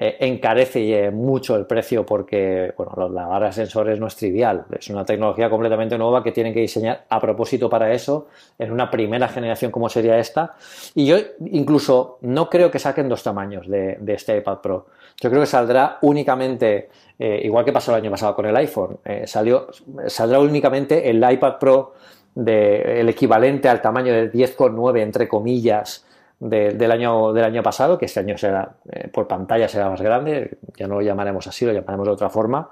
eh, 0.00 0.16
encarece 0.20 1.10
mucho 1.10 1.56
el 1.56 1.66
precio 1.66 2.06
porque 2.06 2.72
bueno, 2.76 3.08
la 3.08 3.26
barra 3.26 3.46
de 3.48 3.52
sensores 3.52 3.98
no 3.98 4.06
es 4.06 4.14
trivial, 4.14 4.64
es 4.78 4.88
una 4.90 5.04
tecnología 5.04 5.50
completamente 5.50 5.98
nueva 5.98 6.22
que 6.22 6.30
tienen 6.30 6.54
que 6.54 6.60
diseñar 6.60 7.04
a 7.08 7.20
propósito 7.20 7.68
para 7.68 7.92
eso 7.92 8.28
en 8.60 8.70
una 8.70 8.88
primera 8.90 9.26
generación 9.26 9.72
como 9.72 9.88
sería 9.88 10.16
esta. 10.18 10.54
Y 10.94 11.04
yo 11.04 11.16
incluso 11.50 12.18
no 12.22 12.48
creo 12.48 12.70
que 12.70 12.78
saquen 12.78 13.08
dos 13.08 13.24
tamaños 13.24 13.68
de, 13.68 13.98
este 14.06 14.38
iPad 14.38 14.58
Pro. 14.58 14.86
Yo 15.20 15.30
creo 15.30 15.42
que 15.42 15.46
saldrá 15.46 15.98
únicamente, 16.02 16.90
eh, 17.18 17.40
igual 17.42 17.64
que 17.64 17.72
pasó 17.72 17.90
el 17.90 18.00
año 18.02 18.10
pasado 18.10 18.36
con 18.36 18.46
el 18.46 18.56
iPhone, 18.56 18.98
eh, 19.04 19.26
salió, 19.26 19.66
saldrá 20.06 20.38
únicamente 20.38 21.10
el 21.10 21.16
iPad 21.28 21.58
Pro 21.58 21.94
de, 22.34 23.00
el 23.00 23.08
equivalente 23.08 23.68
al 23.68 23.82
tamaño 23.82 24.12
de 24.12 24.30
10,9 24.30 25.00
entre 25.00 25.26
comillas 25.26 26.06
del, 26.38 26.92
año, 26.92 27.32
del 27.32 27.44
año 27.44 27.64
pasado, 27.64 27.98
que 27.98 28.04
este 28.04 28.20
año 28.20 28.38
será 28.38 28.76
eh, 28.92 29.08
por 29.08 29.26
pantalla 29.26 29.66
será 29.68 29.90
más 29.90 30.00
grande, 30.00 30.58
ya 30.76 30.86
no 30.86 30.94
lo 30.94 31.02
llamaremos 31.02 31.48
así, 31.48 31.64
lo 31.66 31.72
llamaremos 31.72 32.06
de 32.06 32.12
otra 32.12 32.30
forma. 32.30 32.70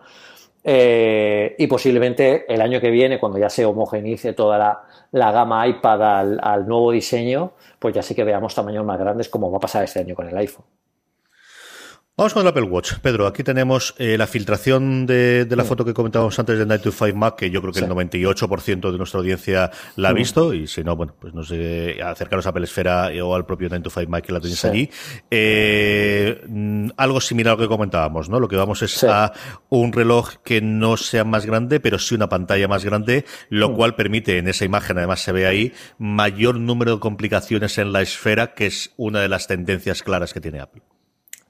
Y 0.69 1.67
posiblemente 1.69 2.45
el 2.53 2.61
año 2.61 2.81
que 2.81 2.91
viene, 2.91 3.21
cuando 3.21 3.39
ya 3.39 3.49
se 3.49 3.65
homogeneice 3.65 4.33
toda 4.33 4.59
la, 4.59 4.83
la 5.13 5.31
gama 5.31 5.65
iPad 5.67 6.03
al, 6.03 6.41
al, 6.43 6.67
nuevo 6.67 6.91
diseño, 6.91 7.53
pues 7.79 7.95
ya 7.95 8.03
sí 8.03 8.17
que 8.17 8.25
veamos 8.25 8.53
tamaños 8.53 8.85
más 8.85 8.99
grandes 8.99 9.29
como 9.29 9.49
va 9.49 9.59
a 9.59 9.61
pasar 9.61 9.85
este 9.85 10.01
año 10.01 10.17
con 10.17 10.29
el 10.29 10.37
iPhone. 10.37 10.65
Vamos 12.19 12.33
con 12.33 12.41
el 12.41 12.49
Apple 12.49 12.63
Watch. 12.63 12.95
Pedro, 13.03 13.27
aquí 13.27 13.43
tenemos 13.43 13.95
eh, 13.99 14.17
la 14.17 14.27
filtración 14.27 15.05
de, 15.05 15.47
la 15.51 15.65
foto 15.65 15.85
que 15.85 15.93
comentábamos 15.93 16.39
antes 16.39 16.59
de 16.59 16.65
Night 16.65 16.81
to 16.81 16.91
Five 16.91 17.13
Mac, 17.13 17.37
que 17.37 17.51
yo 17.51 17.61
creo 17.61 17.75
que 17.75 17.81
el 17.81 17.91
98% 17.91 18.91
de 18.91 18.97
nuestra 18.97 19.21
audiencia 19.21 19.71
la 19.97 20.09
ha 20.09 20.13
visto, 20.15 20.55
y 20.55 20.67
si 20.67 20.83
no, 20.83 20.97
bueno, 20.97 21.15
pues 21.21 21.35
no 21.35 21.45
sé, 21.45 21.99
acercaros 22.03 22.47
a 22.47 22.49
Apple 22.49 22.65
Esfera 22.65 23.11
o 23.23 23.35
al 23.35 23.45
propio 23.45 23.69
Night 23.69 23.83
to 23.83 23.91
Five 23.91 24.07
Mac 24.07 24.25
que 24.25 24.33
la 24.33 24.41
tenéis 24.41 24.65
allí. 24.65 24.89
Eh, 25.31 26.41
mm, 26.49 26.93
algo 26.97 27.21
similar 27.21 27.53
a 27.53 27.57
lo 27.57 27.63
que 27.65 27.69
comentábamos, 27.69 28.31
¿no? 28.31 28.41
Lo 28.41 28.49
que 28.49 28.57
vamos 28.57 28.81
es 28.81 29.05
a 29.05 29.35
un 29.69 29.93
reloj 29.93 30.37
que 30.43 30.63
no 30.63 30.97
sea 30.97 31.25
más 31.25 31.45
grande, 31.45 31.81
pero 31.81 31.99
sí 31.99 32.15
una 32.15 32.31
pantalla 32.31 32.67
más 32.67 32.83
grande, 32.83 33.27
lo 33.51 33.75
cual 33.75 33.95
permite, 33.95 34.39
en 34.39 34.49
esa 34.49 34.65
imagen 34.65 34.97
además 34.97 35.21
se 35.21 35.33
ve 35.33 35.47
ahí, 35.47 35.75
mayor 35.99 36.59
número 36.61 36.95
de 36.95 37.01
complicaciones 37.01 37.77
en 37.77 37.93
la 37.93 38.01
esfera, 38.01 38.55
que 38.55 38.65
es 38.65 38.95
una 38.97 39.21
de 39.21 39.29
las 39.29 39.49
tendencias 39.49 40.03
claras 40.03 40.33
que 40.33 40.41
tiene 40.41 40.61
Apple. 40.61 40.96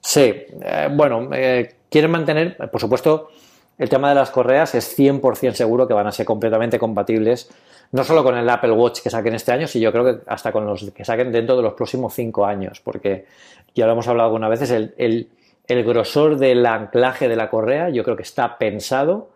Sí, 0.07 0.21
eh, 0.62 0.88
bueno, 0.92 1.31
eh, 1.33 1.75
quieren 1.90 2.12
mantener, 2.12 2.57
por 2.71 2.81
supuesto, 2.81 3.31
el 3.77 3.88
tema 3.88 4.11
de 4.11 4.14
las 4.14 4.31
correas 4.31 4.73
es 4.77 4.97
100% 4.97 5.55
seguro 5.55 5.88
que 5.88 5.95
van 5.95 6.07
a 6.07 6.12
ser 6.12 6.25
completamente 6.25 6.79
compatibles, 6.79 7.51
no 7.90 8.05
solo 8.05 8.23
con 8.23 8.37
el 8.37 8.49
Apple 8.49 8.71
Watch 8.71 9.01
que 9.03 9.11
saquen 9.11 9.35
este 9.35 9.51
año, 9.51 9.66
sino 9.66 9.83
yo 9.83 9.90
creo 9.90 10.05
que 10.05 10.23
hasta 10.29 10.53
con 10.53 10.64
los 10.64 10.92
que 10.92 11.05
saquen 11.05 11.33
dentro 11.33 11.57
de 11.57 11.62
los 11.64 11.73
próximos 11.75 12.14
cinco 12.14 12.47
años, 12.47 12.81
porque 12.81 13.27
ya 13.75 13.87
lo 13.87 13.95
hemos 13.95 14.07
hablado 14.07 14.29
algunas 14.29 14.49
veces, 14.49 14.71
el, 14.71 15.29
el, 15.66 15.85
grosor 15.85 16.37
del 16.37 16.64
anclaje 16.66 17.29
de 17.29 17.35
la 17.35 17.51
correa 17.51 17.88
yo 17.88 18.05
creo 18.05 18.14
que 18.14 18.23
está 18.23 18.59
pensado 18.59 19.31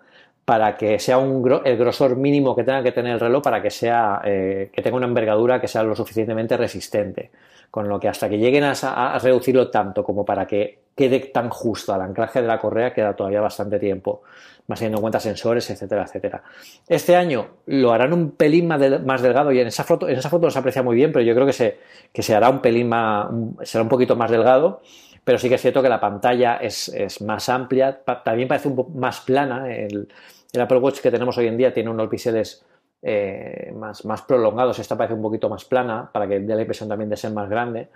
para 0.45 0.77
que 0.77 1.01
sea 1.01 1.19
un, 1.19 1.63
el 1.65 1.77
grosor 1.79 2.15
mínimo 2.15 2.55
que 2.55 2.63
tenga 2.63 2.85
que 2.85 2.93
tener 2.93 3.15
el 3.15 3.21
reloj 3.21 3.43
para 3.43 3.61
que 3.61 3.71
sea 3.71 4.23
eh, 4.25 4.71
que 4.73 4.83
tenga 4.83 4.99
una 4.99 5.07
envergadura 5.07 5.61
que 5.61 5.67
sea 5.67 5.83
lo 5.83 5.97
suficientemente 5.97 6.57
resistente 6.57 7.33
con 7.71 7.89
lo 7.89 8.01
que 8.01 8.09
hasta 8.09 8.29
que 8.29 8.39
lleguen 8.39 8.65
a, 8.65 9.19
reducirlo 9.23 9.71
tanto 9.71 10.03
como 10.03 10.25
para 10.25 10.47
que 10.47 10.81
quede 10.95 11.21
tan 11.21 11.49
justo 11.51 11.95
al 11.95 12.03
anclaje 12.03 12.43
de 12.43 12.49
la 12.49 12.59
correa 12.59 12.93
queda 12.93 13.15
todavía 13.15 13.41
bastante 13.41 13.79
tiempo, 13.79 14.23
más 14.67 14.79
teniendo 14.79 14.99
en 14.99 15.03
cuenta 15.03 15.21
sensores, 15.21 15.71
etcétera, 15.71 16.03
etcétera. 16.03 16.43
Este 16.89 17.17
año 17.17 17.47
lo 17.67 17.93
harán 17.93 18.13
un 18.13 18.33
pelín 18.33 18.67
más, 18.67 19.23
delgado 19.23 19.53
y 19.53 19.61
en 19.61 19.69
esa 19.69 19.85
foto, 19.85 20.09
en 20.09 20.19
esa 20.19 20.29
foto 20.29 20.51
se 20.51 20.59
aprecia 20.59 20.83
muy 20.83 20.97
bien, 20.97 21.13
pero 21.13 21.25
yo 21.25 21.35
creo 21.35 21.47
que 21.47 21.53
se, 21.53 21.79
que 22.13 22.23
se 22.23 22.35
hará 22.35 22.51
un 22.51 22.61
pelín 22.61 22.89
más, 22.89 23.29
será 23.63 23.83
un 23.83 23.89
poquito 23.89 24.17
más 24.17 24.31
delgado, 24.31 24.83
pero 25.25 25.39
sí 25.39 25.49
que 25.49 25.55
es 25.55 25.63
cierto 25.63 25.83
que 25.83 25.89
la 25.89 26.01
pantalla 26.01 26.57
es, 26.57 27.21
más 27.23 27.49
amplia, 27.49 28.01
también 28.25 28.49
parece 28.49 28.69
un 28.69 28.77
poco 28.77 28.91
más 28.91 29.21
plana, 29.21 29.73
el, 29.73 30.09
el 30.53 30.61
Apple 30.61 30.79
Watch 30.79 31.01
que 31.01 31.11
tenemos 31.11 31.39
hoy 31.39 31.47
en 31.47 31.57
día 31.57 31.73
tiene 31.73 31.89
unos 31.89 32.11
biseles 32.11 32.65
eh, 33.03 33.73
más, 33.77 34.05
más 34.05 34.23
prolongados. 34.23 34.79
Esta 34.79 34.97
parece 34.97 35.15
un 35.15 35.23
poquito 35.23 35.49
más 35.49 35.65
plana 35.65 36.11
para 36.13 36.29
que 36.29 36.41
dé 36.41 36.55
la 36.55 36.63
impresión 36.63 36.89
también 36.89 37.11
de 37.11 37.17
ser 37.17 37.33
más 37.33 37.49
grande. 37.49 37.89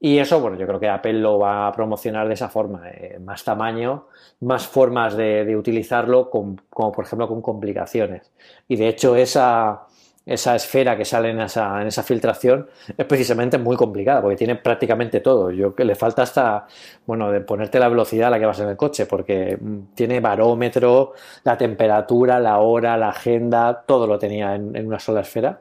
Y 0.00 0.18
eso, 0.18 0.40
bueno, 0.40 0.56
yo 0.56 0.66
creo 0.66 0.78
que 0.78 0.88
Apple 0.88 1.14
lo 1.14 1.38
va 1.38 1.66
a 1.66 1.72
promocionar 1.72 2.28
de 2.28 2.34
esa 2.34 2.48
forma, 2.48 2.88
eh, 2.90 3.18
más 3.20 3.42
tamaño, 3.42 4.06
más 4.40 4.66
formas 4.66 5.16
de, 5.16 5.56
utilizarlo, 5.56 6.30
como 6.30 6.92
por 6.92 7.04
ejemplo 7.04 7.26
con 7.26 7.42
complicaciones. 7.42 8.30
Y 8.68 8.76
de 8.76 8.88
hecho 8.88 9.16
esa, 9.16 9.88
esa 10.28 10.54
esfera 10.54 10.96
que 10.96 11.04
sale 11.04 11.30
en 11.30 11.40
esa, 11.40 12.02
filtración 12.02 12.68
es 12.96 13.06
precisamente 13.06 13.56
muy 13.56 13.76
complicada 13.76 14.20
porque 14.20 14.36
tiene 14.36 14.56
prácticamente 14.56 15.20
todo. 15.20 15.50
Yo 15.50 15.74
que 15.74 15.84
le 15.84 15.94
falta 15.94 16.22
hasta, 16.22 16.66
bueno, 17.06 17.32
de 17.32 17.40
ponerte 17.40 17.78
la 17.78 17.88
velocidad 17.88 18.28
a 18.28 18.30
la 18.32 18.38
que 18.38 18.46
vas 18.46 18.60
en 18.60 18.68
el 18.68 18.76
coche 18.76 19.06
porque 19.06 19.56
mm, 19.58 19.94
tiene 19.94 20.20
barómetro, 20.20 21.14
la 21.44 21.56
temperatura, 21.56 22.38
la 22.38 22.58
hora, 22.58 22.96
la 22.98 23.08
agenda, 23.08 23.82
todo 23.86 24.06
lo 24.06 24.18
tenía 24.18 24.54
en, 24.54 24.86
una 24.86 24.98
sola 24.98 25.20
esfera. 25.22 25.60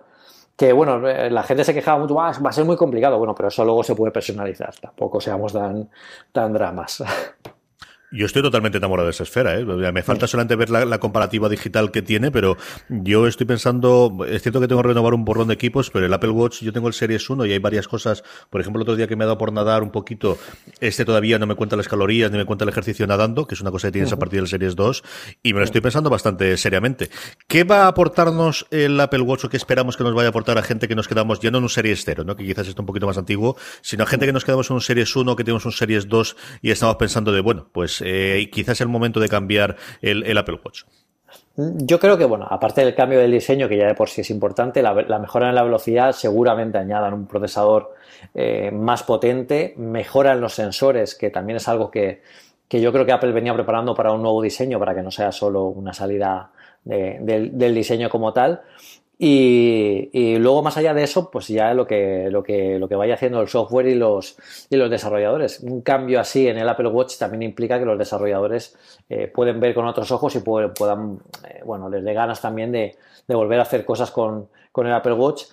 Que 0.55 0.73
bueno, 0.73 1.07
eh, 1.07 1.29
la 1.29 1.43
gente 1.43 1.63
se 1.63 1.73
quejaba 1.73 1.99
mucho, 1.99 2.15
va 2.15 2.29
a 2.29 2.51
ser 2.51 2.65
muy 2.65 2.75
complicado. 2.75 3.17
Bueno, 3.17 3.33
pero 3.35 3.47
eso 3.47 3.63
luego 3.63 3.83
se 3.83 3.95
puede 3.95 4.11
personalizar. 4.11 4.75
Tampoco 4.75 5.21
seamos 5.21 5.53
tan, 5.53 5.89
tan 6.31 6.51
dramas. 6.51 7.03
Yo 8.09 8.25
estoy 8.25 8.41
totalmente 8.41 8.77
enamorado 8.77 9.07
de 9.07 9.11
esa 9.11 9.23
esfera. 9.23 9.59
¿eh? 9.59 9.65
Me 9.65 10.01
falta 10.01 10.27
solamente 10.27 10.55
ver 10.55 10.69
la, 10.69 10.97
comparativa 10.97 11.49
digital 11.49 11.91
que 11.91 12.01
tiene, 12.01 12.31
pero 12.31 12.55
yo 12.87 13.27
estoy 13.27 13.45
pensando, 13.45 14.25
es 14.25 14.41
cierto 14.41 14.61
que 14.61 14.67
tengo 14.69 14.81
que 14.81 14.87
renovar 14.87 15.13
un 15.13 15.25
borrón 15.25 15.49
de 15.49 15.55
equipos, 15.55 15.89
pero 15.89 16.05
el 16.05 16.13
Apple 16.13 16.29
Watch, 16.29 16.61
yo 16.61 16.71
tengo 16.71 16.87
el 16.87 16.93
Series 16.93 17.29
1 17.29 17.45
y 17.45 17.51
hay 17.51 17.59
varias 17.59 17.87
cosas. 17.89 18.23
Por 18.49 18.61
ejemplo, 18.61 18.79
el 18.79 18.83
otro 18.83 18.95
día 18.95 19.07
que 19.07 19.17
me 19.17 19.25
ha 19.25 19.27
dado 19.27 19.37
por 19.37 19.51
nadar 19.51 19.83
un 19.83 19.91
poquito, 19.91 20.37
este 20.79 21.03
todavía 21.03 21.37
no 21.37 21.47
me 21.47 21.55
cuenta 21.55 21.75
las 21.75 21.89
calorías 21.89 22.31
ni 22.31 22.37
me 22.37 22.45
cuenta 22.45 22.63
el 22.63 22.69
ejercicio 22.69 23.05
nadando, 23.07 23.45
que 23.45 23.55
es 23.55 23.61
una 23.61 23.71
cosa 23.71 23.89
que 23.89 23.93
tienes 23.93 24.13
a 24.13 24.17
partir 24.17 24.39
del 24.39 24.47
Series 24.47 24.77
2, 24.77 25.03
y 25.43 25.51
me 25.51 25.59
lo 25.59 25.65
estoy 25.65 25.81
pensando 25.81 26.09
bastante 26.09 26.55
seriamente. 26.55 27.09
¿Qué 27.47 27.65
va 27.65 27.83
a 27.83 27.87
aportarnos 27.87 28.67
el 28.71 28.97
Apple 29.01 29.21
Watch 29.21 29.43
o 29.43 29.49
qué 29.49 29.57
esperamos 29.57 29.97
que 29.97 30.05
nos 30.05 30.13
vaya 30.13 30.27
a 30.27 30.29
aportar 30.29 30.57
a 30.57 30.63
gente 30.63 30.87
que 30.87 30.95
nos 30.95 31.09
quedamos 31.09 31.41
ya 31.41 31.51
no 31.51 31.57
en 31.57 31.65
un 31.65 31.69
Series 31.69 32.03
0, 32.05 32.23
¿no? 32.23 32.37
que 32.37 32.45
quizás 32.45 32.69
está 32.69 32.81
un 32.81 32.85
poquito 32.85 33.05
más 33.05 33.17
antiguo, 33.17 33.57
sino 33.81 34.03
a 34.03 34.07
gente 34.07 34.25
que 34.25 34.33
nos 34.33 34.45
quedamos 34.45 34.69
en 34.69 34.75
un 34.75 34.81
Series 34.81 35.13
1, 35.13 35.35
que 35.35 35.43
tenemos 35.43 35.65
un 35.65 35.73
Series 35.73 36.07
2 36.07 36.37
y 36.61 36.71
estamos 36.71 36.95
pensando 36.95 37.33
de, 37.33 37.41
bueno, 37.41 37.69
pues 37.73 37.96
eh, 38.05 38.49
quizás 38.51 38.81
el 38.81 38.87
momento 38.87 39.19
de 39.19 39.29
cambiar 39.29 39.75
el, 40.01 40.37
Apple 40.37 40.59
Watch. 40.63 40.83
Yo 41.55 41.99
creo 41.99 42.17
que, 42.17 42.25
bueno, 42.25 42.45
aparte 42.49 42.85
del 42.85 42.93
cambio 42.93 43.19
del 43.19 43.31
diseño, 43.31 43.67
que 43.67 43.77
ya 43.77 43.87
de 43.87 43.95
por 43.95 44.09
sí 44.09 44.21
es 44.21 44.29
importante, 44.29 44.81
la, 44.81 44.93
mejora 45.19 45.49
en 45.49 45.55
la 45.55 45.63
velocidad 45.63 46.11
seguramente 46.11 46.77
añadan 46.77 47.13
un 47.13 47.25
procesador 47.25 47.95
eh, 48.33 48.69
más 48.71 49.03
potente, 49.03 49.73
mejoran 49.77 50.39
los 50.39 50.53
sensores, 50.53 51.15
que 51.15 51.31
también 51.31 51.57
es 51.57 51.67
algo 51.67 51.89
que, 51.89 52.21
yo 52.69 52.91
creo 52.91 53.05
que 53.05 53.11
Apple 53.11 53.31
venía 53.31 53.53
preparando 53.53 53.95
para 53.95 54.11
un 54.11 54.21
nuevo 54.21 54.41
diseño, 54.41 54.77
para 54.77 54.93
que 54.93 55.01
no 55.01 55.09
sea 55.09 55.31
solo 55.31 55.65
una 55.65 55.93
salida 55.93 56.51
del 56.85 57.75
diseño 57.75 58.09
como 58.09 58.31
tal. 58.33 58.61
Y, 59.19 60.37
luego, 60.37 60.61
más 60.61 60.77
allá 60.77 60.93
de 60.93 61.03
eso, 61.03 61.31
pues 61.31 61.47
ya 61.47 61.73
lo 61.73 61.87
que, 61.87 62.29
lo 62.29 62.43
que, 62.43 62.77
lo 62.77 62.87
que 62.87 62.95
vaya 62.95 63.15
haciendo 63.15 63.41
el 63.41 63.47
software 63.47 63.87
y 63.87 63.95
los, 63.95 64.37
y 64.69 64.75
los 64.75 64.91
desarrolladores. 64.91 65.59
Un 65.61 65.81
cambio 65.81 66.19
así 66.19 66.47
en 66.47 66.57
el 66.57 66.69
Apple 66.69 66.89
Watch 66.89 67.17
también 67.17 67.41
implica 67.41 67.79
que 67.79 67.85
los 67.85 67.97
desarrolladores 67.97 68.77
eh, 69.09 69.27
pueden 69.27 69.59
ver 69.59 69.73
con 69.73 69.87
otros 69.87 70.11
ojos 70.11 70.35
y 70.35 70.39
puedan, 70.41 71.19
eh, 71.47 71.61
bueno, 71.65 71.89
les 71.89 72.03
dé 72.03 72.13
ganas 72.13 72.41
también 72.41 72.71
de, 72.71 72.95
volver 73.27 73.59
a 73.59 73.63
hacer 73.63 73.85
cosas 73.85 74.11
con, 74.11 74.49
el 74.75 74.93
Apple 74.93 75.13
Watch. 75.13 75.45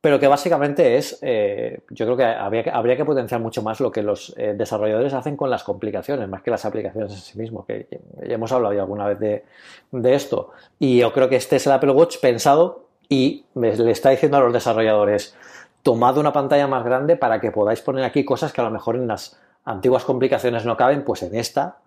Pero 0.00 0.18
que 0.20 0.26
básicamente 0.26 0.98
es, 0.98 1.18
eh, 1.22 1.80
yo 1.88 2.04
creo 2.04 2.16
que 2.16 2.24
habría, 2.24 2.64
habría, 2.74 2.96
que 2.96 3.06
potenciar 3.06 3.40
mucho 3.40 3.62
más 3.62 3.80
lo 3.80 3.90
que 3.90 4.02
los 4.02 4.34
desarrolladores 4.36 5.14
hacen 5.14 5.34
con 5.34 5.48
las 5.48 5.64
complicaciones, 5.64 6.28
más 6.28 6.42
que 6.42 6.50
las 6.50 6.66
aplicaciones 6.66 7.12
en 7.12 7.18
sí 7.18 7.38
mismo, 7.38 7.64
que 7.64 7.86
ya 8.28 8.34
hemos 8.34 8.52
hablado 8.52 8.78
alguna 8.78 9.06
vez 9.06 9.18
de, 9.18 9.44
de 9.92 10.14
esto. 10.14 10.50
Y 10.78 10.98
yo 10.98 11.10
creo 11.14 11.30
que 11.30 11.36
este 11.36 11.56
es 11.56 11.66
el 11.66 11.72
Apple 11.72 11.92
Watch 11.92 12.18
pensado 12.20 12.83
y 13.08 13.44
le 13.54 13.90
está 13.90 14.10
diciendo 14.10 14.36
a 14.36 14.40
los 14.40 14.52
desarrolladores, 14.52 15.36
tomad 15.82 16.16
una 16.18 16.32
pantalla 16.32 16.66
más 16.66 16.84
grande 16.84 17.16
para 17.16 17.40
que 17.40 17.50
podáis 17.50 17.80
poner 17.80 18.04
aquí 18.04 18.24
cosas 18.24 18.52
que 18.52 18.60
a 18.60 18.64
lo 18.64 18.70
mejor 18.70 18.96
en 18.96 19.06
las 19.06 19.38
antiguas 19.64 20.04
complicaciones 20.04 20.64
no 20.64 20.76
caben, 20.76 21.04
pues 21.04 21.22
en 21.22 21.34
esta 21.34 21.78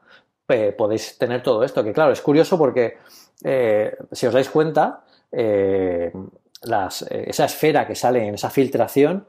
eh, 0.47 0.73
podéis 0.77 1.17
tener 1.17 1.43
todo 1.43 1.63
esto. 1.63 1.83
Que 1.83 1.93
claro, 1.93 2.11
es 2.11 2.21
curioso 2.21 2.57
porque 2.57 2.97
eh, 3.43 3.95
si 4.11 4.27
os 4.27 4.33
dais 4.33 4.49
cuenta, 4.49 5.03
eh, 5.31 6.11
esa 6.61 7.45
esfera 7.45 7.85
que 7.85 7.95
sale 7.95 8.25
en 8.25 8.35
esa 8.35 8.49
filtración, 8.49 9.27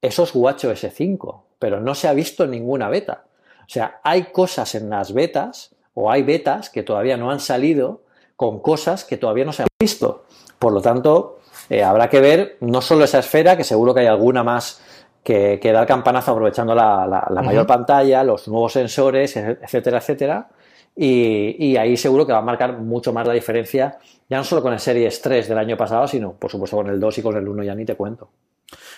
eso 0.00 0.24
es 0.24 0.34
WatchOS 0.34 0.86
5, 0.92 1.46
pero 1.58 1.80
no 1.80 1.94
se 1.94 2.08
ha 2.08 2.12
visto 2.12 2.46
ninguna 2.46 2.88
beta. 2.88 3.24
O 3.60 3.68
sea, 3.68 4.00
hay 4.02 4.24
cosas 4.32 4.74
en 4.74 4.90
las 4.90 5.14
betas 5.14 5.76
o 5.94 6.10
hay 6.10 6.22
betas 6.22 6.70
que 6.70 6.82
todavía 6.82 7.16
no 7.16 7.30
han 7.30 7.40
salido 7.40 8.02
con 8.36 8.60
cosas 8.60 9.04
que 9.04 9.16
todavía 9.16 9.44
no 9.44 9.52
se 9.52 9.62
han 9.62 9.68
visto. 9.80 10.24
Por 10.62 10.72
lo 10.72 10.80
tanto, 10.80 11.40
eh, 11.68 11.82
habrá 11.82 12.08
que 12.08 12.20
ver 12.20 12.56
no 12.60 12.80
solo 12.80 13.02
esa 13.02 13.18
esfera, 13.18 13.56
que 13.56 13.64
seguro 13.64 13.92
que 13.92 14.02
hay 14.02 14.06
alguna 14.06 14.44
más 14.44 14.80
que, 15.24 15.58
da 15.60 15.80
el 15.80 15.86
campanazo 15.88 16.30
aprovechando 16.30 16.72
la, 16.72 17.26
mayor 17.44 17.66
pantalla, 17.66 18.22
los 18.22 18.46
nuevos 18.46 18.72
sensores, 18.72 19.36
etcétera, 19.36 19.98
etcétera. 19.98 20.48
Y, 20.94 21.76
ahí 21.76 21.96
seguro 21.96 22.24
que 22.24 22.32
va 22.32 22.38
a 22.38 22.42
marcar 22.42 22.78
mucho 22.78 23.12
más 23.12 23.26
la 23.26 23.32
diferencia, 23.32 23.98
ya 24.30 24.36
no 24.36 24.44
solo 24.44 24.62
con 24.62 24.72
el 24.72 24.78
Series 24.78 25.20
3 25.20 25.48
del 25.48 25.58
año 25.58 25.76
pasado, 25.76 26.06
sino 26.06 26.34
por 26.34 26.48
supuesto 26.48 26.76
con 26.76 26.86
el 26.86 27.00
2 27.00 27.18
y 27.18 27.22
con 27.22 27.36
el 27.36 27.48
1 27.48 27.64
ya 27.64 27.74
ni 27.74 27.84
te 27.84 27.96
cuento. 27.96 28.28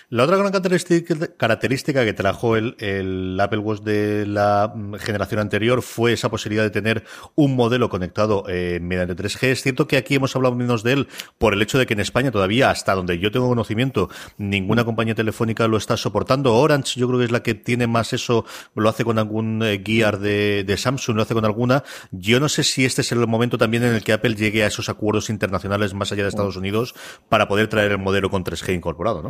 La 0.09 0.23
otra 0.23 0.37
gran 0.37 0.51
característica 0.51 2.05
que 2.05 2.13
trajo 2.13 2.55
el, 2.55 3.37
Apple 3.41 3.59
Watch 3.59 3.81
de 3.81 4.25
la 4.25 4.71
mm, 4.73 4.95
generación 4.95 5.39
anterior 5.39 5.81
fue 5.81 6.13
esa 6.13 6.29
posibilidad 6.29 6.63
de 6.63 6.69
tener 6.69 7.03
un 7.35 7.55
modelo 7.55 7.89
conectado 7.89 8.43
eh, 8.47 8.79
mediante 8.81 9.15
3G. 9.15 9.47
Es 9.47 9.63
cierto 9.63 9.87
que 9.87 9.97
aquí 9.97 10.15
hemos 10.15 10.35
hablado 10.35 10.55
menos 10.55 10.83
de 10.83 10.93
él 10.93 11.07
por 11.37 11.53
el 11.53 11.61
hecho 11.61 11.79
de 11.79 11.85
que 11.85 11.93
en 11.93 11.99
España 11.99 12.31
todavía, 12.31 12.69
hasta 12.69 12.93
donde 12.93 13.19
yo 13.19 13.31
tengo 13.31 13.47
conocimiento, 13.47 14.09
ninguna 14.37 14.85
compañía 14.85 15.15
telefónica 15.15 15.67
lo 15.67 15.77
está 15.77 15.97
soportando. 15.97 16.53
Orange 16.53 16.99
yo 16.99 17.07
creo 17.07 17.19
que 17.19 17.25
es 17.25 17.31
la 17.31 17.43
que 17.43 17.55
tiene 17.55 17.87
más 17.87 18.13
eso, 18.13 18.45
lo 18.75 18.89
hace 18.89 19.03
con 19.03 19.17
algún 19.17 19.63
eh, 19.63 19.81
Gear 19.83 20.19
de, 20.19 20.75
Samsung, 20.77 21.17
lo 21.17 21.23
hace 21.23 21.33
con 21.33 21.45
alguna. 21.45 21.83
Yo 22.11 22.39
no 22.39 22.49
sé 22.49 22.63
si 22.63 22.85
este 22.85 23.01
es 23.01 23.11
el 23.11 23.25
momento 23.27 23.57
también 23.57 23.83
en 23.83 23.95
el 23.95 24.03
que 24.03 24.13
Apple 24.13 24.35
llegue 24.35 24.63
a 24.63 24.67
esos 24.67 24.89
acuerdos 24.89 25.29
internacionales 25.29 25.93
más 25.93 26.11
allá 26.11 26.23
de 26.23 26.29
Estados 26.29 26.57
Unidos 26.57 26.93
para 27.29 27.47
poder 27.47 27.67
traer 27.67 27.91
el 27.91 27.97
modelo 27.97 28.29
con 28.29 28.43
3G 28.43 28.75
incorporado, 28.75 29.23
¿no? 29.23 29.29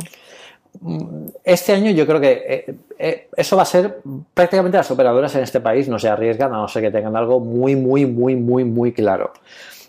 Este 1.44 1.72
año 1.72 1.90
yo 1.90 2.06
creo 2.06 2.20
que 2.20 2.32
eh, 2.46 2.74
eh, 2.98 3.28
eso 3.36 3.56
va 3.56 3.62
a 3.62 3.66
ser 3.66 3.98
prácticamente 4.34 4.76
las 4.76 4.90
operadoras 4.90 5.34
en 5.34 5.42
este 5.42 5.60
país 5.60 5.88
no 5.88 5.98
se 5.98 6.08
arriesgan 6.08 6.52
a 6.52 6.56
no 6.56 6.68
ser 6.68 6.82
que 6.82 6.90
tengan 6.90 7.16
algo 7.16 7.40
muy, 7.40 7.76
muy, 7.76 8.06
muy, 8.06 8.36
muy, 8.36 8.64
muy 8.64 8.92
claro. 8.92 9.32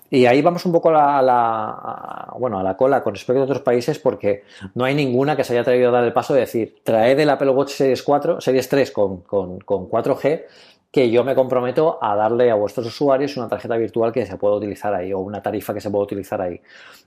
Y 0.09 0.25
ahí 0.25 0.41
vamos 0.41 0.65
un 0.65 0.71
poco 0.71 0.89
a 0.89 1.21
la, 1.21 2.33
bueno, 2.39 2.59
a 2.59 2.63
la 2.63 2.77
cola 2.77 3.03
con 3.03 3.13
respecto 3.13 3.41
a 3.41 3.43
otros 3.43 3.59
países 3.59 3.99
porque 3.99 4.43
no 4.73 4.85
hay 4.85 4.95
ninguna 4.95 5.35
que 5.35 5.43
se 5.43 5.53
haya 5.53 5.61
atrevido 5.61 5.89
a 5.89 5.91
dar 5.91 6.03
el 6.05 6.13
paso 6.13 6.33
de 6.33 6.41
decir, 6.41 6.77
traed 6.83 7.19
el 7.19 7.29
Apple 7.29 7.49
Watch 7.49 7.71
Series 7.71 8.03
4, 8.03 8.39
Series 8.39 8.69
3 8.69 8.91
con, 8.91 9.17
con, 9.21 9.59
con 9.59 9.89
4G 9.89 10.43
que 10.91 11.11
yo 11.11 11.23
me 11.23 11.35
comprometo 11.35 11.99
a 12.01 12.15
darle 12.15 12.49
a 12.49 12.55
vuestros 12.55 12.87
usuarios 12.87 13.35
una 13.37 13.49
tarjeta 13.49 13.75
virtual 13.75 14.11
que 14.11 14.25
se 14.25 14.37
pueda 14.37 14.55
utilizar 14.55 14.93
ahí 14.93 15.11
o 15.13 15.19
una 15.19 15.41
tarifa 15.41 15.73
que 15.73 15.81
se 15.81 15.89
pueda 15.89 16.05
utilizar 16.05 16.41
ahí. 16.41 16.59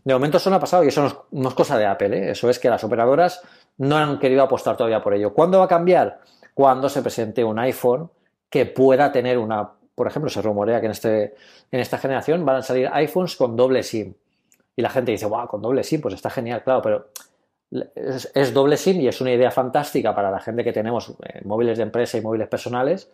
De 0.05 0.13
momento 0.13 0.37
eso 0.37 0.51
no 0.51 0.57
ha 0.57 0.61
pasado 0.61 0.85
y 0.85 0.89
eso 0.89 1.27
no 1.33 1.49
es, 1.49 1.55
cosa 1.55 1.79
de 1.79 1.87
Apple, 1.87 2.17
¿eh? 2.17 2.31
eso 2.33 2.49
es 2.51 2.59
que 2.59 2.69
las 2.69 2.85
operadoras 2.85 3.43
no 3.81 3.97
han 3.97 4.19
querido 4.19 4.43
apostar 4.43 4.77
todavía 4.77 5.03
por 5.03 5.15
ello. 5.15 5.33
¿Cuándo 5.33 5.59
va 5.59 5.65
a 5.65 5.69
cambiar? 5.69 6.21
Cuando 6.53 6.91
se 6.91 7.01
presente 7.01 7.43
un 7.43 7.59
iPhone 7.59 8.11
que 8.51 8.67
pueda 8.67 9.11
tener 9.11 9.39
una, 9.39 9.71
por 9.95 10.07
ejemplo, 10.07 10.29
se 10.29 10.43
rumorea 10.43 10.81
que 10.81 10.87
en, 10.87 10.93
este, 10.93 11.35
en 11.73 11.81
esta 11.81 11.97
generación 11.97 12.45
van 12.45 12.57
a 12.57 12.63
salir 12.63 12.91
iPhones 12.93 13.37
con 13.37 13.57
doble 13.57 13.83
SIM. 13.83 14.13
Y 14.77 14.83
la 14.83 14.91
gente 14.91 15.13
dice, 15.13 15.25
wow, 15.25 15.47
con 15.49 15.63
doble 15.63 15.83
SIM, 15.83 16.03
pues 16.03 16.15
está 16.15 16.29
genial, 16.29 16.63
claro, 16.63 16.83
pero 16.83 17.09
es, 17.95 18.53
doble 18.53 18.77
SIM 18.77 19.01
y 19.01 19.09
es 19.09 19.19
una 19.23 19.33
idea 19.33 19.51
fantástica 19.51 20.15
para 20.15 20.31
la 20.31 20.41
gente 20.41 20.63
que 20.63 20.75
tenemos 20.75 21.15
eh, 21.23 21.41
móviles 21.45 21.79
de 21.79 21.85
empresa 21.85 22.19
y 22.19 22.21
móviles 22.21 22.49
personales, 22.49 23.11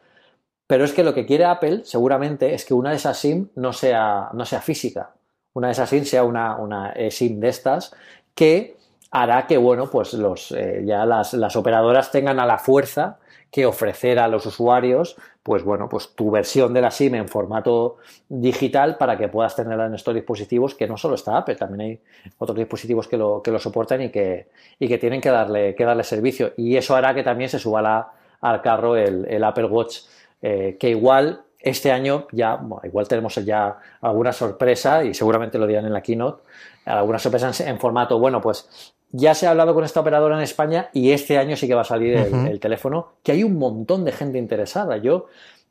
pero 0.66 0.84
es 0.84 0.92
que 0.92 1.04
lo 1.04 1.14
que 1.14 1.26
quiere 1.26 1.44
Apple 1.44 1.82
seguramente 1.84 2.54
es 2.54 2.64
que 2.64 2.74
una 2.74 2.90
de 2.90 2.96
esas 2.96 3.16
SIM 3.16 3.50
no 3.54 3.72
sea, 3.72 4.30
no 4.32 4.44
sea 4.44 4.60
física. 4.60 5.12
Una 5.52 5.68
de 5.68 5.74
esas 5.74 5.88
SIM 5.88 6.04
sea 6.04 6.24
una, 6.24 6.56
una 6.56 6.92
SIM 7.10 7.38
de 7.38 7.50
estas 7.50 7.94
que 8.34 8.75
hará 9.22 9.46
que, 9.46 9.56
bueno, 9.56 9.88
pues 9.90 10.12
los, 10.12 10.52
eh, 10.52 10.82
ya 10.84 11.06
las, 11.06 11.32
las, 11.32 11.56
operadoras 11.56 12.10
tengan 12.10 12.38
a 12.38 12.44
la 12.44 12.58
fuerza 12.58 13.18
que 13.50 13.64
ofrecer 13.64 14.18
a 14.18 14.28
los 14.28 14.44
usuarios, 14.44 15.16
pues 15.42 15.64
bueno, 15.64 15.88
pues 15.88 16.14
tu 16.14 16.30
versión 16.30 16.74
de 16.74 16.82
la 16.82 16.90
SIM 16.90 17.14
en 17.14 17.26
formato 17.26 17.96
digital 18.28 18.98
para 18.98 19.16
que 19.16 19.28
puedas 19.28 19.56
tenerla 19.56 19.86
en 19.86 19.94
estos 19.94 20.14
dispositivos, 20.14 20.74
que 20.74 20.86
no 20.86 20.98
solo 20.98 21.14
está 21.14 21.38
Apple, 21.38 21.54
también 21.54 21.80
hay 21.80 22.00
otros 22.36 22.58
dispositivos 22.58 23.08
que 23.08 23.16
lo, 23.16 23.40
que 23.42 23.50
lo 23.50 23.58
soportan 23.58 24.02
y 24.02 24.10
que, 24.10 24.48
y 24.78 24.86
que 24.86 24.98
tienen 24.98 25.22
que 25.22 25.30
darle, 25.30 25.74
que 25.74 25.84
darle 25.86 26.04
servicio. 26.04 26.52
Y 26.58 26.76
eso 26.76 26.94
hará 26.94 27.14
que 27.14 27.22
también 27.22 27.48
se 27.48 27.58
suba 27.58 27.80
la, 27.80 28.12
al 28.42 28.60
carro 28.60 28.96
el, 28.96 29.24
el 29.30 29.42
Apple 29.44 29.64
Watch, 29.64 30.00
eh, 30.42 30.76
que 30.78 30.90
igual 30.90 31.42
este 31.58 31.90
año 31.90 32.26
ya, 32.32 32.60
igual 32.84 33.08
tenemos 33.08 33.34
ya 33.36 33.78
alguna 34.00 34.32
sorpresa 34.32 35.02
y 35.02 35.14
seguramente 35.14 35.58
lo 35.58 35.66
dirán 35.66 35.86
en 35.86 35.92
la 35.92 36.02
keynote, 36.02 36.42
alguna 36.84 37.18
sorpresa 37.18 37.50
en, 37.64 37.80
formato, 37.80 38.18
bueno, 38.18 38.40
pues 38.40 38.94
ya 39.12 39.34
se 39.34 39.46
ha 39.46 39.50
hablado 39.50 39.74
con 39.74 39.84
esta 39.84 40.00
operadora 40.00 40.36
en 40.36 40.42
España 40.42 40.90
y 40.92 41.12
este 41.12 41.38
año 41.38 41.56
sí 41.56 41.66
que 41.66 41.74
va 41.74 41.82
a 41.82 41.84
salir 41.84 42.16
el, 42.16 42.60
teléfono, 42.60 43.12
que 43.22 43.32
hay 43.32 43.44
un 43.44 43.58
montón 43.58 44.04
de 44.04 44.12
gente 44.12 44.38
interesada. 44.38 44.96
Yo, 44.98 45.26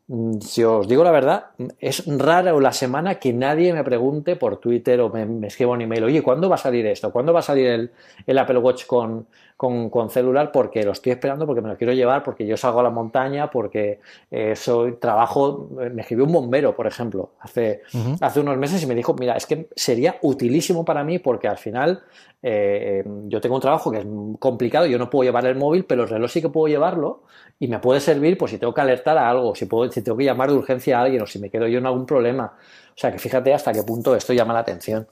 mm, 0.07 0.39
si 0.39 0.63
os 0.63 0.87
digo 0.87 1.03
la 1.03 1.11
verdad, 1.11 1.47
es 1.79 2.03
rara 2.05 2.53
la 2.53 2.73
semana 2.73 3.15
que 3.15 3.33
nadie 3.33 3.73
me 3.73 3.83
pregunte 3.83 4.35
por 4.35 4.57
Twitter 4.57 5.01
o 5.01 5.09
me, 5.09 5.47
escriba 5.47 5.73
un 5.73 5.81
email, 5.81 6.05
oye, 6.05 6.23
¿cuándo 6.23 6.49
va 6.49 6.55
a 6.55 6.59
salir 6.59 6.85
esto? 6.85 7.11
¿Cuándo 7.11 7.33
va 7.33 7.39
a 7.39 7.43
salir 7.43 7.67
el, 7.67 7.91
el 8.25 8.37
Apple 8.37 8.59
Watch 8.59 8.85
con, 8.85 9.27
con, 9.57 10.09
celular 10.09 10.51
porque 10.51 10.83
lo 10.83 10.91
estoy 10.91 11.13
esperando, 11.13 11.45
porque 11.45 11.61
me 11.61 11.69
lo 11.69 11.77
quiero 11.77 11.93
llevar, 11.93 12.23
porque 12.23 12.45
yo 12.45 12.57
salgo 12.57 12.81
a 12.81 12.83
la 12.83 12.89
montaña, 12.89 13.49
porque 13.49 13.99
eh, 14.29 14.55
soy 14.55 14.97
trabajo. 14.97 15.69
Me 15.93 16.01
escribió 16.01 16.25
un 16.25 16.33
bombero, 16.33 16.75
por 16.75 16.87
ejemplo, 16.87 17.31
hace, 17.39 17.81
hace 18.19 18.39
unos 18.39 18.57
meses 18.57 18.83
y 18.83 18.87
me 18.87 18.95
dijo: 18.95 19.13
Mira, 19.13 19.35
es 19.35 19.45
que 19.45 19.69
sería 19.75 20.17
utilísimo 20.21 20.83
para 20.83 21.03
mí 21.03 21.19
porque 21.19 21.47
al 21.47 21.57
final 21.57 22.03
eh, 22.43 23.03
yo 23.27 23.41
tengo 23.41 23.55
un 23.55 23.61
trabajo 23.61 23.91
que 23.91 23.99
es 23.99 24.05
complicado, 24.39 24.85
yo 24.85 24.99
no 24.99 25.09
puedo 25.09 25.23
llevar 25.23 25.45
el 25.45 25.55
móvil, 25.55 25.85
pero 25.85 26.03
el 26.03 26.09
reloj 26.09 26.29
sí 26.29 26.41
que 26.41 26.49
puedo 26.49 26.67
llevarlo 26.67 27.23
y 27.57 27.67
me 27.67 27.79
puede 27.79 27.99
servir 27.99 28.37
pues 28.37 28.51
si 28.51 28.57
tengo 28.57 28.73
que 28.73 28.81
alertar 28.81 29.17
a 29.17 29.29
algo, 29.29 29.55
si, 29.55 29.65
puedo, 29.65 29.91
si 29.91 30.01
tengo 30.01 30.17
que 30.17 30.25
llamar 30.25 30.51
de 30.51 30.57
urgencia 30.57 30.99
a 30.99 31.03
alguien 31.03 31.21
o 31.21 31.27
si 31.27 31.39
me 31.39 31.49
quedo 31.49 31.67
yo 31.67 31.79
en 31.79 31.85
algún 31.85 32.05
problema. 32.05 32.53
O 32.89 32.97
sea 32.97 33.11
que 33.11 33.19
fíjate 33.19 33.53
hasta 33.53 33.71
qué 33.73 33.83
punto 33.83 34.15
esto 34.15 34.33
llama 34.33 34.53
la 34.53 34.59
atención. 34.59 35.07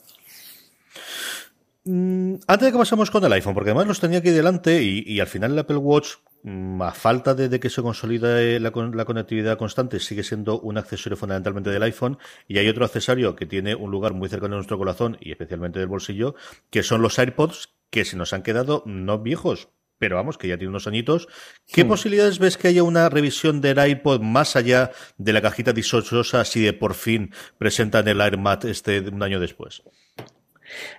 Mm, 1.86 2.36
antes 2.48 2.66
de 2.66 2.72
que 2.72 2.78
pasemos 2.78 3.12
con 3.12 3.26
el 3.26 3.34
iPhone, 3.34 3.54
porque 3.54 3.72
además 3.72 3.88
los 3.88 4.00
tenía 4.00 4.20
aquí 4.20 4.30
delante 4.30 4.82
y, 4.82 5.20
al 5.20 5.28
final 5.28 5.52
el 5.52 5.60
Apple 5.60 5.76
Watch 5.76 6.12
mm, 6.44 6.82
a 6.82 6.92
falta 6.92 7.34
de, 7.36 7.60
que 7.60 7.70
se 7.70 7.82
consolide 7.82 8.60
la, 8.62 8.72
la, 8.94 9.06
conectividad 9.06 9.58
constante, 9.58 10.00
sigue 10.00 10.24
siendo 10.24 10.60
un 10.62 10.78
accesorio 10.78 11.18
fundamentalmente 11.18 11.70
del 11.70 11.84
iPhone. 11.84 12.18
Y 12.48 12.58
hay 12.58 12.70
otro 12.70 12.86
accesorio 12.86 13.36
que 13.36 13.46
tiene 13.46 13.76
un 13.76 13.92
lugar 13.92 14.14
muy 14.14 14.30
cercano 14.30 14.56
a 14.56 14.58
nuestro 14.58 14.78
corazón 14.78 15.18
y 15.20 15.32
especialmente 15.32 15.80
del 15.80 15.90
bolsillo, 15.90 16.36
que 16.70 16.84
son 16.84 17.02
los 17.02 17.20
AirPods, 17.20 17.74
que 17.90 18.06
se 18.06 18.16
nos 18.16 18.32
han 18.32 18.44
quedado 18.44 18.84
no 18.86 19.20
viejos, 19.20 19.68
pero 20.00 20.16
vamos, 20.16 20.38
que 20.38 20.48
ya 20.48 20.58
tiene 20.58 20.70
unos 20.70 20.88
añitos. 20.88 21.28
¿Qué 21.68 21.84
hmm. 21.84 21.88
posibilidades 21.90 22.40
ves 22.40 22.58
que 22.58 22.70
haya 22.70 22.84
una 22.84 23.10
revisión 23.10 23.60
del 23.60 23.86
iPod 23.86 24.22
más 24.22 24.56
allá 24.56 24.92
de 25.18 25.34
la 25.34 25.42
cajita 25.42 25.74
disochosa 25.74 26.46
si 26.46 26.62
de 26.62 26.74
por 26.74 26.94
fin 26.94 27.34
presentan 27.58 28.08
el 28.08 28.22
AirMat 28.22 28.66
este 28.66 29.00
un 29.02 29.22
año 29.22 29.40
después? 29.40 29.84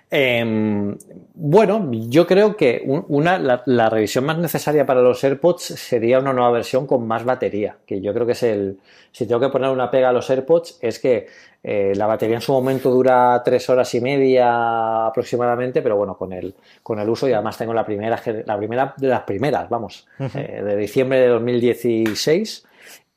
Em, 0.09 0.97
bueno, 1.33 1.89
yo 1.91 2.25
creo 2.27 2.55
que 2.55 2.83
una, 2.85 3.37
la, 3.37 3.89
revisión 3.89 4.25
más 4.25 4.37
necesaria 4.37 4.85
para 4.85 5.01
los 5.01 5.23
AirPods 5.23 5.63
sería 5.63 6.19
una 6.19 6.31
nueva 6.31 6.51
versión 6.51 6.87
con 6.87 7.05
más 7.07 7.25
batería, 7.25 7.77
que 7.85 8.01
yo 8.01 8.13
creo 8.13 8.25
que 8.25 8.33
es 8.33 8.43
el... 8.43 8.79
Si 9.11 9.25
tengo 9.25 9.41
que 9.41 9.49
poner 9.49 9.69
una 9.69 9.89
pega 9.89 10.09
a 10.09 10.13
los 10.13 10.29
AirPods 10.29 10.77
es 10.81 10.99
que 10.99 11.27
eh, 11.63 11.93
la 11.95 12.05
batería 12.05 12.35
en 12.35 12.41
su 12.41 12.53
momento 12.53 12.91
dura 12.91 13.41
tres 13.43 13.69
horas 13.69 13.93
y 13.95 14.01
media 14.01 15.07
aproximadamente, 15.07 15.81
pero 15.81 15.97
bueno, 15.97 16.15
con 16.15 16.31
el, 16.31 16.53
con 16.83 16.99
el 16.99 17.09
uso 17.09 17.27
y 17.27 17.33
además 17.33 17.57
tengo 17.57 17.73
la 17.73 17.85
primera, 17.85 18.21
la 18.45 18.57
primera 18.57 18.93
de 18.97 19.07
las 19.07 19.21
primeras, 19.23 19.69
vamos, 19.69 20.07
eh, 20.19 20.61
de 20.63 20.75
diciembre 20.75 21.19
de 21.19 21.27
2016 21.27 22.65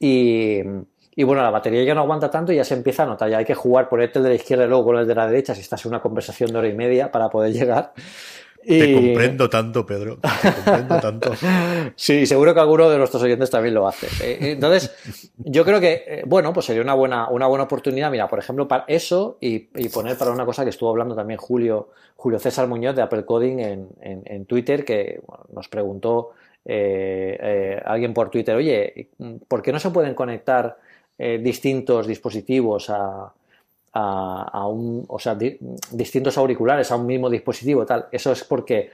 y 0.01 0.63
y 1.19 1.25
bueno, 1.25 1.43
la 1.43 1.51
batería 1.51 1.83
ya 1.83 1.97
no 1.97 2.03
aguanta 2.03 2.31
tanto 2.31 2.53
y 2.53 2.57
ya 2.57 2.65
se 2.65 2.75
empieza 2.75 3.03
a 3.03 3.07
notar. 3.07 3.29
Ya 3.29 3.39
hay 3.39 3.45
que 3.45 3.57
jugar, 3.57 3.89
ponerte 3.89 4.21
el 4.21 4.23
de 4.23 4.29
la 4.29 4.37
izquierda 4.37 4.67
y 4.67 4.69
luego 4.69 4.85
con 4.85 4.99
el 4.99 5.05
de 5.05 5.17
la 5.17 5.27
derecha 5.27 5.53
si 5.53 5.63
estás 5.63 5.85
en 5.85 5.89
una 5.89 6.01
conversación 6.01 6.53
de 6.53 6.59
hora 6.59 6.69
y 6.69 6.75
media 6.75 7.11
para 7.11 7.29
poder 7.29 7.53
llegar. 7.53 7.93
Te 8.65 8.95
comprendo 8.95 9.51
tanto, 9.51 9.85
Pedro. 9.85 10.19
Te 10.21 10.53
comprendo 10.53 11.01
tanto. 11.01 11.33
sí, 11.97 12.25
seguro 12.25 12.55
que 12.55 12.61
alguno 12.61 12.89
de 12.89 12.99
nuestros 12.99 13.21
oyentes 13.21 13.51
también 13.51 13.75
lo 13.75 13.89
hace. 13.89 14.07
Eh, 14.25 14.53
entonces, 14.53 14.95
yo 15.39 15.65
creo 15.65 15.81
que, 15.81 16.05
eh, 16.07 16.23
bueno, 16.25 16.53
pues 16.53 16.67
sería 16.67 16.83
una 16.83 16.95
buena, 16.95 17.29
una 17.31 17.49
buena 17.49 17.65
oportunidad, 17.65 18.13
mira, 18.13 18.29
por 18.29 18.39
ejemplo, 18.39 18.69
para 18.69 18.85
eso 18.87 19.39
y, 19.41 19.59
poner 19.89 20.17
para 20.17 20.31
una 20.31 20.47
cosa 20.47 20.63
que 20.63 20.71
estuvo 20.71 20.91
hablando 20.91 21.17
también 21.17 21.41
Julio, 21.41 21.89
Julio 22.15 22.39
César 22.39 22.69
Muñoz 22.69 22.95
de 22.95 23.03
Apple 23.03 23.25
Coding 23.25 23.59
en, 23.59 24.47
Twitter, 24.47 24.85
que 24.85 25.21
nos 25.53 25.67
preguntó 25.67 26.31
eh, 26.65 27.83
alguien 27.85 28.15
por 28.15 28.31
Twitter, 28.31 28.55
oye, 28.55 29.09
¿por 29.49 29.63
qué 29.63 29.73
no 29.73 29.81
se 29.81 29.91
pueden 29.91 30.15
conectar 30.15 30.79
eh, 31.19 31.39
distintos 31.43 32.07
dispositivos 32.07 32.91
a, 32.91 33.33
un, 34.67 35.05
o 35.09 35.19
sea, 35.19 35.37
distintos 35.91 36.39
auriculares 36.39 36.93
a 36.93 36.97
un 36.97 37.07
mismo 37.07 37.29
dispositivo, 37.29 37.85
tal. 37.85 38.07
Eso 38.13 38.31
es 38.31 38.45
porque 38.45 38.91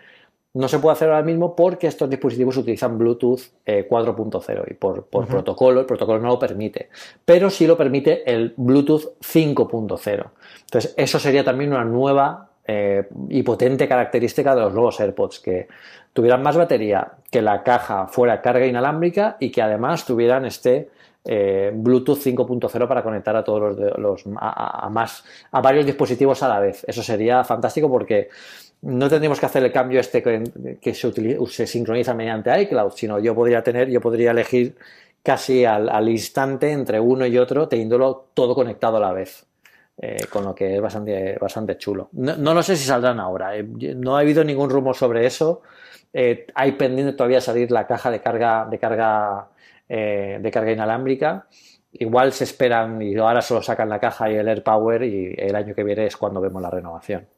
no 0.55 0.69
se 0.69 0.79
puede 0.79 0.93
hacer 0.93 1.11
ahora 1.11 1.23
mismo 1.23 1.55
porque 1.55 1.89
estos 1.89 2.09
dispositivos 2.09 2.57
utilizan 2.57 2.97
Bluetooth 2.97 3.41
4.0 3.67 4.51
eh, 4.51 4.65
y 4.71 4.75
por, 4.75 5.05
protocolo, 5.05 5.81
el 5.81 5.87
protocolo 5.87 6.21
no 6.21 6.29
lo 6.29 6.39
permite, 6.39 6.89
pero 7.25 7.51
sí 7.51 7.67
lo 7.67 7.77
permite 7.77 8.23
el 8.33 8.55
Bluetooth 8.57 9.19
5.0. 9.21 10.31
Entonces, 10.63 10.95
eso 10.97 11.19
sería 11.19 11.45
también 11.45 11.73
una 11.73 11.85
nueva 11.85 12.51
eh, 12.67 13.07
y 13.29 13.43
potente 13.43 13.87
característica 13.87 14.55
de 14.55 14.63
los 14.63 14.73
nuevos 14.73 14.99
AirPods, 14.99 15.41
que 15.41 15.69
tuvieran 16.13 16.43
más 16.43 16.57
batería, 16.57 17.13
que 17.31 17.43
la 17.43 17.63
caja 17.63 18.07
fuera 18.07 18.41
carga 18.41 18.65
inalámbrica 18.65 19.37
y 19.41 19.51
que 19.51 19.61
además 19.61 20.07
tuvieran 20.07 20.47
este 20.47 20.89
eh, 21.27 21.73
Bluetooth 21.75 22.19
5.0 22.19 22.87
para 22.87 23.03
conectar 23.03 23.35
a 23.35 23.43
todos 23.43 23.79
los, 23.99 24.25
a, 24.37 24.89
más 24.91 25.25
a 25.53 25.61
varios 25.63 25.87
dispositivos 25.87 26.43
a 26.43 26.49
la 26.49 26.61
vez. 26.61 26.85
Eso 26.87 27.03
sería 27.03 27.43
fantástico 27.45 27.91
porque 27.91 28.29
no 28.83 29.09
tendríamos 29.09 29.41
que 29.41 29.47
hacer 29.47 29.65
el 29.65 29.73
cambio 29.73 30.01
este 30.01 30.23
que, 30.23 30.95
se, 30.95 31.67
sincroniza 31.67 32.13
mediante 32.13 32.61
iCloud, 32.63 32.93
sino 32.93 33.19
yo 33.19 33.35
podría 33.35 33.63
tener, 33.63 33.89
yo 33.89 34.03
podría 34.03 34.33
elegir 34.33 34.77
casi 35.23 35.65
al, 35.65 36.09
instante 36.11 36.71
entre 36.71 37.01
uno 37.01 37.25
y 37.25 37.39
otro, 37.39 37.69
teniéndolo 37.69 38.27
todo 38.35 38.55
conectado 38.55 38.99
a 38.99 39.01
la 39.01 39.13
vez. 39.13 39.47
Eh, 39.97 40.27
con 40.29 40.45
lo 40.45 40.53
que 40.57 40.75
es 40.75 40.81
bastante, 40.83 41.39
bastante 41.41 41.79
chulo. 41.79 42.09
No, 42.15 42.37
no, 42.37 42.63
sé 42.65 42.75
si 42.75 42.85
saldrán 42.85 43.21
ahora. 43.21 43.57
Eh, 43.57 43.63
no 43.63 44.17
ha 44.17 44.21
habido 44.21 44.43
ningún 44.43 44.69
rumor 44.69 44.97
sobre 44.97 45.25
eso. 45.25 45.63
hay 46.13 46.73
pendiente 46.73 47.13
todavía 47.13 47.41
salir 47.41 47.71
la 47.71 47.87
caja 47.87 48.11
de 48.11 48.21
carga, 48.21 48.67
de 48.69 48.79
carga 48.79 49.49
eh, 49.89 50.39
de 50.41 50.51
carga 50.51 50.73
inalámbrica. 50.73 51.49
Igual 51.93 52.33
se 52.33 52.45
esperan 52.45 53.01
y 53.01 53.17
ahora 53.17 53.43
solo 53.43 53.63
sacan 53.63 53.89
la 53.89 54.01
caja 54.01 54.31
y 54.31 54.35
el 54.35 54.49
AirPower 54.49 55.05
y 55.05 55.35
el 55.37 55.55
año 55.55 55.75
que 55.75 55.85
viene 55.85 56.07
es 56.07 56.17
cuando 56.17 56.41
vemos 56.41 56.61
la 56.61 56.71
renovación. 56.71 57.29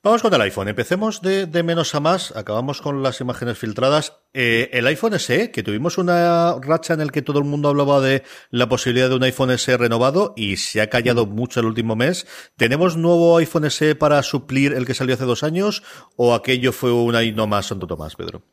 Vamos 0.00 0.22
con 0.22 0.32
el 0.32 0.40
iPhone. 0.42 0.68
Empecemos 0.68 1.22
de, 1.22 1.62
menos 1.64 1.92
a 1.96 1.98
más. 1.98 2.34
Acabamos 2.36 2.80
con 2.80 3.02
las 3.02 3.20
imágenes 3.20 3.58
filtradas. 3.58 4.20
Eh, 4.32 4.70
el 4.72 4.86
iPhone 4.86 5.18
SE, 5.18 5.50
que 5.50 5.64
tuvimos 5.64 5.98
una 5.98 6.54
racha 6.60 6.94
en 6.94 7.00
el 7.00 7.10
que 7.10 7.20
todo 7.20 7.40
el 7.40 7.44
mundo 7.44 7.68
hablaba 7.68 8.00
de 8.00 8.22
la 8.50 8.68
posibilidad 8.68 9.08
de 9.08 9.16
un 9.16 9.24
iPhone 9.24 9.58
SE 9.58 9.76
renovado 9.76 10.34
y 10.36 10.58
se 10.58 10.80
ha 10.80 10.88
callado 10.88 11.26
mucho 11.26 11.58
el 11.58 11.66
último 11.66 11.96
mes. 11.96 12.28
¿Tenemos 12.56 12.96
nuevo 12.96 13.38
iPhone 13.38 13.68
SE 13.72 13.96
para 13.96 14.22
suplir 14.22 14.72
el 14.72 14.86
que 14.86 14.94
salió 14.94 15.16
hace 15.16 15.24
dos 15.24 15.42
años 15.42 15.82
o 16.14 16.32
aquello 16.32 16.70
fue 16.72 16.92
una 16.92 17.24
y 17.24 17.32
no 17.32 17.48
más, 17.48 17.66
Santo 17.66 17.88
Tomás, 17.88 18.14
Pedro? 18.14 18.44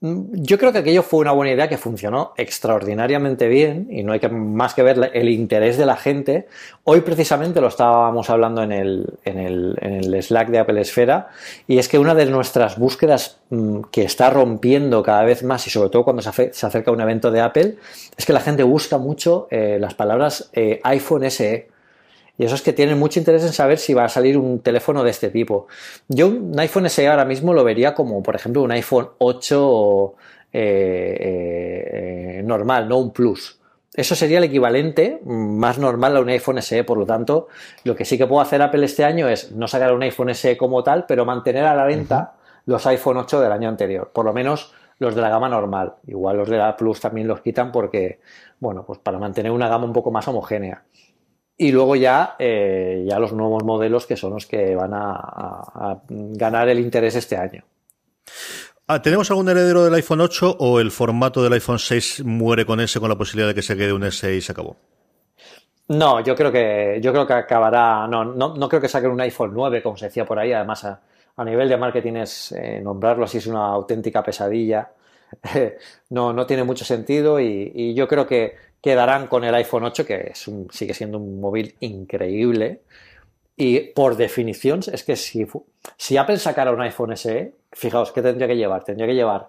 Mm, 0.00 0.42
yo 0.42 0.58
creo 0.58 0.70
que 0.72 0.78
aquello 0.78 1.02
fue 1.02 1.18
una 1.20 1.32
buena 1.32 1.52
idea 1.52 1.68
que 1.68 1.76
funcionó 1.76 2.32
extraordinariamente 2.36 3.48
bien 3.48 3.88
y 3.90 4.04
no 4.04 4.12
hay 4.12 4.20
que, 4.20 4.28
más 4.28 4.72
que 4.74 4.84
ver 4.84 5.10
el 5.12 5.28
interés 5.28 5.76
de 5.76 5.86
la 5.86 5.96
gente. 5.96 6.46
Hoy 6.84 7.00
precisamente 7.00 7.60
lo 7.60 7.66
estábamos 7.66 8.30
hablando 8.30 8.62
en 8.62 8.70
el, 8.70 9.18
en 9.24 9.38
el, 9.38 9.76
en 9.80 9.94
el 9.94 10.22
Slack 10.22 10.50
de 10.50 10.60
Apple 10.60 10.80
Esfera 10.80 11.30
y 11.66 11.78
es 11.78 11.88
que 11.88 11.98
una 11.98 12.14
de 12.14 12.26
nuestras 12.26 12.78
búsquedas 12.78 13.40
mm, 13.50 13.80
que 13.90 14.04
está 14.04 14.30
rompiendo 14.30 15.02
cada 15.02 15.24
vez 15.24 15.42
más 15.42 15.66
y 15.66 15.70
sobre 15.70 15.90
todo 15.90 16.04
cuando 16.04 16.22
se, 16.22 16.28
acerca 16.28 16.92
un 16.92 17.00
evento 17.00 17.32
de 17.32 17.40
Apple 17.40 17.76
es 18.16 18.24
que 18.24 18.32
la 18.32 18.40
gente 18.40 18.62
busca 18.62 18.98
mucho 18.98 19.48
eh, 19.50 19.78
las 19.80 19.94
palabras 19.94 20.48
eh, 20.52 20.80
iPhone 20.84 21.28
SE 21.28 21.68
y 22.38 22.44
eso 22.44 22.54
es 22.54 22.62
que 22.62 22.72
tienen 22.72 22.98
mucho 22.98 23.18
interés 23.18 23.42
en 23.42 23.52
saber 23.52 23.78
si 23.78 23.92
va 23.92 24.04
a 24.04 24.08
salir 24.08 24.38
un 24.38 24.60
teléfono 24.60 25.02
de 25.02 25.10
este 25.10 25.28
tipo. 25.28 25.66
Yo 26.06 26.28
un 26.28 26.58
iPhone 26.58 26.88
SE 26.88 27.06
ahora 27.08 27.24
mismo 27.24 27.52
lo 27.52 27.64
vería 27.64 27.94
como, 27.94 28.22
por 28.22 28.36
ejemplo, 28.36 28.62
un 28.62 28.70
iPhone 28.70 29.08
8 29.18 30.14
eh, 30.52 31.16
eh, 31.20 32.42
normal, 32.44 32.88
no 32.88 32.98
un 32.98 33.12
Plus. 33.12 33.58
Eso 33.92 34.14
sería 34.14 34.38
el 34.38 34.44
equivalente 34.44 35.20
más 35.24 35.78
normal 35.78 36.16
a 36.16 36.20
un 36.20 36.28
iPhone 36.28 36.62
SE, 36.62 36.84
por 36.84 36.96
lo 36.98 37.04
tanto, 37.04 37.48
lo 37.82 37.96
que 37.96 38.04
sí 38.04 38.16
que 38.16 38.28
puedo 38.28 38.40
hacer 38.40 38.62
Apple 38.62 38.84
este 38.84 39.04
año 39.04 39.28
es 39.28 39.50
no 39.50 39.66
sacar 39.66 39.92
un 39.92 40.02
iPhone 40.04 40.32
SE 40.32 40.56
como 40.56 40.84
tal, 40.84 41.06
pero 41.06 41.24
mantener 41.24 41.64
a 41.64 41.74
la 41.74 41.84
venta 41.84 42.34
los 42.66 42.86
iPhone 42.86 43.16
8 43.16 43.40
del 43.40 43.50
año 43.50 43.68
anterior, 43.68 44.12
por 44.12 44.24
lo 44.24 44.32
menos 44.32 44.72
los 45.00 45.14
de 45.14 45.22
la 45.22 45.30
gama 45.30 45.48
normal. 45.48 45.94
Igual 46.06 46.36
los 46.36 46.48
de 46.48 46.58
la 46.58 46.76
Plus 46.76 47.00
también 47.00 47.26
los 47.26 47.40
quitan 47.40 47.72
porque, 47.72 48.20
bueno, 48.60 48.84
pues 48.84 48.98
para 49.00 49.18
mantener 49.18 49.50
una 49.50 49.68
gama 49.68 49.84
un 49.84 49.92
poco 49.92 50.10
más 50.10 50.28
homogénea. 50.28 50.84
Y 51.60 51.72
luego 51.72 51.96
ya, 51.96 52.36
eh, 52.38 53.04
ya 53.04 53.18
los 53.18 53.32
nuevos 53.32 53.64
modelos 53.64 54.06
que 54.06 54.16
son 54.16 54.32
los 54.34 54.46
que 54.46 54.76
van 54.76 54.92
a, 54.94 56.00
ganar 56.08 56.68
el 56.68 56.78
interés 56.78 57.16
este 57.16 57.36
año. 57.36 57.64
Ah, 58.86 59.02
¿Tenemos 59.02 59.28
algún 59.32 59.48
heredero 59.48 59.84
del 59.84 59.92
iPhone 59.94 60.20
8 60.20 60.56
o 60.60 60.78
el 60.78 60.92
formato 60.92 61.42
del 61.42 61.52
iPhone 61.54 61.80
6 61.80 62.24
muere 62.24 62.64
con 62.64 62.78
ese 62.78 63.00
con 63.00 63.08
la 63.08 63.18
posibilidad 63.18 63.48
de 63.48 63.56
que 63.56 63.62
se 63.62 63.76
quede 63.76 63.92
un 63.92 64.04
S 64.04 64.32
y 64.32 64.40
se 64.40 64.52
acabó? 64.52 64.76
No, 65.88 66.20
yo 66.20 66.36
creo 66.36 66.52
que 66.52 67.00
yo 67.02 67.12
creo 67.12 67.26
que 67.26 67.32
acabará. 67.32 68.06
No, 68.06 68.24
no, 68.24 68.54
no 68.54 68.68
creo 68.68 68.80
que 68.80 68.88
saquen 68.88 69.10
un 69.10 69.20
iPhone 69.20 69.50
9, 69.52 69.82
como 69.82 69.96
se 69.96 70.06
decía 70.06 70.24
por 70.24 70.38
ahí. 70.38 70.52
Además, 70.52 70.84
a, 70.84 71.44
nivel 71.44 71.68
de 71.68 71.76
marketing 71.76 72.14
es 72.16 72.52
eh, 72.52 72.80
nombrarlo 72.80 73.24
así 73.24 73.38
es 73.38 73.48
una 73.48 73.66
auténtica 73.66 74.22
pesadilla. 74.22 74.92
no, 76.10 76.32
no 76.32 76.46
tiene 76.46 76.62
mucho 76.62 76.84
sentido 76.84 77.40
y 77.40 77.94
yo 77.94 78.06
creo 78.06 78.26
que 78.26 78.67
quedarán 78.82 79.26
con 79.26 79.44
el 79.44 79.54
iPhone 79.54 79.84
8, 79.84 80.06
que 80.06 80.32
es 80.32 80.50
sigue 80.70 80.94
siendo 80.94 81.18
un 81.18 81.40
móvil 81.40 81.74
increíble. 81.80 82.82
Y 83.56 83.80
por 83.80 84.16
definición, 84.16 84.80
es 84.92 85.02
que 85.02 85.16
si, 85.16 85.46
si 85.96 86.16
Apple 86.16 86.38
sacara 86.38 86.70
un 86.70 86.80
iPhone 86.80 87.16
SE, 87.16 87.54
fijaos, 87.72 88.12
¿qué 88.12 88.22
tendría 88.22 88.46
que 88.46 88.56
llevar? 88.56 88.84
Tendría 88.84 89.08
que 89.08 89.14
llevar 89.14 89.48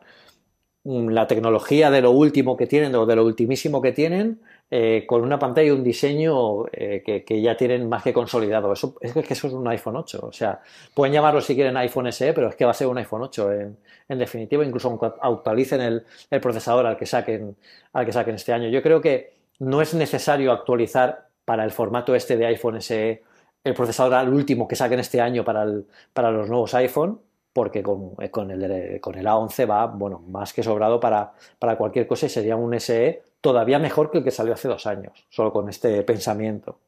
la 0.84 1.27
tecnología 1.27 1.91
de 1.91 2.01
lo 2.01 2.11
último 2.11 2.57
que 2.57 2.65
tienen 2.65 2.95
o 2.95 3.05
de 3.05 3.15
lo 3.15 3.25
ultimísimo 3.25 3.82
que 3.82 3.91
tienen 3.91 4.41
eh, 4.72 5.05
con 5.07 5.24
una 5.24 5.39
pantalla 5.39 5.67
y 5.67 5.72
un 5.72 5.84
diseño 5.84 6.65
eh, 6.72 7.24
que, 7.26 7.41
ya 7.41 7.57
tienen 7.57 7.89
más 7.89 8.03
que 8.03 8.13
consolidado. 8.13 8.72
Eso, 8.72 8.95
es 9.01 9.13
que 9.13 9.34
eso 9.34 9.47
es 9.47 9.53
un 9.53 9.67
iPhone 9.67 9.95
8. 9.95 10.20
O 10.22 10.32
sea, 10.32 10.61
pueden 10.93 11.13
llamarlo 11.13 11.41
si 11.41 11.55
quieren 11.55 11.76
iPhone 11.78 12.11
SE, 12.11 12.34
pero 12.34 12.49
es 12.49 12.55
que 12.55 12.65
va 12.65 12.72
a 12.72 12.76
ser 12.76 12.88
un 12.88 12.97
iPhone 12.97 13.24
8 13.24 13.51
en, 13.53 13.78
en 14.07 14.20
definitiva, 14.20 14.63
incluso 14.63 14.89
aunque 14.89 15.07
actualicen 15.22 15.82
el, 15.82 16.05
el, 16.30 16.41
procesador 16.41 16.86
al 16.86 16.97
que, 16.97 17.05
saquen, 17.05 17.55
al 17.93 18.05
que 18.05 18.13
saquen 18.13 18.36
este 18.36 18.53
año. 18.53 18.70
Yo 18.70 18.84
creo 18.84 19.01
que 19.01 19.34
no 19.59 19.82
es 19.82 19.93
necesario 19.93 20.51
actualizar 20.51 21.30
para 21.45 21.63
el 21.63 21.72
formato 21.72 22.13
este 22.13 22.38
de 22.38 22.45
iPhone 22.45 22.82
SE 22.82 23.24
el 23.63 23.74
procesador 23.74 24.13
al 24.13 24.34
último 24.34 24.67
que 24.67 24.76
saquen 24.76 24.99
este 24.99 25.20
año 25.22 25.43
para, 25.43 25.65
para 26.13 26.32
los 26.32 26.47
nuevos 26.47 26.74
iPhone, 26.76 27.20
porque 27.53 27.84
con, 27.84 28.15
con, 28.32 28.51
el, 28.51 29.01
con 29.01 29.17
el 29.17 29.26
A11 29.26 29.70
va, 29.70 29.88
bueno, 29.88 30.20
más 30.28 30.53
que 30.53 30.63
sobrado 30.63 30.99
para, 30.99 31.34
para 31.57 31.78
cualquier 31.78 32.07
cosa 32.07 32.28
y 32.28 32.30
sería 32.30 32.55
un 32.55 32.80
SE 32.80 33.22
todavía 33.41 33.79
mejor 33.79 34.11
que 34.11 34.19
el 34.19 34.23
que 34.23 34.31
salió 34.31 34.53
hace 34.53 34.67
dos 34.67 34.85
años, 34.85 35.25
solo 35.29 35.51
con 35.51 35.69
este 35.69 36.01
pensamiento. 36.03 36.79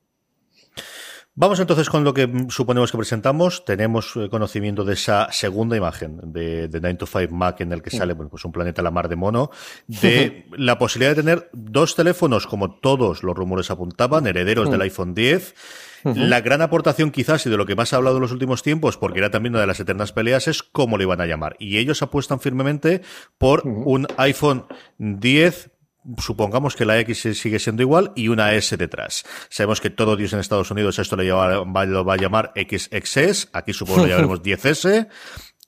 Vamos 1.34 1.62
entonces 1.62 1.89
con 1.89 2.04
lo 2.04 2.14
que 2.14 2.30
suponemos 2.49 2.91
que 2.91 2.97
presentamos. 2.97 3.64
Tenemos 3.64 4.18
eh, 4.18 4.28
conocimiento 4.30 4.84
de 4.84 4.95
esa 4.95 5.32
segunda 5.32 5.78
imagen 5.78 6.20
de, 6.34 6.68
de 6.68 6.82
9 6.82 6.95
to 6.95 7.06
5 7.06 7.34
Mac 7.34 7.62
en 7.62 7.72
el 7.72 7.82
que 7.82 7.89
sale 7.89 8.14
bueno, 8.14 8.30
pues 8.30 8.43
un 8.43 8.52
planeta 8.52 8.82
a 8.82 8.84
la 8.84 8.91
mar 8.91 9.08
de 9.08 9.16
mono, 9.16 9.49
de 9.88 10.45
la 10.58 10.78
posibilidad 10.78 11.16
de 11.16 11.24
tener 11.24 11.49
dos 11.54 11.95
teléfonos 11.95 12.47
como 12.47 12.76
todos 12.80 13.24
los 13.24 13.34
rumores 13.34 13.72
apuntaban, 13.72 14.28
herederos 14.28 14.70
del 14.70 14.82
iPhone 14.82 15.14
10. 15.14 15.56
La 16.04 16.41
gran 16.41 16.62
aportación 16.62 17.12
quizás 17.12 17.45
y 17.45 17.49
de 17.49 17.58
lo 17.58 17.66
que 17.66 17.76
más 17.76 17.93
ha 17.93 17.97
hablado 17.97 18.18
en 18.18 18.24
los 18.24 18.32
últimos 18.32 18.64
tiempos, 18.64 18.97
porque 18.97 19.20
era 19.20 19.32
también 19.32 19.54
una 19.54 19.62
de 19.62 19.68
las 19.68 19.80
eternas 19.80 20.12
peleas, 20.12 20.47
es 20.47 20.64
cómo 20.64 20.97
le 20.97 21.04
iban 21.04 21.22
a 21.22 21.28
llamar. 21.28 21.56
Y 21.60 21.78
ellos 21.78 22.02
apuestan 22.02 22.39
firmemente 22.39 23.04
por 23.38 23.66
un 23.66 24.08
iPhone 24.18 24.66
10 24.97 25.70
supongamos 26.18 26.76
que 26.76 26.86
la 26.86 26.99
X 26.99 27.38
sigue 27.38 27.60
siendo 27.60 27.82
igual 27.82 28.12
y 28.16 28.28
una 28.28 28.54
S 28.54 28.76
detrás. 28.78 29.24
Sabemos 29.49 29.82
que 29.82 29.89
todo 29.89 30.16
Dios 30.16 30.34
en 30.34 30.39
Estados 30.39 30.72
Unidos 30.72 30.99
esto 30.99 31.16
lo, 31.16 31.66
lo 31.66 32.06
va 32.06 32.14
a 32.14 32.18
llamar 32.18 32.54
XXS, 32.56 33.49
aquí 33.54 33.74
supongo 33.74 34.04
que 34.04 34.10
lo 34.10 34.10
llamaremos 34.10 34.41
10S. 34.43 35.08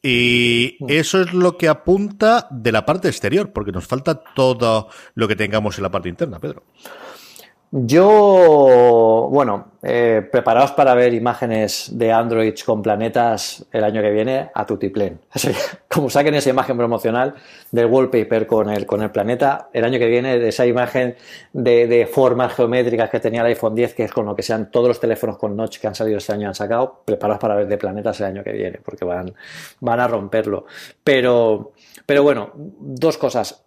Y 0.05 0.75
eso 0.89 1.21
es 1.21 1.33
lo 1.33 1.57
que 1.57 1.69
apunta 1.69 2.47
de 2.51 2.73
la 2.73 2.85
parte 2.85 3.07
exterior, 3.07 3.53
porque 3.53 3.71
nos 3.71 3.87
falta 3.87 4.21
todo 4.35 4.89
lo 5.15 5.27
que 5.29 5.37
tengamos 5.37 5.77
en 5.77 5.83
la 5.83 5.91
parte 5.91 6.09
interna, 6.09 6.39
Pedro. 6.39 6.65
Yo, 7.75 9.29
bueno, 9.31 9.71
eh, 9.81 10.21
preparaos 10.31 10.73
para 10.73 10.93
ver 10.93 11.11
imágenes 11.15 11.89
de 11.91 12.11
Android 12.11 12.53
con 12.63 12.83
planetas 12.83 13.65
el 13.71 13.83
año 13.83 13.99
que 14.03 14.11
viene 14.11 14.51
a 14.53 14.63
tutiplén. 14.63 15.19
Como 15.89 16.07
saquen 16.11 16.35
esa 16.35 16.51
imagen 16.51 16.77
promocional 16.77 17.33
del 17.71 17.87
wallpaper 17.87 18.45
con 18.45 18.69
el, 18.69 18.85
con 18.85 19.01
el 19.01 19.09
planeta, 19.09 19.69
el 19.73 19.85
año 19.85 19.97
que 19.97 20.05
viene, 20.05 20.37
de 20.37 20.49
esa 20.49 20.67
imagen 20.67 21.15
de, 21.51 22.07
formas 22.13 22.53
geométricas 22.53 23.09
que 23.09 23.19
tenía 23.19 23.41
el 23.41 23.47
iPhone 23.47 23.73
10, 23.73 23.95
que 23.95 24.03
es 24.03 24.11
con 24.11 24.27
lo 24.27 24.35
que 24.35 24.43
sean 24.43 24.69
todos 24.69 24.89
los 24.89 24.99
teléfonos 24.99 25.39
con 25.39 25.55
notch 25.57 25.79
que 25.79 25.87
han 25.87 25.95
salido 25.95 26.19
este 26.19 26.33
año 26.33 26.49
han 26.49 26.55
sacado, 26.55 27.01
preparaos 27.03 27.39
para 27.39 27.55
ver 27.55 27.67
de 27.67 27.79
planetas 27.79 28.19
el 28.19 28.27
año 28.27 28.43
que 28.43 28.51
viene, 28.51 28.81
porque 28.85 29.03
van, 29.03 29.33
van 29.79 29.99
a 29.99 30.07
romperlo. 30.07 30.67
Pero, 31.03 31.71
pero 32.05 32.21
bueno, 32.21 32.51
dos 32.55 33.17
cosas 33.17 33.63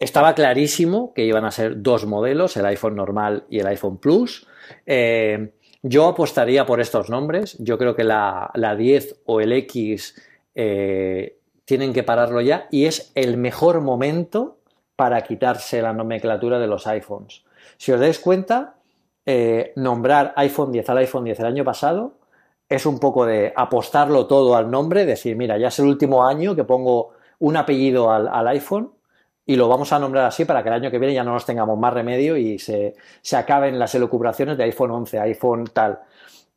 estaba 0.00 0.34
clarísimo 0.34 1.12
que 1.12 1.24
iban 1.24 1.44
a 1.44 1.50
ser 1.50 1.82
dos 1.82 2.06
modelos, 2.06 2.56
el 2.56 2.64
iPhone 2.64 2.96
normal 2.96 3.44
y 3.50 3.60
el 3.60 3.66
iPhone 3.66 3.98
Plus. 3.98 4.46
Eh, 4.86 5.52
yo 5.82 6.08
apostaría 6.08 6.64
por 6.64 6.80
estos 6.80 7.10
nombres. 7.10 7.56
Yo 7.58 7.76
creo 7.76 7.94
que 7.94 8.04
la, 8.04 8.50
10 8.54 9.20
o 9.26 9.40
el 9.40 9.52
X 9.52 10.20
eh, 10.54 11.38
tienen 11.66 11.92
que 11.92 12.02
pararlo 12.02 12.40
ya 12.40 12.66
y 12.70 12.86
es 12.86 13.12
el 13.14 13.36
mejor 13.36 13.82
momento 13.82 14.58
para 14.96 15.20
quitarse 15.22 15.82
la 15.82 15.92
nomenclatura 15.92 16.58
de 16.58 16.66
los 16.66 16.86
iPhones. 16.86 17.44
Si 17.76 17.92
os 17.92 18.00
dais 18.00 18.18
cuenta, 18.18 18.76
eh, 19.26 19.72
nombrar 19.76 20.32
iPhone 20.36 20.72
10 20.72 20.88
al 20.88 20.98
iPhone 20.98 21.24
10 21.24 21.40
el 21.40 21.46
año 21.46 21.64
pasado 21.64 22.14
es 22.70 22.86
un 22.86 22.98
poco 22.98 23.26
de 23.26 23.52
apostarlo 23.54 24.26
todo 24.26 24.56
al 24.56 24.70
nombre, 24.70 25.04
decir, 25.04 25.36
mira, 25.36 25.58
ya 25.58 25.68
es 25.68 25.78
el 25.78 25.86
último 25.86 26.26
año 26.26 26.54
que 26.54 26.64
pongo 26.64 27.10
un 27.40 27.56
apellido 27.56 28.10
al 28.10 28.48
iPhone 28.48 28.92
y 29.50 29.56
lo 29.56 29.66
vamos 29.66 29.92
a 29.92 29.98
nombrar 29.98 30.26
así 30.26 30.44
para 30.44 30.62
que 30.62 30.68
el 30.68 30.76
año 30.76 30.92
que 30.92 31.00
viene 31.00 31.12
ya 31.12 31.24
no 31.24 31.32
nos 31.32 31.44
tengamos 31.44 31.76
más 31.76 31.92
remedio 31.92 32.36
y 32.36 32.60
se, 32.60 32.94
acaben 33.36 33.80
las 33.80 33.92
elucubraciones 33.96 34.56
de 34.56 34.62
iPhone 34.62 34.92
11, 34.92 35.18
iPhone 35.18 35.64
tal. 35.72 35.98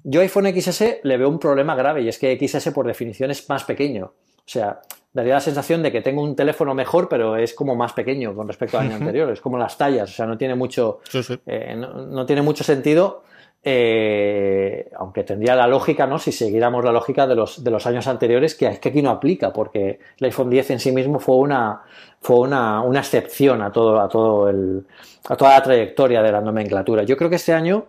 Yo 0.03 0.21
iPhone 0.21 0.45
XS 0.53 0.99
le 1.01 1.17
veo 1.17 1.27
un 1.27 1.39
problema 1.39 1.73
grave 1.75 2.03
y 2.03 2.07
es 2.07 2.19
que 2.19 2.37
XS 2.37 2.69
por 2.69 2.85
definición 2.85 3.31
es 3.31 3.49
más 3.49 3.63
pequeño. 3.63 4.13
O 4.37 4.43
sea, 4.45 4.81
daría 5.11 5.33
la 5.33 5.39
sensación 5.39 5.81
de 5.81 5.91
que 5.91 6.01
tengo 6.01 6.21
un 6.21 6.35
teléfono 6.35 6.75
mejor, 6.75 7.09
pero 7.09 7.35
es 7.35 7.55
como 7.55 7.75
más 7.75 7.93
pequeño 7.93 8.35
con 8.35 8.47
respecto 8.47 8.77
al 8.77 8.85
año 8.85 8.97
anterior. 8.97 9.31
Es 9.31 9.41
como 9.41 9.57
las 9.57 9.75
tallas, 9.75 10.11
o 10.11 10.13
sea, 10.13 10.27
no 10.27 10.37
tiene 10.37 10.53
mucho, 10.53 10.99
eh, 11.47 11.75
no, 11.75 12.27
tiene 12.27 12.43
mucho 12.43 12.63
sentido 12.63 13.23
eh, 13.65 14.91
aunque 14.97 15.23
tendría 15.23 15.55
la 15.55 15.67
lógica, 15.67 16.05
¿no? 16.05 16.19
Si 16.19 16.33
siguiéramos 16.33 16.83
la 16.83 16.91
lógica 16.91 17.25
de 17.25 17.35
los, 17.35 17.63
de 17.63 17.71
los 17.71 17.85
años 17.87 18.07
anteriores, 18.07 18.55
que 18.55 18.67
es 18.67 18.79
que 18.79 18.89
aquí 18.89 19.01
no 19.01 19.09
aplica, 19.09 19.53
porque 19.53 19.99
el 20.19 20.25
iPhone 20.25 20.49
10 20.49 20.71
en 20.71 20.79
sí 20.79 20.91
mismo 20.91 21.19
fue 21.19 21.37
una, 21.37 21.81
fue 22.19 22.39
una, 22.39 22.81
una 22.81 22.99
excepción 22.99 23.61
a 23.61 23.71
todo, 23.71 24.01
a 24.01 24.09
todo 24.09 24.49
el, 24.49 24.85
a 25.29 25.37
toda 25.37 25.51
la 25.51 25.63
trayectoria 25.63 26.21
de 26.21 26.31
la 26.31 26.41
nomenclatura. 26.41 27.03
Yo 27.03 27.15
creo 27.15 27.29
que 27.29 27.37
este 27.37 27.53
año 27.53 27.85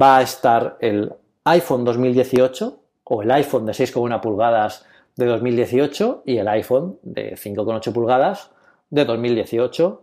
va 0.00 0.18
a 0.18 0.22
estar 0.22 0.78
el 0.80 1.12
iPhone 1.44 1.84
2018 1.84 2.80
o 3.04 3.22
el 3.22 3.30
iPhone 3.30 3.66
de 3.66 3.72
6,1 3.72 4.20
pulgadas 4.20 4.84
de 5.14 5.26
2018 5.26 6.22
y 6.26 6.38
el 6.38 6.48
iPhone 6.48 6.98
de 7.02 7.36
5,8 7.36 7.92
pulgadas 7.92 8.50
de 8.90 9.04
2018. 9.04 10.00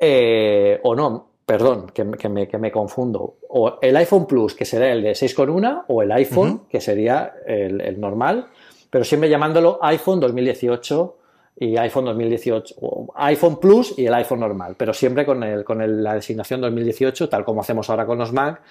Eh, 0.00 0.80
o 0.82 0.94
no, 0.94 1.31
perdón, 1.52 1.92
que, 1.92 2.02
me, 2.30 2.72
confundo. 2.72 3.36
O 3.50 3.78
el 3.82 3.94
iPhone 3.98 4.26
Plus, 4.26 4.54
que 4.54 4.64
será 4.64 4.90
el 4.90 5.02
de 5.02 5.10
6,1, 5.10 5.84
o 5.86 6.00
el 6.00 6.10
iPhone, 6.10 6.62
que 6.66 6.80
sería 6.80 7.34
el, 7.46 8.00
normal, 8.00 8.46
pero 8.88 9.04
siempre 9.04 9.28
llamándolo 9.28 9.78
iPhone 9.82 10.18
2018 10.18 11.18
y 11.56 11.76
iPhone 11.76 12.06
2018, 12.06 12.76
o 12.80 13.12
iPhone 13.16 13.60
Plus 13.60 13.98
y 13.98 14.06
el 14.06 14.14
iPhone 14.14 14.40
normal, 14.40 14.76
pero 14.78 14.94
siempre 14.94 15.26
con, 15.26 15.42
el, 15.42 15.62
con 15.62 16.02
la 16.02 16.14
designación 16.14 16.62
2018, 16.62 17.28
tal 17.28 17.44
como 17.44 17.60
hacemos 17.60 17.90
ahora 17.90 18.06
con 18.06 18.16
los 18.16 18.32
Mac, 18.32 18.62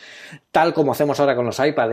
tal 0.50 0.74
como 0.74 0.94
hacemos 0.94 1.20
ahora 1.20 1.36
con 1.36 1.46
los 1.46 1.60
iPad. 1.60 1.92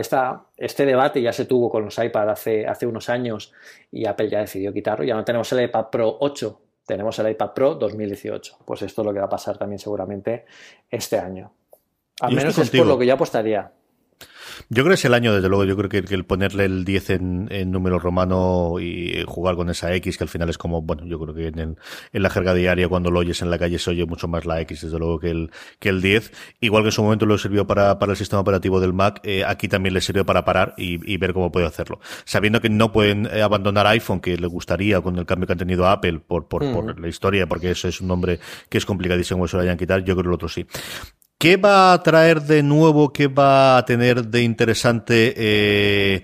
este 0.57 0.85
debate 0.87 1.21
ya 1.21 1.31
se 1.31 1.45
tuvo 1.45 1.69
con 1.69 1.85
los 1.85 1.99
iPad 1.99 2.31
hace, 2.31 2.65
hace 2.65 2.87
unos 2.87 3.09
años 3.09 3.53
y 3.91 4.07
Apple 4.07 4.27
ya 4.27 4.39
decidió 4.39 4.73
quitarlo. 4.73 5.05
Ya 5.05 5.13
no 5.13 5.23
tenemos 5.23 5.53
el 5.53 5.65
iPad 5.65 5.85
Pro 5.91 6.17
8 6.19 6.59
tenemos 6.89 7.19
el 7.19 7.29
iPad 7.29 7.53
Pro 7.53 7.75
2018. 7.75 8.57
Pues 8.65 8.81
esto 8.81 9.03
es 9.03 9.05
lo 9.05 9.13
que 9.13 9.19
va 9.19 9.27
a 9.27 9.29
pasar 9.29 9.59
también 9.59 9.77
seguramente 9.77 10.45
este 10.89 11.19
año. 11.19 11.53
Al 12.19 12.33
menos 12.33 12.57
es 12.57 12.71
por 12.71 12.87
lo 12.87 12.97
que 12.97 13.05
yo 13.05 13.13
apostaría. 13.13 13.71
Yo 14.67 14.83
creo 14.83 14.89
que 14.89 14.95
es 14.95 15.05
el 15.05 15.13
año, 15.13 15.33
desde 15.33 15.47
luego, 15.47 15.63
yo 15.63 15.77
creo 15.77 15.89
que 15.89 16.13
el 16.13 16.25
ponerle 16.25 16.65
el 16.65 16.83
10 16.83 17.09
en, 17.11 17.71
número 17.71 17.99
romano 17.99 18.79
y 18.79 19.23
jugar 19.25 19.55
con 19.55 19.69
esa 19.69 19.93
X, 19.95 20.17
que 20.17 20.23
al 20.23 20.29
final 20.29 20.49
es 20.49 20.57
como, 20.57 20.81
bueno, 20.81 21.05
yo 21.05 21.19
creo 21.19 21.33
que 21.33 21.47
en, 21.47 21.77
la 22.11 22.29
jerga 22.29 22.53
diaria, 22.53 22.87
cuando 22.87 23.11
lo 23.11 23.19
oyes 23.19 23.41
en 23.41 23.49
la 23.49 23.57
calle, 23.57 23.79
se 23.79 23.91
oye 23.91 24.05
mucho 24.05 24.27
más 24.27 24.45
la 24.45 24.59
X, 24.61 24.81
desde 24.81 24.99
luego, 24.99 25.19
que 25.19 25.31
el, 25.31 25.51
que 25.79 25.89
el 25.89 26.01
10. 26.01 26.31
Igual 26.59 26.83
que 26.83 26.89
en 26.89 26.91
su 26.91 27.03
momento 27.03 27.25
lo 27.25 27.37
sirvió 27.37 27.65
para, 27.65 27.97
el 27.99 28.15
sistema 28.15 28.41
operativo 28.41 28.79
del 28.79 28.93
Mac, 28.93 29.21
eh, 29.23 29.43
aquí 29.45 29.67
también 29.67 29.93
le 29.93 30.01
sirve 30.01 30.25
para 30.25 30.45
parar 30.45 30.73
y, 30.77 31.17
ver 31.17 31.33
cómo 31.33 31.51
puede 31.51 31.65
hacerlo. 31.65 31.99
Sabiendo 32.23 32.61
que 32.61 32.69
no 32.69 32.91
pueden 32.91 33.27
eh, 33.31 33.41
abandonar 33.41 33.87
iPhone, 33.87 34.21
que 34.21 34.37
le 34.37 34.47
gustaría 34.47 35.01
con 35.01 35.17
el 35.17 35.25
cambio 35.25 35.47
que 35.47 35.53
han 35.53 35.59
tenido 35.59 35.85
a 35.85 35.93
Apple 35.93 36.19
por, 36.19 36.47
por, 36.47 36.71
por 36.71 36.99
la 36.99 37.07
historia, 37.07 37.47
porque 37.47 37.71
eso 37.71 37.87
es 37.87 37.99
un 38.01 38.07
nombre 38.07 38.39
que 38.69 38.77
es 38.77 38.85
complicadísimo 38.85 39.43
que 39.43 39.49
se 39.49 39.57
lo 39.57 39.63
hayan 39.63 39.77
quitar, 39.77 39.99
yo 40.03 40.15
creo 40.15 40.23
que 40.23 40.29
el 40.29 40.33
otro 40.33 40.47
sí. 40.49 40.65
¿Qué 41.39 41.55
va 41.55 41.93
a 41.93 42.03
traer 42.03 42.41
de 42.41 42.61
nuevo? 42.63 43.13
¿Qué 43.13 43.27
va 43.27 43.77
a 43.77 43.85
tener 43.85 44.25
de 44.25 44.41
interesante? 44.41 45.33
Eh, 45.37 46.23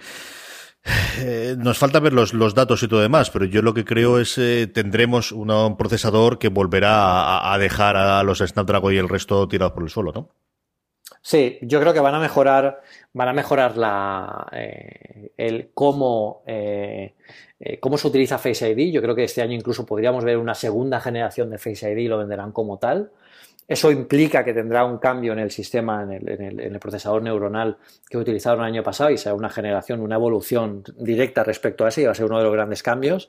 eh, 1.19 1.55
nos 1.57 1.77
falta 1.77 2.01
ver 2.01 2.11
los, 2.11 2.53
datos 2.53 2.83
y 2.83 2.89
todo 2.89 2.99
demás, 2.99 3.29
pero 3.29 3.45
yo 3.45 3.61
lo 3.61 3.73
que 3.73 3.85
creo 3.85 4.19
es 4.19 4.37
eh, 4.37 4.67
tendremos 4.67 5.31
un 5.31 5.77
procesador 5.77 6.37
que 6.37 6.49
volverá 6.49 7.49
a, 7.49 7.57
dejar 7.57 7.95
a 7.95 8.21
los 8.23 8.39
Snapdragon 8.39 8.93
y 8.93 8.97
el 8.97 9.07
resto 9.07 9.47
tirados 9.47 9.71
por 9.71 9.83
el 9.83 9.89
suelo, 9.89 10.11
¿no? 10.11 10.29
Sí, 11.21 11.59
yo 11.61 11.79
creo 11.79 11.93
que 11.93 12.01
van 12.01 12.15
a 12.15 12.19
mejorar, 12.19 12.81
van 13.13 13.29
a 13.29 13.33
mejorar 13.33 13.77
la, 13.77 14.47
el 14.51 15.71
cómo, 15.73 16.43
cómo 17.79 17.97
se 17.97 18.07
utiliza 18.07 18.37
Face 18.37 18.69
ID. 18.69 18.91
Yo 18.91 19.01
creo 19.01 19.15
que 19.15 19.23
este 19.23 19.41
año 19.41 19.53
incluso 19.53 19.85
podríamos 19.85 20.25
ver 20.25 20.37
una 20.37 20.55
segunda 20.55 20.99
generación 20.99 21.49
de 21.51 21.57
Face 21.57 21.89
ID 21.89 21.99
y 21.99 22.07
lo 22.09 22.17
venderán 22.17 22.51
como 22.51 22.79
tal. 22.79 23.11
Eso 23.67 23.89
implica 23.89 24.43
que 24.43 24.53
tendrá 24.53 24.85
un 24.85 24.99
cambio 24.99 25.33
en 25.33 25.39
el 25.39 25.49
sistema, 25.49 26.03
en 26.03 26.59
el, 26.59 26.79
procesador 26.79 27.23
neuronal 27.23 27.77
que 28.07 28.17
utilizaron 28.17 28.59
el 28.59 28.65
año 28.65 28.83
pasado 28.83 29.09
y 29.09 29.17
será 29.17 29.33
una 29.33 29.49
generación, 29.49 30.01
una 30.01 30.15
evolución 30.15 30.83
directa 30.97 31.43
respecto 31.43 31.83
a 31.83 31.89
ese 31.89 32.01
y 32.01 32.05
va 32.05 32.11
a 32.11 32.15
ser 32.15 32.27
uno 32.27 32.37
de 32.37 32.43
los 32.43 32.53
grandes 32.53 32.83
cambios. 32.83 33.27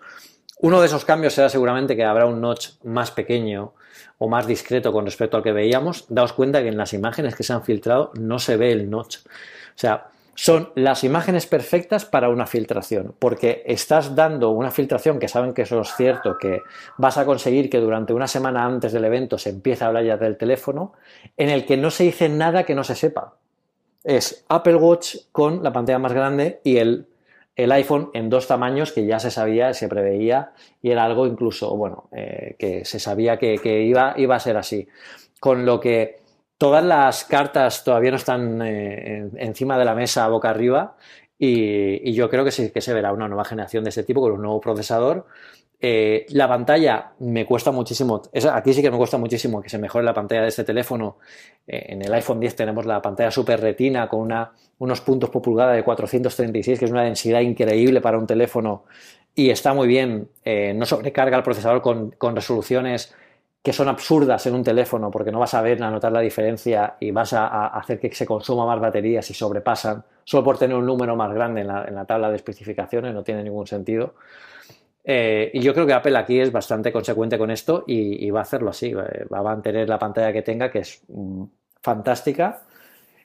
Uno 0.58 0.80
de 0.80 0.86
esos 0.86 1.04
cambios 1.04 1.32
será 1.32 1.48
seguramente 1.48 1.96
que 1.96 2.04
habrá 2.04 2.26
un 2.26 2.40
notch 2.40 2.82
más 2.84 3.10
pequeño 3.10 3.74
o 4.18 4.28
más 4.28 4.46
discreto 4.46 4.92
con 4.92 5.06
respecto 5.06 5.38
al 5.38 5.42
que 5.42 5.52
veíamos. 5.52 6.04
Daos 6.08 6.34
cuenta 6.34 6.62
que 6.62 6.68
en 6.68 6.76
las 6.76 6.92
imágenes 6.92 7.34
que 7.34 7.42
se 7.42 7.52
han 7.54 7.62
filtrado 7.62 8.12
no 8.18 8.38
se 8.38 8.56
ve 8.56 8.72
el 8.72 8.90
notch. 8.90 9.18
O 9.18 9.78
sea, 9.78 10.08
son 10.36 10.70
las 10.74 11.02
imágenes 11.02 11.46
perfectas 11.46 12.04
para 12.04 12.28
una 12.28 12.46
filtración, 12.46 13.14
porque 13.18 13.62
estás 13.66 14.14
dando 14.14 14.50
una 14.50 14.70
filtración 14.70 15.18
que 15.18 15.28
saben 15.28 15.54
que 15.54 15.62
eso 15.62 15.80
es 15.80 15.94
cierto, 15.96 16.36
que 16.38 16.60
vas 16.98 17.16
a 17.16 17.24
conseguir 17.24 17.70
que 17.70 17.80
durante 17.80 18.12
una 18.12 18.28
semana 18.28 18.64
antes 18.64 18.92
del 18.92 19.06
evento 19.06 19.38
se 19.38 19.50
empiece 19.50 19.82
a 19.82 19.88
hablar 19.88 20.04
ya 20.04 20.18
del 20.18 20.36
teléfono, 20.36 20.92
en 21.38 21.48
el 21.48 21.64
que 21.64 21.78
no 21.78 21.90
se 21.90 22.04
dice 22.04 22.28
nada 22.28 22.64
que 22.64 22.74
no 22.74 22.84
se 22.84 22.94
sepa. 22.94 23.34
Es 24.04 24.44
Apple 24.48 24.76
Watch 24.76 25.16
con 25.32 25.62
la 25.64 25.72
pantalla 25.72 25.98
más 25.98 26.12
grande 26.12 26.60
y 26.62 26.76
el, 26.76 27.08
iPhone 27.56 28.10
en 28.12 28.28
dos 28.28 28.46
tamaños 28.46 28.92
que 28.92 29.06
ya 29.06 29.18
se 29.18 29.30
sabía, 29.30 29.72
se 29.72 29.88
preveía 29.88 30.52
y 30.82 30.90
era 30.90 31.04
algo 31.04 31.26
incluso, 31.26 31.74
bueno, 31.74 32.10
eh, 32.12 32.56
que 32.58 32.84
se 32.84 33.00
sabía 33.00 33.38
que, 33.38 33.82
iba, 33.82 34.12
iba 34.18 34.36
a 34.36 34.40
ser 34.40 34.58
así. 34.58 34.86
Con 35.40 35.64
lo 35.64 35.80
que 35.80 36.25
todas 36.58 36.84
las 36.84 37.24
cartas 37.24 37.84
todavía 37.84 38.10
no 38.10 38.16
están 38.16 38.62
eh, 38.62 39.28
encima 39.36 39.78
de 39.78 39.84
la 39.84 39.94
mesa 39.94 40.26
boca 40.28 40.50
arriba 40.50 40.96
y, 41.38 42.12
yo 42.12 42.30
creo 42.30 42.44
que 42.44 42.50
sí 42.50 42.70
que 42.70 42.80
se 42.80 42.94
verá 42.94 43.12
una 43.12 43.28
nueva 43.28 43.44
generación 43.44 43.84
de 43.84 43.90
este 43.90 44.04
tipo 44.04 44.20
con 44.20 44.32
un 44.32 44.42
nuevo 44.42 44.60
procesador. 44.60 45.26
Eh, 45.78 46.24
la 46.30 46.48
pantalla 46.48 47.12
me 47.18 47.44
cuesta 47.44 47.70
muchísimo, 47.70 48.22
aquí 48.52 48.72
sí 48.72 48.80
que 48.80 48.90
me 48.90 48.96
cuesta 48.96 49.18
muchísimo 49.18 49.60
que 49.60 49.68
se 49.68 49.76
mejore 49.76 50.06
la 50.06 50.14
pantalla 50.14 50.42
de 50.42 50.48
este 50.48 50.64
teléfono. 50.64 51.18
Eh, 51.66 51.86
en 51.88 52.02
el 52.02 52.12
iPhone 52.14 52.40
10 52.40 52.56
tenemos 52.56 52.86
la 52.86 53.02
pantalla 53.02 53.30
super 53.30 53.60
retina 53.60 54.08
con 54.08 54.20
una, 54.20 54.52
unos 54.78 55.02
puntos 55.02 55.28
por 55.28 55.42
pulgada 55.42 55.72
de 55.72 55.84
436, 55.84 56.78
que 56.78 56.84
es 56.86 56.90
una 56.90 57.04
densidad 57.04 57.40
increíble 57.40 58.00
para 58.00 58.16
un 58.18 58.26
teléfono 58.26 58.84
y 59.34 59.50
está 59.50 59.74
muy 59.74 59.86
bien. 59.86 60.30
Eh, 60.44 60.72
no 60.74 60.86
sobrecarga 60.86 61.36
el 61.36 61.42
procesador 61.42 61.82
con, 61.82 62.12
con, 62.12 62.34
resoluciones 62.34 63.14
que 63.66 63.72
son 63.72 63.88
absurdas 63.88 64.46
en 64.46 64.54
un 64.54 64.62
teléfono 64.62 65.10
porque 65.10 65.32
no 65.32 65.40
vas 65.40 65.52
a 65.54 65.60
ver, 65.60 65.82
a 65.82 65.90
notar 65.90 66.12
la 66.12 66.20
diferencia 66.20 66.94
y 67.00 67.10
vas 67.10 67.32
a, 67.32 67.66
hacer 67.66 67.98
que 67.98 68.14
se 68.14 68.24
consuma 68.24 68.64
más 68.64 68.78
batería 68.78 69.20
si 69.20 69.34
sobrepasan, 69.34 70.04
solo 70.22 70.44
por 70.44 70.56
tener 70.56 70.76
un 70.76 70.86
número 70.86 71.16
más 71.16 71.34
grande 71.34 71.62
en 71.62 71.66
la, 71.66 71.84
en 71.84 71.96
la 71.96 72.04
tabla 72.04 72.30
de 72.30 72.36
especificaciones, 72.36 73.12
no 73.12 73.24
tiene 73.24 73.42
ningún 73.42 73.66
sentido. 73.66 74.14
Eh, 75.02 75.50
y 75.52 75.58
yo 75.62 75.74
creo 75.74 75.84
que 75.84 75.94
Apple 75.94 76.16
aquí 76.16 76.38
es 76.38 76.52
bastante 76.52 76.92
consecuente 76.92 77.36
con 77.38 77.50
esto 77.50 77.82
y, 77.88 78.30
va 78.30 78.38
a 78.38 78.42
hacerlo 78.42 78.70
así. 78.70 78.94
Va 78.94 79.40
a 79.40 79.42
mantener 79.42 79.88
la 79.88 79.98
pantalla 79.98 80.32
que 80.32 80.42
tenga, 80.42 80.70
que 80.70 80.78
es 80.78 81.02
mm, 81.08 81.42
fantástica, 81.82 82.62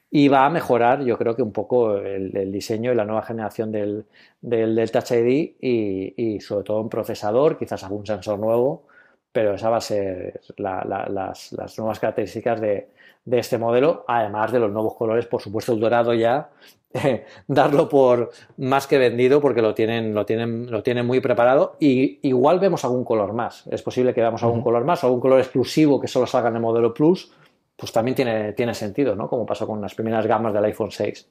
y 0.10 0.28
va 0.28 0.48
a 0.48 0.50
mejorar, 0.50 1.04
yo 1.04 1.20
creo 1.20 1.36
que 1.36 1.44
un 1.44 1.52
poco 1.52 1.98
el, 1.98 2.52
diseño 2.52 2.92
y 2.92 2.96
la 2.96 3.06
nueva 3.06 3.22
generación 3.22 3.72
del, 3.72 4.06
del, 4.42 4.90
Touch 4.90 5.12
ID 5.12 5.52
y, 5.62 6.40
sobre 6.40 6.64
todo 6.64 6.82
un 6.82 6.90
procesador, 6.90 7.60
quizás 7.60 7.84
algún 7.84 8.08
sensor 8.08 8.40
nuevo, 8.40 8.88
pero 9.32 9.56
esa 9.56 9.70
va 9.70 9.78
a 9.78 9.82
ser 9.82 10.42
las, 10.58 11.52
las, 11.52 11.78
nuevas 11.78 12.00
características 12.00 12.60
de, 12.60 12.90
de 13.26 13.40
este 13.40 13.58
modelo, 13.58 14.06
además 14.08 14.52
de 14.52 14.60
los 14.60 14.72
nuevos 14.72 14.96
colores, 14.96 15.26
por 15.26 15.42
supuesto 15.42 15.74
el 15.74 15.80
dorado 15.80 16.14
ya 16.14 16.50
darlo 17.48 17.88
por 17.88 18.32
más 18.58 18.88
que 18.88 18.98
vendido 18.98 19.42
porque 19.42 19.62
lo 19.62 19.74
tienen, 19.74 20.14
lo 20.14 20.26
tienen, 20.26 20.70
lo 20.70 20.84
tienen 20.84 21.06
muy 21.06 21.20
preparado 21.20 21.78
y 21.80 22.20
igual 22.28 22.60
vemos 22.60 22.84
algún 22.84 23.04
color 23.04 23.34
más. 23.34 23.66
Es 23.72 23.82
posible 23.82 24.14
que 24.14 24.22
veamos 24.22 24.44
algún 24.44 24.62
color 24.62 24.84
más, 24.84 25.04
algún 25.04 25.20
color 25.20 25.40
exclusivo 25.40 26.00
que 26.00 26.08
solo 26.08 26.28
salga 26.28 26.50
en 26.50 26.56
el 26.56 26.62
modelo 26.62 26.94
Plus, 26.94 27.32
pues 27.76 27.92
también 27.92 28.16
tiene, 28.16 28.54
tiene 28.54 28.74
sentido, 28.74 29.16
¿no? 29.16 29.28
Como 29.28 29.46
pasó 29.46 29.66
con 29.66 29.82
las 29.82 29.96
primeras 29.96 30.28
gamas 30.28 30.54
del 30.54 30.66
iPhone 30.66 30.92
6. 30.92 31.28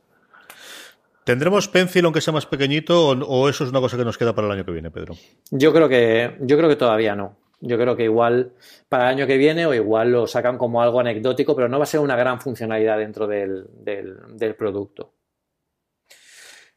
¿Tendremos 1.24 1.68
Pencil 1.68 2.05
aunque 2.05 2.20
sea 2.20 2.32
más 2.32 2.46
pequeñito 2.46 3.11
o, 3.11 3.48
eso 3.48 3.64
es 3.64 3.70
una 3.70 3.80
cosa 3.80 3.96
que 3.96 4.05
nos 4.05 4.16
queda 4.16 4.34
para 4.34 4.46
el 4.48 4.53
año 4.55 4.64
que 4.64 4.72
viene, 4.72 4.90
Pedro? 4.90 5.14
Yo 5.51 5.72
creo 5.72 5.88
que, 5.88 6.36
yo 6.40 6.57
creo 6.57 6.68
que 6.68 6.76
todavía 6.76 7.14
no. 7.14 7.36
Yo 7.61 7.76
creo 7.78 7.96
que 7.96 8.04
igual 8.04 8.52
para 8.88 9.04
el 9.04 9.16
año 9.16 9.26
que 9.26 9.36
viene 9.36 9.66
o 9.66 9.74
igual 9.74 10.12
lo 10.12 10.26
sacan 10.26 10.58
como 10.58 10.82
algo 10.82 11.00
anecdótico, 11.00 11.54
pero 11.54 11.68
no 11.68 11.78
va 11.78 11.84
a 11.84 11.86
ser 11.86 12.00
una 12.00 12.16
gran 12.16 12.40
funcionalidad 12.40 12.98
dentro 12.98 13.26
del, 13.26 13.66
del 13.84 14.54
producto. 14.56 15.14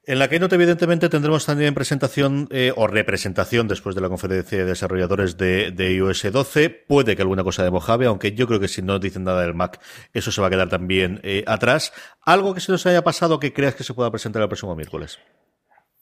En 0.05 0.19
la 0.19 0.27
Keynote, 0.27 0.55
evidentemente, 0.55 1.07
tendremos 1.07 1.45
también 1.45 1.73
presentación 1.73 2.49
eh, 2.51 2.73
o 2.75 2.87
representación 2.87 3.69
después 3.69 3.95
de 3.95 4.01
la 4.01 4.09
conferencia 4.09 4.57
de 4.57 4.65
desarrolladores 4.65 5.37
de, 5.37 5.73
iOS 5.77 6.29
12. 6.29 6.69
Puede 6.69 7.15
que 7.15 7.21
alguna 7.21 7.45
cosa 7.45 7.63
de 7.63 7.71
Mojave, 7.71 8.07
aunque 8.07 8.33
yo 8.33 8.45
creo 8.45 8.59
que 8.59 8.67
si 8.67 8.81
no 8.81 8.99
dicen 8.99 9.23
nada 9.23 9.43
del 9.43 9.53
Mac, 9.53 9.79
eso 10.11 10.29
se 10.29 10.41
va 10.41 10.47
a 10.47 10.49
quedar 10.49 10.67
también 10.67 11.21
eh, 11.23 11.45
atrás. 11.47 11.93
¿Algo 12.21 12.53
que 12.53 12.59
se 12.59 12.73
nos 12.73 12.85
haya 12.85 13.01
pasado 13.01 13.39
que 13.39 13.53
creas 13.53 13.75
que 13.75 13.85
se 13.85 13.93
pueda 13.93 14.11
presentar 14.11 14.41
el 14.41 14.49
próximo 14.49 14.75
miércoles? 14.75 15.19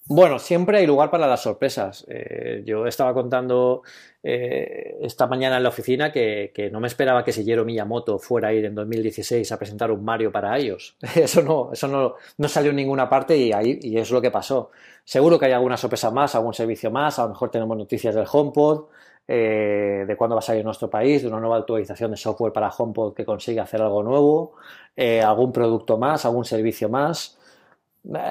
Bueno, 0.08 0.40
siempre 0.40 0.80
hay 0.80 0.88
lugar 0.88 1.12
para 1.12 1.28
las 1.28 1.42
sorpresas. 1.44 2.06
Eh, 2.10 2.64
yo 2.66 2.86
estaba 2.88 3.14
contando 3.14 3.84
eh, 4.24 4.98
esta 5.02 5.28
mañana 5.28 5.58
en 5.58 5.64
la 5.64 5.70
oficina 5.70 6.12
que, 6.12 6.70
no 6.72 6.80
me 6.80 6.88
esperaba 6.88 7.24
que 7.24 7.32
Shigeru 7.32 7.64
Miyamoto 7.64 8.18
fuera 8.20 8.50
a 8.50 8.54
ir 8.54 8.66
en 8.66 8.76
2016 8.76 9.52
a 9.52 9.60
presentar 9.60 9.92
un 9.92 10.04
Mario 10.04 10.32
para 10.32 10.58
ellos. 10.58 10.98
Eso 11.16 11.44
no, 11.44 11.70
eso 11.72 11.88
no, 11.88 12.16
no 12.38 12.48
salió 12.48 12.72
en 12.72 12.78
ninguna 12.78 13.08
parte 13.10 13.38
y, 13.38 13.54
ahí, 13.54 13.80
y 13.82 13.98
es 13.98 14.12
lo 14.12 14.22
que 14.22 14.32
pasó. 14.32 14.72
Seguro 15.04 15.40
que 15.40 15.46
hay 15.46 15.54
alguna 15.54 15.78
sorpresa 15.78 16.12
más, 16.12 16.36
algún 16.36 16.54
servicio 16.54 16.92
más. 16.92 17.20
A 17.20 17.24
lo 17.24 17.30
mejor 17.30 17.52
tenemos 17.52 17.78
noticias 17.78 18.16
del 18.16 18.26
HomePod, 18.30 18.86
eh, 19.28 20.04
de 20.08 20.18
cuándo 20.18 20.36
va 20.36 20.40
a 20.40 20.42
salir 20.42 20.66
nuestro 20.66 20.90
país, 20.90 21.22
de 21.22 21.28
una 21.28 21.40
nueva 21.40 21.58
actualización 21.58 22.12
de 22.12 22.18
software 22.18 22.52
para 22.52 22.70
HomePod 22.70 23.14
que 23.14 23.24
consiga 23.26 23.64
hacer 23.64 23.82
algo 23.82 24.04
nuevo, 24.04 24.56
algún 24.98 25.52
producto 25.54 25.98
más, 25.98 26.26
algún 26.26 26.46
servicio 26.46 26.90
más. 26.90 27.38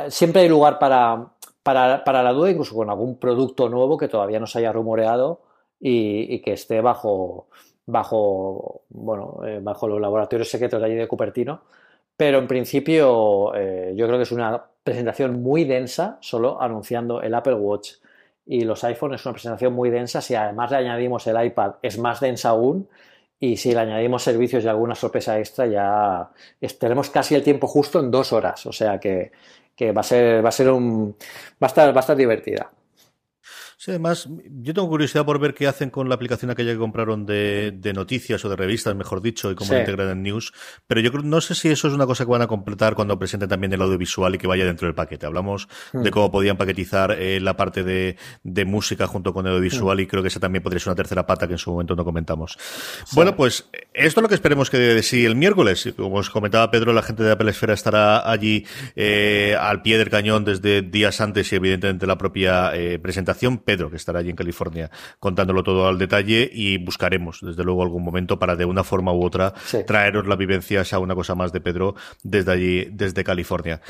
siempre 0.08 0.42
hay 0.42 0.48
lugar 0.48 0.78
para 0.78 1.30
para, 1.62 2.04
para, 2.04 2.22
la 2.22 2.32
duda, 2.32 2.50
incluso 2.50 2.74
con 2.74 2.90
algún 2.90 3.18
producto 3.18 3.68
nuevo 3.68 3.98
que 3.98 4.08
todavía 4.08 4.40
no 4.40 4.46
se 4.46 4.58
haya 4.58 4.72
rumoreado 4.72 5.42
y, 5.80 6.40
que 6.40 6.52
esté 6.52 6.80
bajo, 6.80 7.48
bajo, 7.86 8.82
bueno, 8.88 9.40
eh, 9.46 9.61
bajo 9.62 9.88
los 9.88 10.00
laboratorios 10.00 10.48
secretos 10.50 10.80
de 10.80 10.86
allí 10.86 10.94
de 10.94 11.08
Cupertino. 11.08 11.62
Pero 12.16 12.38
en 12.38 12.46
principio 12.46 13.54
eh, 13.54 13.94
yo 13.96 14.06
creo 14.06 14.18
que 14.18 14.24
es 14.24 14.32
una 14.32 14.62
presentación 14.84 15.42
muy 15.42 15.64
densa, 15.64 16.18
solo 16.20 16.61
anunciando 16.61 17.22
el 17.22 17.34
Apple 17.34 17.54
Watch 17.54 17.94
y 18.44 18.64
los 18.64 18.84
iPhones. 18.84 19.20
Es 19.20 19.26
una 19.26 19.32
presentación 19.32 19.72
muy 19.72 19.90
densa. 19.90 20.20
Si 20.20 20.34
además 20.34 20.70
le 20.70 20.78
añadimos 20.78 21.26
el 21.26 21.42
iPad, 21.42 21.76
es 21.82 21.98
más 21.98 22.20
densa 22.20 22.50
aún. 22.50 22.88
Y 23.42 23.56
si 23.56 23.72
le 23.72 23.80
añadimos 23.80 24.22
servicios 24.22 24.64
y 24.64 24.68
alguna 24.68 24.94
sorpresa 24.94 25.38
extra, 25.38 25.66
ya 25.66 26.30
tenemos 26.78 27.08
casi 27.08 27.34
el 27.34 27.42
tiempo 27.42 27.66
justo 27.66 27.98
en 27.98 28.11
dos 28.11 28.34
horas. 28.34 28.66
O 28.66 28.72
sea 28.72 29.00
que, 29.00 29.32
que 29.81 29.93
va 29.97 30.05
a 30.05 30.09
ser, 30.11 30.20
va 30.45 30.53
a 30.53 30.57
ser 30.59 30.68
un, 30.70 30.91
va 31.62 31.68
a 31.68 31.72
estar, 31.72 31.89
va 31.97 32.03
a 32.03 32.05
estar 32.05 32.16
divertida. 32.18 32.68
Sí, 33.81 33.93
además, 33.93 34.28
yo 34.45 34.74
tengo 34.74 34.91
curiosidad 34.91 35.24
por 35.24 35.39
ver 35.39 35.55
qué 35.55 35.66
hacen 35.66 35.89
con 35.89 36.11
la 36.11 36.14
aplicación 36.14 36.51
aquella 36.51 36.72
que 36.72 36.78
compraron 36.78 37.24
de, 37.24 37.93
noticias 37.95 38.45
o 38.45 38.51
de 38.51 38.55
revistas, 38.55 38.95
mejor 38.95 39.22
dicho, 39.22 39.51
y 39.51 39.55
cómo 39.55 39.72
lo 39.72 39.78
integran 39.78 40.11
en 40.11 40.22
News. 40.22 40.53
Pero 40.87 41.01
yo 41.01 41.11
creo, 41.11 41.22
no 41.22 41.41
sé 41.41 41.55
si 41.55 41.68
eso 41.70 41.89
es 41.89 41.95
una 41.95 42.05
cosa 42.05 42.26
que 42.26 42.31
van 42.31 42.43
a 42.43 42.47
completar 42.47 42.95
cuando 42.95 43.18
presenten 43.18 43.49
también 43.49 43.72
el 43.72 43.81
audiovisual 43.81 44.35
y 44.35 44.39
que 44.39 44.47
vaya 44.47 44.66
dentro 44.66 44.87
del 44.87 44.95
paquete. 44.95 45.24
Hablamos 45.24 45.66
de 45.95 46.11
hmm. 46.11 46.12
cómo 46.12 46.31
podían 46.31 46.59
paquetizar 46.59 47.12
eh, 47.12 47.41
la 47.41 47.57
parte 47.57 47.83
de, 47.83 48.18
música 48.66 49.07
junto 49.07 49.33
con 49.33 49.47
el 49.47 49.53
audiovisual 49.55 49.97
hmm. 49.97 50.01
y 50.01 50.07
creo 50.07 50.20
que 50.20 50.28
esa 50.28 50.41
también 50.41 50.62
podría 50.62 50.81
ser 50.81 50.91
una 50.91 50.97
tercera 50.97 51.24
pata 51.24 51.47
que 51.47 51.55
en 51.55 51.59
su 51.59 51.70
momento 51.70 51.97
no 51.97 52.05
comentamos. 52.05 52.59
Bueno, 53.12 53.35
pues 53.35 53.70
esto 53.95 54.20
es 54.20 54.22
lo 54.22 54.28
que 54.28 54.35
esperemos 54.35 54.68
que 54.68 54.76
de 54.76 55.03
sí 55.03 55.24
el 55.24 55.37
miércoles. 55.37 55.89
Como 55.97 56.16
os 56.16 56.28
comentaba 56.28 56.70
Pedro, 56.70 56.93
la 56.93 57.01
gente 57.01 57.22
de 57.22 57.33
Apple 57.33 57.51
Esfera 57.51 57.72
estará 57.72 58.31
allí 58.31 58.66
eh, 58.95 59.57
al 59.59 59.81
pie 59.81 59.97
del 59.97 60.11
cañón 60.11 60.45
desde 60.45 60.83
días 60.83 61.22
antes 61.22 61.51
y 61.51 61.57
evidentemente 61.57 62.07
la 62.07 62.18
propia 62.18 62.76
eh, 62.76 62.99
presentación 62.99 63.57
Pedro, 63.70 63.88
que 63.88 63.96
estará 63.96 64.18
allí 64.18 64.30
en 64.30 64.36
California 64.36 64.90
contándolo 65.20 65.62
todo 65.62 65.86
al 65.86 65.96
detalle 65.96 66.50
y 66.52 66.78
buscaremos, 66.78 67.38
desde 67.40 67.62
luego, 67.62 67.82
algún 67.84 68.02
momento 68.02 68.38
para 68.38 68.56
de 68.56 68.64
una 68.64 68.82
forma 68.82 69.12
u 69.12 69.24
otra 69.24 69.54
traeros 69.86 70.26
la 70.26 70.34
vivencia 70.34 70.82
a 70.90 70.98
una 70.98 71.14
cosa 71.14 71.36
más 71.36 71.52
de 71.52 71.60
Pedro 71.60 71.94
desde 72.24 72.50
allí, 72.50 72.84
desde 72.90 73.22
California. 73.22 73.80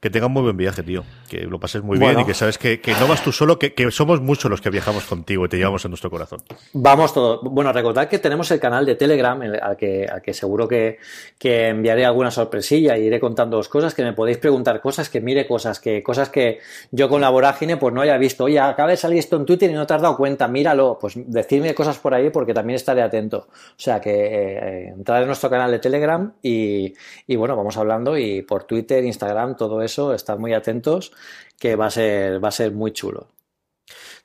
Que 0.00 0.10
tengan 0.10 0.30
muy 0.30 0.42
buen 0.42 0.56
viaje, 0.56 0.82
tío. 0.82 1.04
Que 1.28 1.42
lo 1.42 1.58
pases 1.58 1.82
muy 1.82 1.98
bien 1.98 2.20
y 2.20 2.24
que 2.24 2.34
sabes 2.34 2.56
que, 2.58 2.80
no 3.00 3.06
vas 3.06 3.22
tú 3.22 3.32
solo, 3.32 3.58
que, 3.58 3.72
somos 3.90 4.20
muchos 4.20 4.50
los 4.50 4.60
que 4.60 4.70
viajamos 4.70 5.04
contigo 5.04 5.44
y 5.44 5.48
te 5.48 5.56
llevamos 5.56 5.84
en 5.84 5.90
nuestro 5.90 6.10
corazón. 6.10 6.40
Vamos 6.72 7.12
todos. 7.12 7.40
Bueno, 7.42 7.72
recordad 7.72 8.08
que 8.08 8.18
tenemos 8.18 8.50
el 8.50 8.60
canal 8.60 8.86
de 8.86 8.94
Telegram 8.94 9.40
al 9.40 9.76
que, 9.76 10.06
al 10.06 10.22
que 10.22 10.34
seguro 10.34 10.66
que, 10.68 10.98
que 11.38 11.68
enviaré 11.68 12.04
alguna 12.04 12.30
sorpresilla 12.30 12.96
y 12.96 13.06
iré 13.06 13.20
contando 13.20 13.58
cosas, 13.68 13.94
que 13.94 14.04
me 14.04 14.12
podéis 14.12 14.38
preguntar 14.38 14.80
cosas, 14.80 15.08
que 15.08 15.20
mire 15.20 15.46
cosas, 15.46 15.80
que 15.80 16.02
cosas 16.02 16.28
que 16.28 16.60
yo 16.92 17.08
con 17.08 17.20
la 17.20 17.30
vorágine 17.30 17.76
pues 17.76 17.92
no 17.92 18.00
haya 18.00 18.16
visto. 18.18 18.44
Oye, 18.44 18.60
acaba 18.60 18.90
de 18.90 18.96
salir 18.96 19.18
en 19.36 19.46
Twitter 19.46 19.70
y 19.70 19.74
no 19.74 19.86
te 19.86 19.94
has 19.94 20.02
dado 20.02 20.16
cuenta, 20.16 20.48
míralo, 20.48 20.98
pues 21.00 21.14
decidme 21.16 21.74
cosas 21.74 21.98
por 21.98 22.14
ahí 22.14 22.30
porque 22.30 22.54
también 22.54 22.76
estaré 22.76 23.02
atento. 23.02 23.48
O 23.50 23.74
sea 23.76 24.00
que 24.00 24.10
eh, 24.10 24.88
entrar 24.88 25.22
en 25.22 25.26
nuestro 25.28 25.50
canal 25.50 25.70
de 25.70 25.78
Telegram 25.78 26.32
y, 26.42 26.94
y, 27.26 27.36
bueno, 27.36 27.56
vamos 27.56 27.76
hablando 27.76 28.16
y 28.16 28.42
por 28.42 28.64
Twitter, 28.64 29.04
Instagram, 29.04 29.56
todo 29.56 29.82
eso, 29.82 30.14
estad 30.14 30.38
muy 30.38 30.54
atentos 30.54 31.12
que 31.58 31.76
va 31.76 31.86
a 31.86 31.90
ser, 31.90 32.42
va 32.42 32.48
a 32.48 32.52
ser 32.52 32.72
muy 32.72 32.92
chulo. 32.92 33.28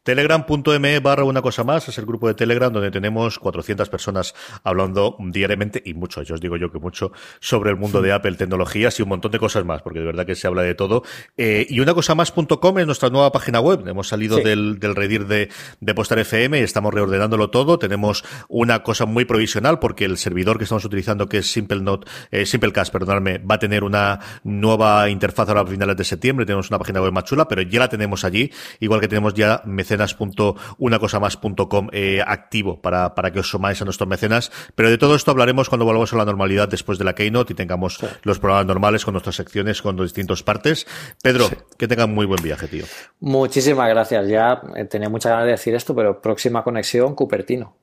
Telegram.me 0.04 1.00
barra 1.00 1.24
una 1.24 1.42
cosa 1.42 1.64
más 1.64 1.88
es 1.88 1.98
el 1.98 2.06
grupo 2.06 2.28
de 2.28 2.34
Telegram 2.34 2.72
donde 2.72 2.92
tenemos 2.92 3.40
400 3.40 3.88
personas 3.90 4.36
hablando 4.64 5.16
diariamente 5.20 5.82
y 5.86 5.94
mucho, 5.94 6.22
yo 6.24 6.36
os 6.36 6.42
digo 6.42 6.58
yo 6.58 6.72
que 6.72 6.80
mucho, 6.80 7.14
sobre 7.40 7.70
el 7.72 7.78
mundo 7.78 8.02
de 8.02 8.12
Apple, 8.12 8.34
tecnologías 8.36 9.00
y 9.00 9.04
un 9.04 9.10
montón 9.10 9.32
de 9.32 9.40
cosas 9.40 9.64
más, 9.64 9.82
porque 9.82 10.00
de 10.00 10.06
verdad 10.06 10.26
que 10.26 10.36
se 10.36 10.48
habla 10.48 10.62
de 10.62 10.76
todo. 10.76 11.04
Eh, 11.38 11.66
y 11.70 11.80
una 11.80 11.94
cosa 11.94 12.16
más.com 12.16 12.80
es 12.80 12.86
nuestra 12.86 13.10
nueva 13.10 13.32
página 13.32 13.62
web. 13.62 13.88
Hemos 13.88 14.10
salido 14.10 14.38
del, 14.38 14.80
del 14.80 14.96
redir 14.96 15.26
de, 15.28 15.50
de 15.80 15.96
Postar 15.96 16.20
FM 16.20 16.60
y 16.60 16.64
estamos 16.64 16.94
reordenándolo 16.94 17.50
todo. 17.50 17.80
Tenemos 17.80 18.26
una 18.50 18.84
cosa 18.84 19.06
muy 19.06 19.24
provisional 19.24 19.80
porque 19.80 20.06
el 20.06 20.18
servidor 20.18 20.58
que 20.58 20.66
estamos 20.66 20.84
utilizando, 20.84 21.30
que 21.30 21.38
es 21.38 21.52
Simple 21.52 21.80
Note, 21.80 22.10
eh, 22.32 22.46
Simplecast, 22.46 22.92
perdonadme, 22.92 23.38
va 23.38 23.56
a 23.56 23.60
tener 23.60 23.84
una 23.84 24.20
nueva 24.44 25.10
interfaz 25.10 25.48
ahora 25.48 25.62
a 25.62 25.66
finales 25.66 25.96
de 25.96 26.04
septiembre. 26.04 26.46
Tenemos 26.46 26.70
una 26.70 26.80
página 26.80 27.02
web 27.02 27.14
más 27.14 27.24
chula, 27.24 27.48
pero 27.48 27.62
ya 27.62 27.80
la 27.80 27.88
tenemos 27.88 28.26
allí, 28.26 28.52
igual 28.80 29.00
que 29.00 29.08
tenemos 29.08 29.34
ya 29.34 29.62
mecenas.unacosamás.com 29.94 31.90
eh, 31.92 32.22
activo 32.26 32.82
para, 32.82 33.16
para 33.16 33.32
que 33.32 33.40
os 33.40 33.50
sumáis 33.50 33.82
a 33.82 33.86
nuestros 33.86 34.08
mecenas. 34.08 34.52
Pero 34.76 34.90
de 34.90 34.98
todo 34.98 35.16
esto 35.16 35.32
hablaremos 35.32 35.70
cuando 35.70 35.86
volvamos 35.86 36.14
a 36.14 36.18
la 36.18 36.26
normalidad 36.26 36.68
después 36.68 36.98
de 36.98 37.06
la 37.06 37.14
Keynote 37.14 37.54
y 37.54 37.56
tengamos 37.56 38.00
los 38.24 38.40
programas 38.40 38.66
normales 38.66 39.06
con 39.06 39.14
nuestras 39.14 39.36
secciones, 39.36 39.82
con 39.82 39.96
los 39.96 40.08
distintos 40.08 40.44
partes. 40.44 40.88
Pedro, 41.22 41.48
que 41.78 41.88
tengan 41.88 42.14
muy 42.14 42.26
buen 42.26 42.42
viaje, 42.44 42.68
tío. 42.68 42.86
Muchísimas 43.20 43.90
gracias. 43.90 44.28
Ya 44.28 44.62
eh, 44.76 44.86
tenía 44.86 45.10
muchas 45.10 45.32
ganas 45.32 45.46
de 45.46 45.52
decir 45.52 45.76
esto, 45.76 45.96
pero 45.96 46.22
próxima 46.22 46.64
conexión, 46.64 47.16
Cupertino. 47.16 47.76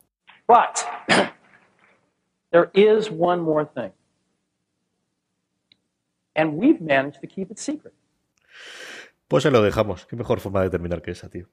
But 0.47 0.85
there 2.51 2.71
is 2.75 3.11
one 3.11 3.43
more 3.43 3.67
thing. 3.67 3.93
And 6.35 6.55
we've 6.55 6.81
managed 6.81 7.21
to 7.21 7.27
keep 7.27 7.51
it 7.51 7.59
secret. 7.59 7.95
Pues 9.29 9.45
se 9.45 9.51
lo 9.51 9.63
dejamos. 9.63 10.07
Qué 10.07 10.17
mejor 10.17 10.41
forma 10.41 10.63
de 10.63 10.71
terminar 10.71 11.03
que 11.03 11.13
esa, 11.13 11.29
tío. 11.29 11.47